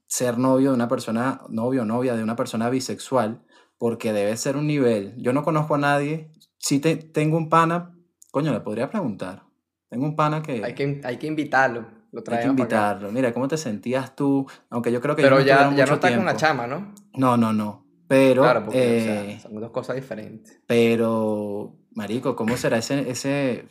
ser 0.05 0.37
novio 0.37 0.69
de 0.69 0.75
una 0.75 0.87
persona, 0.87 1.41
novio 1.49 1.81
o 1.81 1.85
novia 1.85 2.15
de 2.15 2.23
una 2.23 2.35
persona 2.35 2.69
bisexual, 2.69 3.43
porque 3.77 4.13
debe 4.13 4.35
ser 4.37 4.57
un 4.57 4.67
nivel. 4.67 5.13
Yo 5.17 5.33
no 5.33 5.43
conozco 5.43 5.75
a 5.75 5.77
nadie, 5.77 6.29
si 6.57 6.79
te, 6.79 6.95
tengo 6.95 7.37
un 7.37 7.49
pana, 7.49 7.95
coño, 8.31 8.51
le 8.53 8.59
podría 8.61 8.89
preguntar. 8.89 9.43
Tengo 9.89 10.05
un 10.05 10.15
pana 10.15 10.41
que... 10.41 10.63
Hay 10.63 10.73
que, 10.73 11.01
hay 11.03 11.17
que 11.17 11.27
invitarlo. 11.27 11.85
Lo 12.11 12.23
hay 12.31 12.39
que 12.39 12.47
invitarlo. 12.47 13.11
Mira, 13.11 13.33
¿cómo 13.33 13.47
te 13.47 13.57
sentías 13.57 14.15
tú? 14.15 14.47
Aunque 14.69 14.91
yo 14.91 15.01
creo 15.01 15.15
que 15.15 15.21
Pero 15.21 15.39
ya, 15.41 15.73
ya 15.75 15.85
no 15.85 15.95
está 15.95 16.15
con 16.15 16.25
la 16.25 16.35
tiempo. 16.35 16.39
chama, 16.39 16.67
¿no? 16.67 16.93
No, 17.13 17.37
no, 17.37 17.53
no. 17.53 17.85
Pero, 18.07 18.43
Claro, 18.43 18.63
porque 18.63 18.77
o 18.79 19.03
sea, 19.03 19.25
eh, 19.25 19.39
son 19.41 19.59
dos 19.59 19.71
cosas 19.71 19.95
diferentes. 19.97 20.61
pero, 20.65 21.75
marico, 21.93 22.35
¿cómo 22.35 22.55
será 22.55 22.77
ese, 22.77 23.09
ese, 23.09 23.67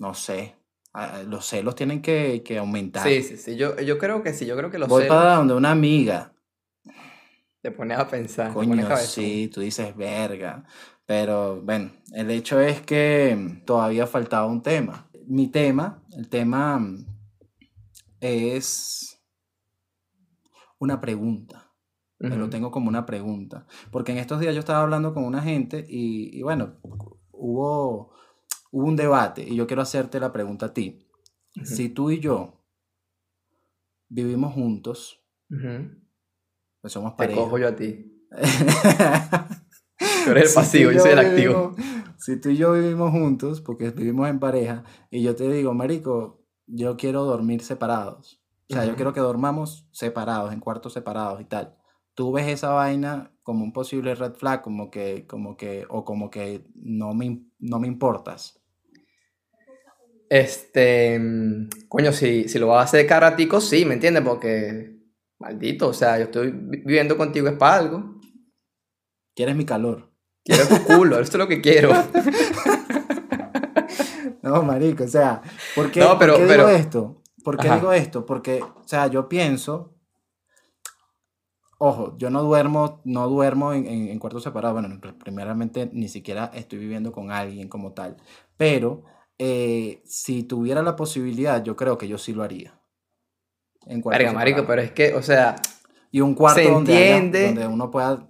no 0.00 0.14
sé, 0.14 0.56
los 1.26 1.46
celos 1.46 1.74
tienen 1.76 2.02
que, 2.02 2.42
que 2.44 2.58
aumentar. 2.58 3.06
Sí, 3.06 3.22
sí, 3.22 3.36
sí. 3.36 3.56
Yo, 3.56 3.78
yo 3.80 3.98
creo 3.98 4.22
que 4.22 4.32
sí. 4.32 4.46
Yo 4.46 4.56
creo 4.56 4.70
que 4.70 4.78
los 4.78 4.88
Voy 4.88 5.04
celos 5.04 5.16
para 5.16 5.34
donde 5.36 5.54
una 5.54 5.70
amiga, 5.70 6.32
te 7.60 7.70
pones 7.70 7.98
a 7.98 8.08
pensar. 8.08 8.48
te 8.48 8.54
pones 8.54 8.86
coño, 8.86 8.96
sí, 8.98 9.50
tú 9.52 9.60
dices 9.60 9.96
verga, 9.96 10.64
pero, 11.08 11.62
bueno, 11.62 11.90
el 12.12 12.30
hecho 12.30 12.60
es 12.60 12.82
que 12.82 13.62
todavía 13.64 14.06
faltaba 14.06 14.46
un 14.46 14.62
tema. 14.62 15.08
Mi 15.26 15.48
tema, 15.48 16.02
el 16.12 16.28
tema 16.28 16.86
es 18.20 19.18
una 20.78 21.00
pregunta. 21.00 21.72
Me 22.18 22.36
lo 22.36 22.50
tengo 22.50 22.70
como 22.70 22.90
una 22.90 23.06
pregunta. 23.06 23.66
Porque 23.90 24.12
en 24.12 24.18
estos 24.18 24.38
días 24.38 24.52
yo 24.52 24.60
estaba 24.60 24.82
hablando 24.82 25.14
con 25.14 25.24
una 25.24 25.40
gente 25.40 25.86
y, 25.88 26.36
y 26.36 26.42
bueno, 26.42 26.74
hubo, 27.32 28.12
hubo 28.70 28.86
un 28.86 28.96
debate 28.96 29.46
y 29.48 29.56
yo 29.56 29.66
quiero 29.66 29.80
hacerte 29.80 30.20
la 30.20 30.30
pregunta 30.30 30.66
a 30.66 30.74
ti. 30.74 31.08
Si 31.64 31.88
tú 31.88 32.10
y 32.10 32.20
yo 32.20 32.66
vivimos 34.08 34.52
juntos. 34.52 35.24
Pues 36.80 36.92
somos 36.92 37.12
Te 37.12 37.16
pareja. 37.18 37.40
cojo 37.40 37.58
yo 37.58 37.68
a 37.68 37.76
ti. 37.76 38.14
Tú 40.24 40.30
eres 40.30 40.42
el 40.44 40.48
Si 40.48 40.54
pasivo, 40.54 40.90
y 40.92 40.94
yo 40.94 41.00
soy 41.00 41.10
el 41.12 41.18
activo. 41.18 41.70
vivimos- 41.72 41.98
si 42.18 42.36
tú 42.40 42.48
y 42.50 42.56
yo 42.56 42.72
vivimos 42.72 43.10
juntos, 43.12 43.60
porque 43.60 43.90
vivimos 43.90 44.28
en 44.28 44.38
pareja, 44.40 44.84
y 45.10 45.22
yo 45.22 45.34
te 45.36 45.48
digo, 45.50 45.72
Marico, 45.72 46.42
yo 46.66 46.96
quiero 46.96 47.24
dormir 47.24 47.62
separados. 47.62 48.42
O 48.70 48.74
sea, 48.74 48.84
yo 48.84 48.96
quiero 48.96 49.12
que 49.14 49.20
dormamos 49.20 49.88
separados, 49.92 50.52
en 50.52 50.60
cuartos 50.60 50.92
separados 50.92 51.40
y 51.40 51.44
tal. 51.46 51.76
Tú 52.14 52.32
ves 52.32 52.48
esa 52.48 52.70
vaina 52.70 53.32
como 53.42 53.64
un 53.64 53.72
posible 53.72 54.14
red 54.14 54.34
flag, 54.34 54.60
como 54.62 54.90
que, 54.90 55.26
como 55.26 55.56
que, 55.56 55.86
o 55.88 56.04
como 56.04 56.28
que 56.30 56.66
no 56.74 57.14
me, 57.14 57.44
no 57.60 57.78
me 57.78 57.86
importas. 57.86 58.60
Este, 60.28 61.18
mm, 61.18 61.68
coño, 61.88 62.12
si, 62.12 62.48
si 62.48 62.58
lo 62.58 62.66
vas 62.66 62.80
a 62.80 62.84
hacer 62.84 63.06
caratico, 63.06 63.60
sí, 63.60 63.84
¿me 63.84 63.94
entiendes? 63.94 64.22
Porque, 64.24 64.97
maldito, 65.38 65.88
o 65.88 65.92
sea, 65.92 66.18
yo 66.18 66.24
estoy 66.24 66.50
vi- 66.52 66.78
viviendo 66.84 67.16
contigo 67.16 67.48
es 67.48 67.54
para 67.56 67.76
algo. 67.76 68.16
Quieres 69.34 69.54
mi 69.56 69.64
calor. 69.64 70.10
Quiero 70.44 70.66
tu 70.66 70.82
culo, 70.84 71.16
eso 71.20 71.32
es 71.32 71.38
lo 71.38 71.48
que 71.48 71.60
quiero. 71.60 71.90
No, 74.42 74.62
marico, 74.62 75.04
o 75.04 75.08
sea, 75.08 75.42
¿por 75.74 75.90
qué, 75.90 76.00
No, 76.00 76.18
por 76.18 76.18
qué 76.36 76.44
pero- 76.46 76.66
digo 76.66 76.68
esto? 76.68 77.22
¿Por 77.44 77.58
qué 77.58 77.66
Ajá. 77.68 77.76
digo 77.76 77.92
esto? 77.92 78.24
Porque, 78.24 78.62
o 78.62 78.86
sea, 78.86 79.06
yo 79.08 79.28
pienso, 79.28 79.94
ojo, 81.78 82.16
yo 82.18 82.30
no 82.30 82.42
duermo, 82.42 83.00
no 83.04 83.28
duermo 83.28 83.72
en, 83.72 83.86
en- 83.86 84.08
en 84.08 84.18
cuartos 84.18 84.42
separados, 84.44 84.80
bueno, 84.80 84.94
pr- 85.00 85.16
primeramente 85.18 85.90
ni 85.92 86.08
siquiera 86.08 86.50
estoy 86.54 86.78
viviendo 86.78 87.12
con 87.12 87.30
alguien 87.30 87.68
como 87.68 87.92
tal, 87.92 88.16
pero 88.56 89.04
eh, 89.38 90.02
si 90.06 90.42
tuviera 90.44 90.82
la 90.82 90.96
posibilidad, 90.96 91.62
yo 91.62 91.76
creo 91.76 91.98
que 91.98 92.08
yo 92.08 92.16
sí 92.18 92.32
lo 92.32 92.42
haría. 92.42 92.77
En 93.88 94.02
Verga, 94.02 94.32
marico, 94.32 94.64
pero 94.66 94.82
es 94.82 94.90
que, 94.92 95.14
o 95.14 95.22
sea, 95.22 95.56
Y 96.10 96.20
un 96.20 96.34
cuarto 96.34 96.60
se 96.62 96.70
donde, 96.70 96.94
haya- 96.96 97.16
entiende. 97.16 97.46
donde 97.46 97.66
uno 97.66 97.90
pueda 97.90 98.26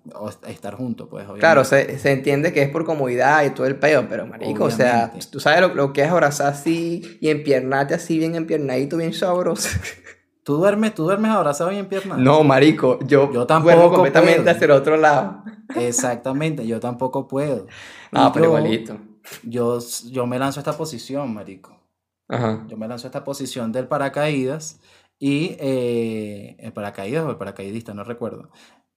estar 0.49 0.75
juntos, 0.75 1.09
pues, 1.11 1.27
claro, 1.39 1.65
se, 1.65 1.99
se 1.99 2.13
entiende 2.13 2.53
que 2.53 2.63
es 2.63 2.71
por 2.71 2.85
comodidad 2.85 3.45
y 3.45 3.51
todo 3.51 3.67
el 3.67 3.77
peo, 3.77 4.07
pero 4.09 4.27
marico, 4.27 4.65
o 4.65 4.71
sea, 4.71 5.13
tú 5.31 5.39
sabes 5.41 5.61
lo, 5.61 5.75
lo 5.75 5.93
que 5.93 6.03
es 6.03 6.09
abrazar 6.11 6.49
así 6.53 7.19
y 7.21 7.29
empiernarte 7.29 7.95
así 7.95 8.19
bien 8.19 8.35
empiernadito, 8.35 8.97
bien 8.97 9.13
sabroso. 9.13 9.69
¿Tú 10.45 10.57
duermes, 10.57 10.95
tú 10.95 11.05
duermes 11.05 11.31
abrazado 11.31 11.71
y 11.73 11.77
en 11.77 11.87
piernas? 11.87 12.19
No, 12.19 12.43
marico, 12.43 12.99
yo, 13.01 13.31
Yo 13.33 13.45
duermo 13.45 13.47
tampoco 13.47 13.91
completamente 13.93 14.39
puedo. 14.41 14.51
hacia 14.51 14.65
el 14.65 14.71
otro 14.71 14.97
lado. 14.97 15.45
Exactamente, 15.77 16.67
yo 16.67 16.81
tampoco 16.81 17.29
puedo. 17.29 17.67
No, 18.13 18.29
Y 18.29 18.31
pero 18.33 18.45
yo- 18.47 18.51
igualito. 18.59 18.97
Yo, 19.43 19.79
yo 20.11 20.27
me 20.27 20.39
lanzo 20.39 20.61
a 20.61 20.63
esta 20.63 20.73
posición, 20.73 21.35
marico. 21.35 21.79
Ajá. 22.31 22.65
Yo 22.67 22.77
me 22.79 22.89
lanzo 22.89 23.07
a 23.07 23.09
esta 23.09 23.25
posición 23.25 23.73
del 23.73 23.87
paracaídas 23.89 24.81
y 25.19 25.57
eh, 25.61 26.57
el 26.59 26.73
paracaídas 26.73 27.25
o 27.27 27.31
el 27.31 27.37
paracaidista, 27.37 27.95
no 27.95 28.05
recuerdo. 28.05 28.51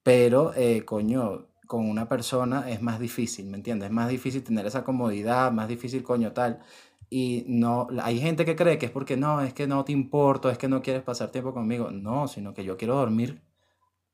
Pero, 0.04 0.54
eh, 0.56 0.84
coño, 0.86 1.48
con 1.68 1.90
una 1.90 2.10
persona 2.10 2.70
es 2.70 2.82
más 2.82 3.00
difícil, 3.00 3.48
¿me 3.48 3.58
entiendes? 3.58 3.88
Es 3.90 3.94
más 3.94 4.10
difícil 4.10 4.44
tener 4.44 4.66
esa 4.66 4.84
comodidad, 4.84 5.52
más 5.52 5.68
difícil, 5.68 6.04
coño, 6.04 6.34
tal. 6.34 6.60
Y 7.10 7.46
no, 7.48 7.88
hay 8.02 8.20
gente 8.20 8.46
que 8.46 8.56
cree 8.56 8.78
que 8.78 8.86
es 8.88 8.92
porque 8.92 9.18
no, 9.18 9.42
es 9.42 9.54
que 9.54 9.68
no 9.68 9.84
te 9.86 9.92
importo, 9.92 10.50
es 10.50 10.58
que 10.58 10.68
no 10.68 10.82
quieres 10.82 11.04
pasar 11.04 11.32
tiempo 11.32 11.54
conmigo. 11.54 11.92
No, 11.92 12.28
sino 12.28 12.54
que 12.54 12.64
yo 12.64 12.78
quiero 12.78 12.96
dormir 12.96 13.42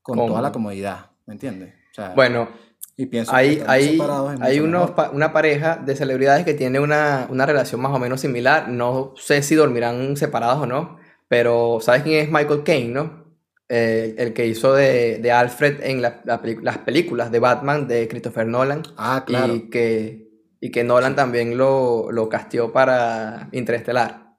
con 0.01 0.17
toda 0.17 0.41
la 0.41 0.51
comodidad, 0.51 1.11
¿me 1.25 1.33
entiendes? 1.33 1.73
O 1.91 1.95
sea, 1.95 2.13
Bueno, 2.15 2.49
y 2.95 3.05
pienso 3.07 3.31
que 3.31 3.37
hay, 3.37 3.51
estando 3.53 3.71
hay, 3.71 4.37
hay 4.41 4.59
unos 4.59 4.91
pa- 4.91 5.09
una 5.11 5.33
pareja 5.33 5.77
de 5.77 5.95
celebridades 5.95 6.45
que 6.45 6.53
tiene 6.53 6.79
una, 6.79 7.27
una 7.29 7.45
relación 7.45 7.81
más 7.81 7.91
o 7.93 7.99
menos 7.99 8.21
similar. 8.21 8.69
No 8.69 9.13
sé 9.17 9.41
si 9.43 9.55
dormirán 9.55 10.15
separados 10.17 10.63
o 10.63 10.65
no, 10.65 10.97
pero 11.27 11.79
¿sabes 11.81 12.03
quién 12.03 12.19
es 12.25 12.31
Michael 12.31 12.63
Caine, 12.63 12.93
no? 12.93 13.25
Eh, 13.69 14.15
el 14.17 14.33
que 14.33 14.45
hizo 14.47 14.73
de, 14.73 15.17
de 15.17 15.31
Alfred 15.31 15.81
en 15.83 16.01
la- 16.01 16.21
las 16.25 16.77
películas 16.79 17.31
de 17.31 17.39
Batman 17.39 17.85
de 17.87 18.07
Christopher 18.07 18.47
Nolan 18.47 18.83
Ah, 18.95 19.23
claro. 19.27 19.53
y 19.55 19.69
que, 19.69 20.29
y 20.61 20.71
que 20.71 20.85
Nolan 20.85 21.15
también 21.17 21.57
lo, 21.57 22.09
lo 22.11 22.29
casteó 22.29 22.71
para 22.71 23.49
Interestelar. 23.51 24.35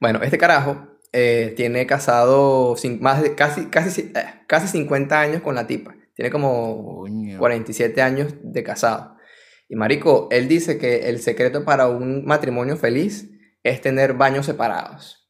Bueno, 0.00 0.20
este 0.22 0.38
carajo 0.38 0.88
eh, 1.12 1.54
tiene 1.56 1.86
casado 1.86 2.76
más 3.00 3.22
de 3.22 3.34
casi, 3.34 3.66
casi, 3.66 4.12
eh, 4.14 4.24
casi 4.46 4.68
50 4.68 5.18
años 5.20 5.42
con 5.42 5.54
la 5.54 5.66
tipa. 5.66 5.94
Tiene 6.14 6.30
como 6.30 7.00
Coño. 7.00 7.38
47 7.38 8.02
años 8.02 8.34
de 8.42 8.62
casado. 8.62 9.16
Y 9.68 9.76
marico, 9.76 10.28
él 10.30 10.48
dice 10.48 10.76
que 10.78 11.08
el 11.08 11.20
secreto 11.20 11.64
para 11.64 11.88
un 11.88 12.24
matrimonio 12.26 12.76
feliz 12.76 13.30
es 13.62 13.80
tener 13.80 14.12
baños 14.14 14.44
separados. 14.46 15.21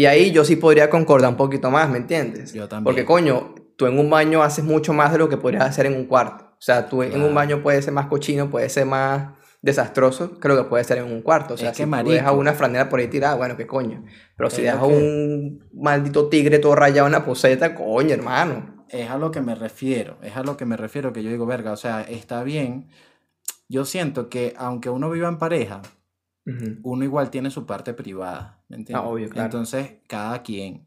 Y 0.00 0.06
ahí 0.06 0.30
yo 0.30 0.46
sí 0.46 0.56
podría 0.56 0.88
concordar 0.88 1.28
un 1.30 1.36
poquito 1.36 1.70
más, 1.70 1.90
¿me 1.90 1.98
entiendes? 1.98 2.54
Yo 2.54 2.66
también. 2.68 2.84
Porque 2.84 3.04
coño, 3.04 3.54
tú 3.76 3.84
en 3.86 3.98
un 3.98 4.08
baño 4.08 4.42
haces 4.42 4.64
mucho 4.64 4.94
más 4.94 5.12
de 5.12 5.18
lo 5.18 5.28
que 5.28 5.36
podrías 5.36 5.64
hacer 5.64 5.84
en 5.84 5.94
un 5.94 6.06
cuarto. 6.06 6.44
O 6.52 6.62
sea, 6.62 6.88
tú 6.88 7.02
en 7.02 7.20
un 7.22 7.34
baño 7.34 7.62
puedes 7.62 7.84
ser 7.84 7.92
más 7.92 8.06
cochino, 8.06 8.48
puedes 8.48 8.72
ser 8.72 8.86
más 8.86 9.34
desastroso 9.60 10.38
que 10.40 10.48
lo 10.48 10.56
que 10.56 10.64
puede 10.64 10.84
ser 10.84 10.96
en 10.98 11.04
un 11.04 11.20
cuarto. 11.20 11.52
O 11.52 11.56
sea, 11.58 11.70
Es 11.72 11.76
si 11.76 11.82
que, 11.82 11.86
tú 11.86 11.90
marico. 11.90 12.12
dejas 12.14 12.32
una 12.34 12.54
franela 12.54 12.88
por 12.88 12.98
ahí 12.98 13.08
tirada, 13.08 13.34
bueno, 13.34 13.58
qué 13.58 13.66
coño. 13.66 14.02
Pero 14.38 14.48
si 14.48 14.62
dejas 14.62 14.80
que- 14.80 14.86
un 14.86 15.68
maldito 15.74 16.30
tigre 16.30 16.58
todo 16.60 16.74
rayado 16.76 17.06
en 17.06 17.12
la 17.12 17.24
poseta, 17.26 17.74
coño, 17.74 18.14
hermano. 18.14 18.86
Es 18.88 19.10
a 19.10 19.18
lo 19.18 19.30
que 19.30 19.42
me 19.42 19.54
refiero, 19.54 20.16
es 20.22 20.34
a 20.34 20.42
lo 20.42 20.56
que 20.56 20.64
me 20.64 20.78
refiero 20.78 21.12
que 21.12 21.22
yo 21.22 21.28
digo, 21.28 21.44
verga, 21.44 21.72
o 21.72 21.76
sea, 21.76 22.00
está 22.00 22.42
bien. 22.42 22.88
Yo 23.68 23.84
siento 23.84 24.30
que 24.30 24.54
aunque 24.56 24.88
uno 24.88 25.10
viva 25.10 25.28
en 25.28 25.36
pareja, 25.38 25.82
uno 26.82 27.04
igual 27.04 27.28
tiene 27.30 27.50
su 27.50 27.66
parte 27.66 27.92
privada, 27.94 28.59
¿me 28.70 28.76
entiendes? 28.76 29.04
Ah, 29.04 29.08
obvio, 29.08 29.28
claro. 29.28 29.46
Entonces, 29.46 29.98
cada 30.06 30.42
quien. 30.42 30.86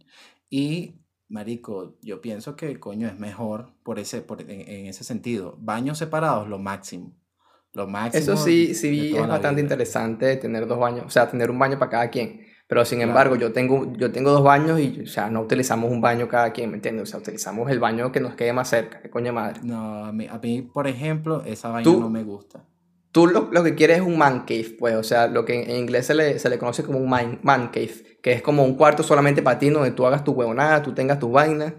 Y, 0.49 0.95
marico, 1.29 1.97
yo 2.01 2.21
pienso 2.21 2.55
que, 2.55 2.79
coño, 2.79 3.07
es 3.07 3.19
mejor 3.19 3.73
por 3.83 3.99
ese, 3.99 4.21
por, 4.21 4.41
en, 4.41 4.49
en 4.49 4.85
ese 4.87 5.03
sentido. 5.03 5.55
Baños 5.59 5.97
separados, 5.97 6.47
lo 6.47 6.57
máximo. 6.59 7.13
Lo 7.73 7.87
máximo. 7.87 8.21
Eso 8.21 8.37
sí, 8.37 8.73
sí 8.75 9.15
es 9.15 9.27
bastante 9.27 9.61
vida. 9.61 9.61
interesante 9.61 10.35
tener 10.37 10.67
dos 10.67 10.79
baños, 10.79 11.05
o 11.05 11.09
sea, 11.09 11.29
tener 11.29 11.49
un 11.49 11.57
baño 11.59 11.79
para 11.79 11.91
cada 11.91 12.09
quien. 12.09 12.45
Pero 12.67 12.85
sin 12.85 13.01
embargo, 13.01 13.35
yo 13.35 13.51
tengo, 13.51 13.91
yo 13.97 14.11
tengo 14.11 14.31
dos 14.31 14.43
baños 14.43 14.79
y, 14.79 15.01
o 15.01 15.07
sea, 15.07 15.29
no 15.29 15.41
utilizamos 15.41 15.91
un 15.91 15.99
baño 15.99 16.27
cada 16.27 16.53
quien, 16.53 16.69
¿me 16.69 16.77
entiendes? 16.77 17.03
O 17.03 17.05
sea, 17.05 17.19
utilizamos 17.19 17.69
el 17.69 17.79
baño 17.79 18.11
que 18.11 18.19
nos 18.19 18.35
quede 18.35 18.53
más 18.53 18.69
cerca, 18.69 19.01
qué 19.01 19.09
coño 19.09 19.33
madre. 19.33 19.59
No, 19.63 20.05
a 20.05 20.11
mí, 20.11 20.27
a 20.27 20.37
mí, 20.37 20.61
por 20.61 20.87
ejemplo, 20.87 21.43
esa 21.45 21.69
vaina 21.69 21.91
Tú- 21.91 21.99
no 21.99 22.09
me 22.09 22.23
gusta. 22.23 22.65
Tú 23.13 23.27
lo, 23.27 23.49
lo 23.51 23.63
que 23.63 23.75
quieres 23.75 23.97
es 23.97 24.03
un 24.03 24.17
man 24.17 24.41
cave, 24.41 24.75
pues, 24.77 24.95
o 24.95 25.03
sea, 25.03 25.27
lo 25.27 25.45
que 25.45 25.63
en, 25.63 25.77
inglés 25.77 26.07
se 26.07 26.15
le, 26.15 26.39
se 26.39 26.49
le 26.49 26.57
conoce 26.57 26.83
como 26.83 26.97
un 26.97 27.07
man, 27.07 27.39
man 27.43 27.67
cave, 27.67 28.17
que 28.21 28.33
es 28.33 28.41
como 28.41 28.65
un 28.65 28.75
cuarto 28.75 29.03
solamente 29.03 29.41
para 29.41 29.59
ti, 29.59 29.69
donde 29.69 29.91
tú 29.91 30.05
hagas 30.05 30.23
tu 30.23 30.31
huevonada, 30.31 30.81
tú 30.81 30.93
tengas 30.93 31.19
tus 31.19 31.31
vainas, 31.31 31.73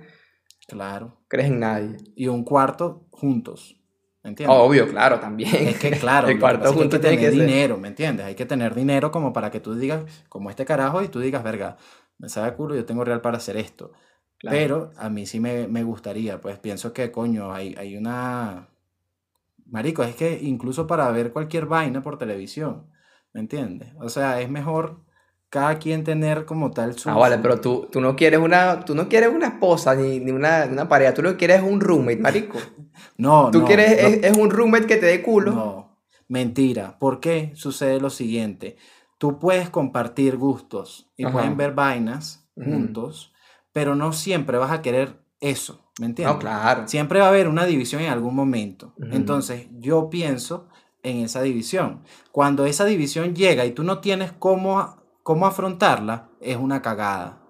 Claro. 0.69 1.19
crees 1.29 1.49
en 1.49 1.61
nadie. 1.61 1.97
Y 2.17 2.29
un 2.29 2.45
cuarto 2.45 3.07
juntos. 3.11 3.77
¿Me 4.23 4.31
entiendes? 4.31 4.57
Obvio, 4.59 4.89
claro, 4.89 5.21
también. 5.21 5.55
Es 5.55 5.79
que 5.79 5.91
claro, 5.91 6.29
el 6.29 6.39
cuarto 6.41 6.61
pasa 6.61 6.71
es 6.71 6.77
que 6.77 6.83
hay 6.83 6.89
que 6.89 6.99
tener 6.99 7.19
que 7.19 7.37
ser. 7.37 7.47
dinero, 7.47 7.77
¿me 7.77 7.89
entiendes? 7.89 8.27
Hay 8.27 8.35
que 8.35 8.47
tener 8.47 8.75
dinero 8.75 9.11
como 9.11 9.33
para 9.33 9.51
que 9.51 9.61
tú 9.61 9.75
digas, 9.75 10.05
como 10.29 10.51
este 10.51 10.65
carajo, 10.65 11.03
y 11.03 11.09
tú 11.09 11.21
digas, 11.21 11.43
verga, 11.43 11.77
me 12.19 12.29
sabe 12.29 12.55
culo, 12.55 12.75
yo 12.75 12.87
tengo 12.87 13.05
real 13.05 13.21
para 13.21 13.37
hacer 13.37 13.57
esto. 13.57 13.93
Claro. 14.39 14.57
Pero 14.57 14.91
a 14.97 15.11
mí 15.11 15.27
sí 15.27 15.41
me, 15.41 15.69
me 15.69 15.83
gustaría, 15.83 16.41
pues 16.41 16.59
pienso 16.59 16.93
que, 16.93 17.11
coño, 17.11 17.53
hay, 17.53 17.75
hay 17.77 17.97
una... 17.97 18.69
Marico, 19.75 20.05
es 20.05 20.15
que 20.15 20.39
incluso 20.41 20.87
para 20.87 21.11
ver 21.11 21.33
cualquier 21.33 21.67
vaina 21.67 22.01
por 22.01 22.17
televisión, 22.17 22.87
¿me 23.33 23.41
entiendes? 23.41 23.89
O 23.99 24.09
sea, 24.09 24.41
es 24.41 24.49
mejor 24.49 25.01
cada 25.49 25.81
quien 25.81 26.05
tener 26.05 26.45
como 26.45 26.71
tal 26.71 26.97
su... 26.97 27.11
Ah, 27.11 27.15
vale, 27.15 27.39
pero 27.39 27.61
tú, 27.61 27.89
tú 27.91 28.01
no 28.01 28.15
quieres 28.15 28.39
una, 28.39 28.85
tú 28.85 28.95
no 28.95 29.09
quieres 29.09 29.31
una 29.31 29.49
esposa 29.49 29.97
ni, 29.97 30.21
ni 30.21 30.31
una, 30.31 30.69
una 30.71 30.89
pareja, 30.89 31.13
tú 31.13 31.23
lo 31.23 31.33
que 31.33 31.39
quieres 31.39 31.57
es 31.57 31.65
un 31.65 31.81
roommate, 31.81 32.19
marico. 32.19 32.59
No, 33.19 33.51
Tú 33.51 33.59
no, 33.59 33.67
quieres, 33.67 33.91
no. 34.01 34.09
es, 34.09 34.23
es 34.23 34.37
un 34.37 34.51
roommate 34.51 34.87
que 34.87 34.97
te 34.97 35.07
dé 35.07 35.21
culo. 35.23 35.51
No, 35.53 35.99
mentira. 36.29 36.97
¿Por 37.01 37.19
qué 37.19 37.51
sucede 37.57 38.01
lo 38.01 38.11
siguiente? 38.11 38.77
Tú 39.19 39.41
puedes 39.41 39.71
compartir 39.71 40.37
gustos 40.37 41.11
y 41.17 41.25
Ajá. 41.25 41.33
pueden 41.33 41.57
ver 41.57 41.75
vainas 41.75 42.49
juntos, 42.55 43.33
pero 43.73 43.97
no 43.97 44.13
siempre 44.13 44.59
vas 44.59 44.71
a 44.71 44.83
querer 44.83 45.25
eso, 45.41 45.84
¿me 46.01 46.07
entiendes? 46.07 46.35
No, 46.37 46.41
claro. 46.41 46.89
Siempre 46.89 47.21
va 47.21 47.27
a 47.27 47.29
haber 47.29 47.49
una 47.49 47.67
división 47.67 48.03
en 48.03 48.11
algún 48.11 48.35
momento. 48.35 48.93
Entonces, 49.11 49.69
yo 49.79 50.11
pienso 50.11 50.69
en 51.03 51.19
esa 51.19 51.43
división. 51.43 52.03
Cuando 52.33 52.65
esa 52.67 52.85
división 52.85 53.35
llega 53.35 53.65
y 53.67 53.73
tú 53.73 53.83
no 53.85 54.01
tienes 54.01 54.33
cómo, 54.33 54.97
cómo 55.23 55.47
afrontarla, 55.47 56.31
es 56.41 56.57
una 56.57 56.83
cagada. 56.83 57.41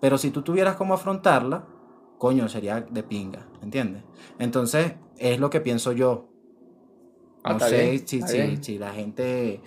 Pero 0.00 0.18
si 0.18 0.30
tú 0.30 0.42
tuvieras 0.42 0.76
cómo 0.76 0.94
afrontarla, 0.94 1.66
coño, 2.18 2.48
sería 2.48 2.80
de 2.80 3.02
pinga, 3.02 3.46
¿entiendes? 3.62 4.02
Entonces, 4.38 4.94
es 5.16 5.38
lo 5.40 5.48
que 5.50 5.60
pienso 5.60 5.92
yo. 5.92 6.28
Ah, 7.42 7.52
No 7.54 7.60
sé 7.60 7.82
bien, 7.90 8.08
si, 8.08 8.22
si- 8.22 8.56
si 8.62 8.78
la 8.78 8.92
gente... 8.92 9.60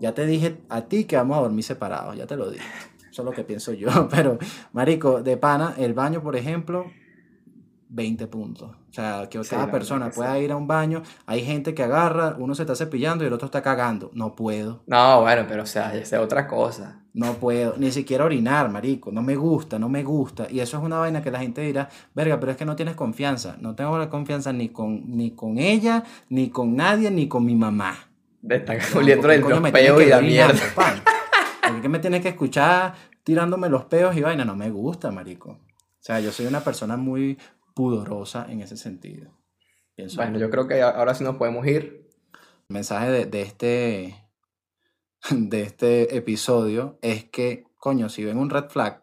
Ya 0.00 0.12
te 0.12 0.26
dije 0.26 0.58
a 0.68 0.82
ti 0.88 1.04
que 1.04 1.16
vamos 1.16 1.38
a 1.38 1.42
dormir 1.42 1.64
separados, 1.64 2.16
ya 2.16 2.26
te 2.26 2.36
lo 2.36 2.50
dije. 2.50 2.64
Eso 3.10 3.22
es 3.22 3.26
lo 3.26 3.32
que 3.32 3.44
pienso 3.44 3.72
yo. 3.72 3.88
Pero, 4.10 4.38
marico, 4.72 5.22
de 5.22 5.36
pana, 5.36 5.74
el 5.78 5.94
baño, 5.94 6.20
por 6.22 6.36
ejemplo, 6.36 6.92
20 7.88 8.26
puntos. 8.26 8.70
O 8.90 8.92
sea, 8.92 9.28
que 9.30 9.42
Sí, 9.42 9.50
cada 9.50 9.70
persona 9.70 10.08
que 10.10 10.16
pueda 10.16 10.38
ir 10.38 10.52
a 10.52 10.56
un 10.56 10.66
baño. 10.66 11.02
Hay 11.26 11.44
gente 11.44 11.74
que 11.74 11.82
agarra, 11.82 12.36
uno 12.38 12.54
se 12.54 12.62
está 12.62 12.74
cepillando 12.76 13.24
y 13.24 13.26
el 13.26 13.32
otro 13.32 13.46
está 13.46 13.62
cagando. 13.62 14.10
No 14.14 14.34
puedo, 14.34 14.82
No, 14.86 15.20
bueno, 15.22 15.44
pero 15.48 15.62
o 15.64 15.66
sea, 15.66 15.94
es 15.94 16.12
otra 16.12 16.46
cosa. 16.46 17.00
no 17.12 17.34
puedo. 17.34 17.74
Ni 17.76 17.90
siquiera 17.92 18.24
orinar, 18.24 18.70
marico. 18.70 19.10
No 19.12 19.22
me 19.22 19.36
gusta, 19.36 19.78
no 19.78 19.88
me 19.88 20.02
gusta. 20.02 20.46
Y 20.50 20.60
eso 20.60 20.78
es 20.78 20.82
una 20.84 20.98
vaina 20.98 21.22
que 21.22 21.30
la 21.30 21.38
gente 21.40 21.60
dirá, 21.60 21.88
verga, 22.14 22.38
pero 22.40 22.52
es 22.52 22.58
que 22.58 22.64
no 22.64 22.76
tienes 22.76 22.94
confianza. 22.94 23.56
No 23.60 23.74
tengo 23.74 23.98
la 23.98 24.08
confianza 24.10 24.52
ni 24.52 24.68
con, 24.70 25.02
ni 25.06 25.32
con 25.32 25.58
ella, 25.58 26.04
ni 26.28 26.50
con 26.50 26.76
nadie, 26.76 27.10
ni 27.10 27.28
con 27.28 27.44
mi 27.44 27.54
mamá. 27.54 27.96
De 28.42 28.56
estar 28.56 28.78
oliendo 28.94 29.30
el 29.30 29.42
que 29.42 30.04
y 30.04 30.06
la 30.06 30.20
mierda. 30.20 30.60
pan. 30.74 31.02
¿Por 31.66 31.80
qué 31.80 31.88
me 31.88 31.98
tienes 31.98 32.20
que 32.20 32.28
escuchar 32.28 32.94
tirándome 33.24 33.68
los 33.68 33.84
peos 33.86 34.14
y 34.16 34.20
vaina? 34.20 34.44
No 34.44 34.54
me 34.54 34.70
gusta, 34.70 35.10
marico. 35.10 35.50
O 35.50 36.06
sea, 36.06 36.20
yo 36.20 36.30
soy 36.30 36.44
una 36.44 36.60
persona 36.60 36.98
muy 36.98 37.38
pudorosa 37.74 38.46
en 38.50 38.60
ese 38.60 38.76
sentido. 38.76 39.30
Pienso 39.94 40.16
Bueno, 40.16 40.38
yo. 40.38 40.46
yo 40.46 40.50
creo 40.50 40.66
que 40.68 40.82
ahora 40.82 41.14
sí 41.14 41.24
nos 41.24 41.36
podemos 41.36 41.66
ir. 41.66 42.08
El 42.68 42.74
mensaje 42.74 43.10
de, 43.10 43.26
de 43.26 43.42
este 43.42 44.20
de 45.30 45.62
este 45.62 46.16
episodio 46.16 46.98
es 47.02 47.24
que, 47.24 47.64
coño, 47.76 48.08
si 48.08 48.24
ven 48.24 48.38
un 48.38 48.50
red 48.50 48.64
flag, 48.68 49.02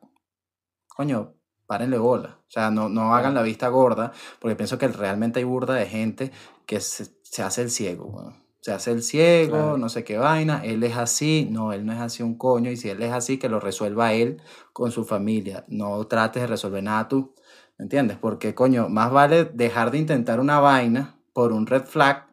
coño, 0.87 1.35
párenle 1.67 1.97
bola. 1.97 2.39
O 2.41 2.51
sea, 2.51 2.69
no, 2.69 2.89
no 2.89 3.15
hagan 3.15 3.33
la 3.33 3.41
vista 3.43 3.69
gorda, 3.69 4.11
porque 4.39 4.55
pienso 4.55 4.77
que 4.77 4.87
realmente 4.87 5.39
hay 5.39 5.45
burda 5.45 5.73
de 5.75 5.85
gente 5.87 6.31
que 6.65 6.79
se, 6.81 7.07
se 7.23 7.43
hace 7.43 7.61
el 7.61 7.69
ciego. 7.71 8.33
Se 8.59 8.71
hace 8.71 8.91
el 8.91 9.01
ciego, 9.01 9.51
Claro. 9.53 9.77
no 9.77 9.89
sé 9.89 10.03
qué 10.03 10.17
vaina, 10.17 10.63
él 10.63 10.83
es 10.83 10.95
así, 10.95 11.47
no, 11.49 11.73
él 11.73 11.83
no 11.85 11.93
es 11.93 11.99
así 11.99 12.21
un 12.21 12.37
coño, 12.37 12.69
y 12.69 12.77
si 12.77 12.89
él 12.89 13.01
es 13.01 13.11
así, 13.11 13.39
que 13.39 13.49
lo 13.49 13.59
resuelva 13.59 14.13
él 14.13 14.39
con 14.73 14.91
su 14.91 15.03
familia. 15.05 15.65
No 15.67 16.05
trates 16.05 16.41
de 16.43 16.47
resolver 16.47 16.83
nada 16.83 17.07
tú, 17.07 17.33
¿me 17.37 17.40
entiendes? 17.83 18.17
Porque, 18.17 18.53
coño, 18.55 18.89
más 18.89 19.11
vale 19.11 19.45
dejar 19.45 19.91
de 19.91 19.97
intentar 19.97 20.39
una 20.39 20.59
vaina 20.59 21.17
por 21.33 21.51
un 21.51 21.67
red 21.67 21.83
flag 21.83 22.27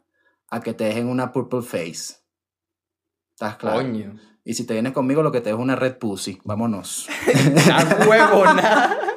a 0.51 0.61
que 0.61 0.75
te 0.75 0.85
dejen 0.85 1.09
una 1.09 1.33
purple 1.33 1.63
face. 1.63 2.17
¿Estás 3.35 3.57
claro? 3.57 3.79
Coño. 3.79 4.19
Y 4.45 4.55
si 4.55 4.65
te 4.65 4.73
vienes 4.75 4.93
conmigo, 4.93 5.23
lo 5.23 5.31
que 5.31 5.41
te 5.41 5.51
dejo 5.51 5.61
es 5.61 5.65
una 5.65 5.77
red 5.77 5.99
pussy. 5.99 6.41
Vámonos. 6.45 7.09
¡A 7.73 8.07
huevo, 8.07 8.45
nada! 8.45 8.99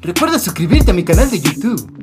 Recuerda 0.00 0.38
suscribirte 0.38 0.90
a 0.90 0.94
mi 0.94 1.04
canal 1.04 1.30
de 1.30 1.40
YouTube. 1.40 1.97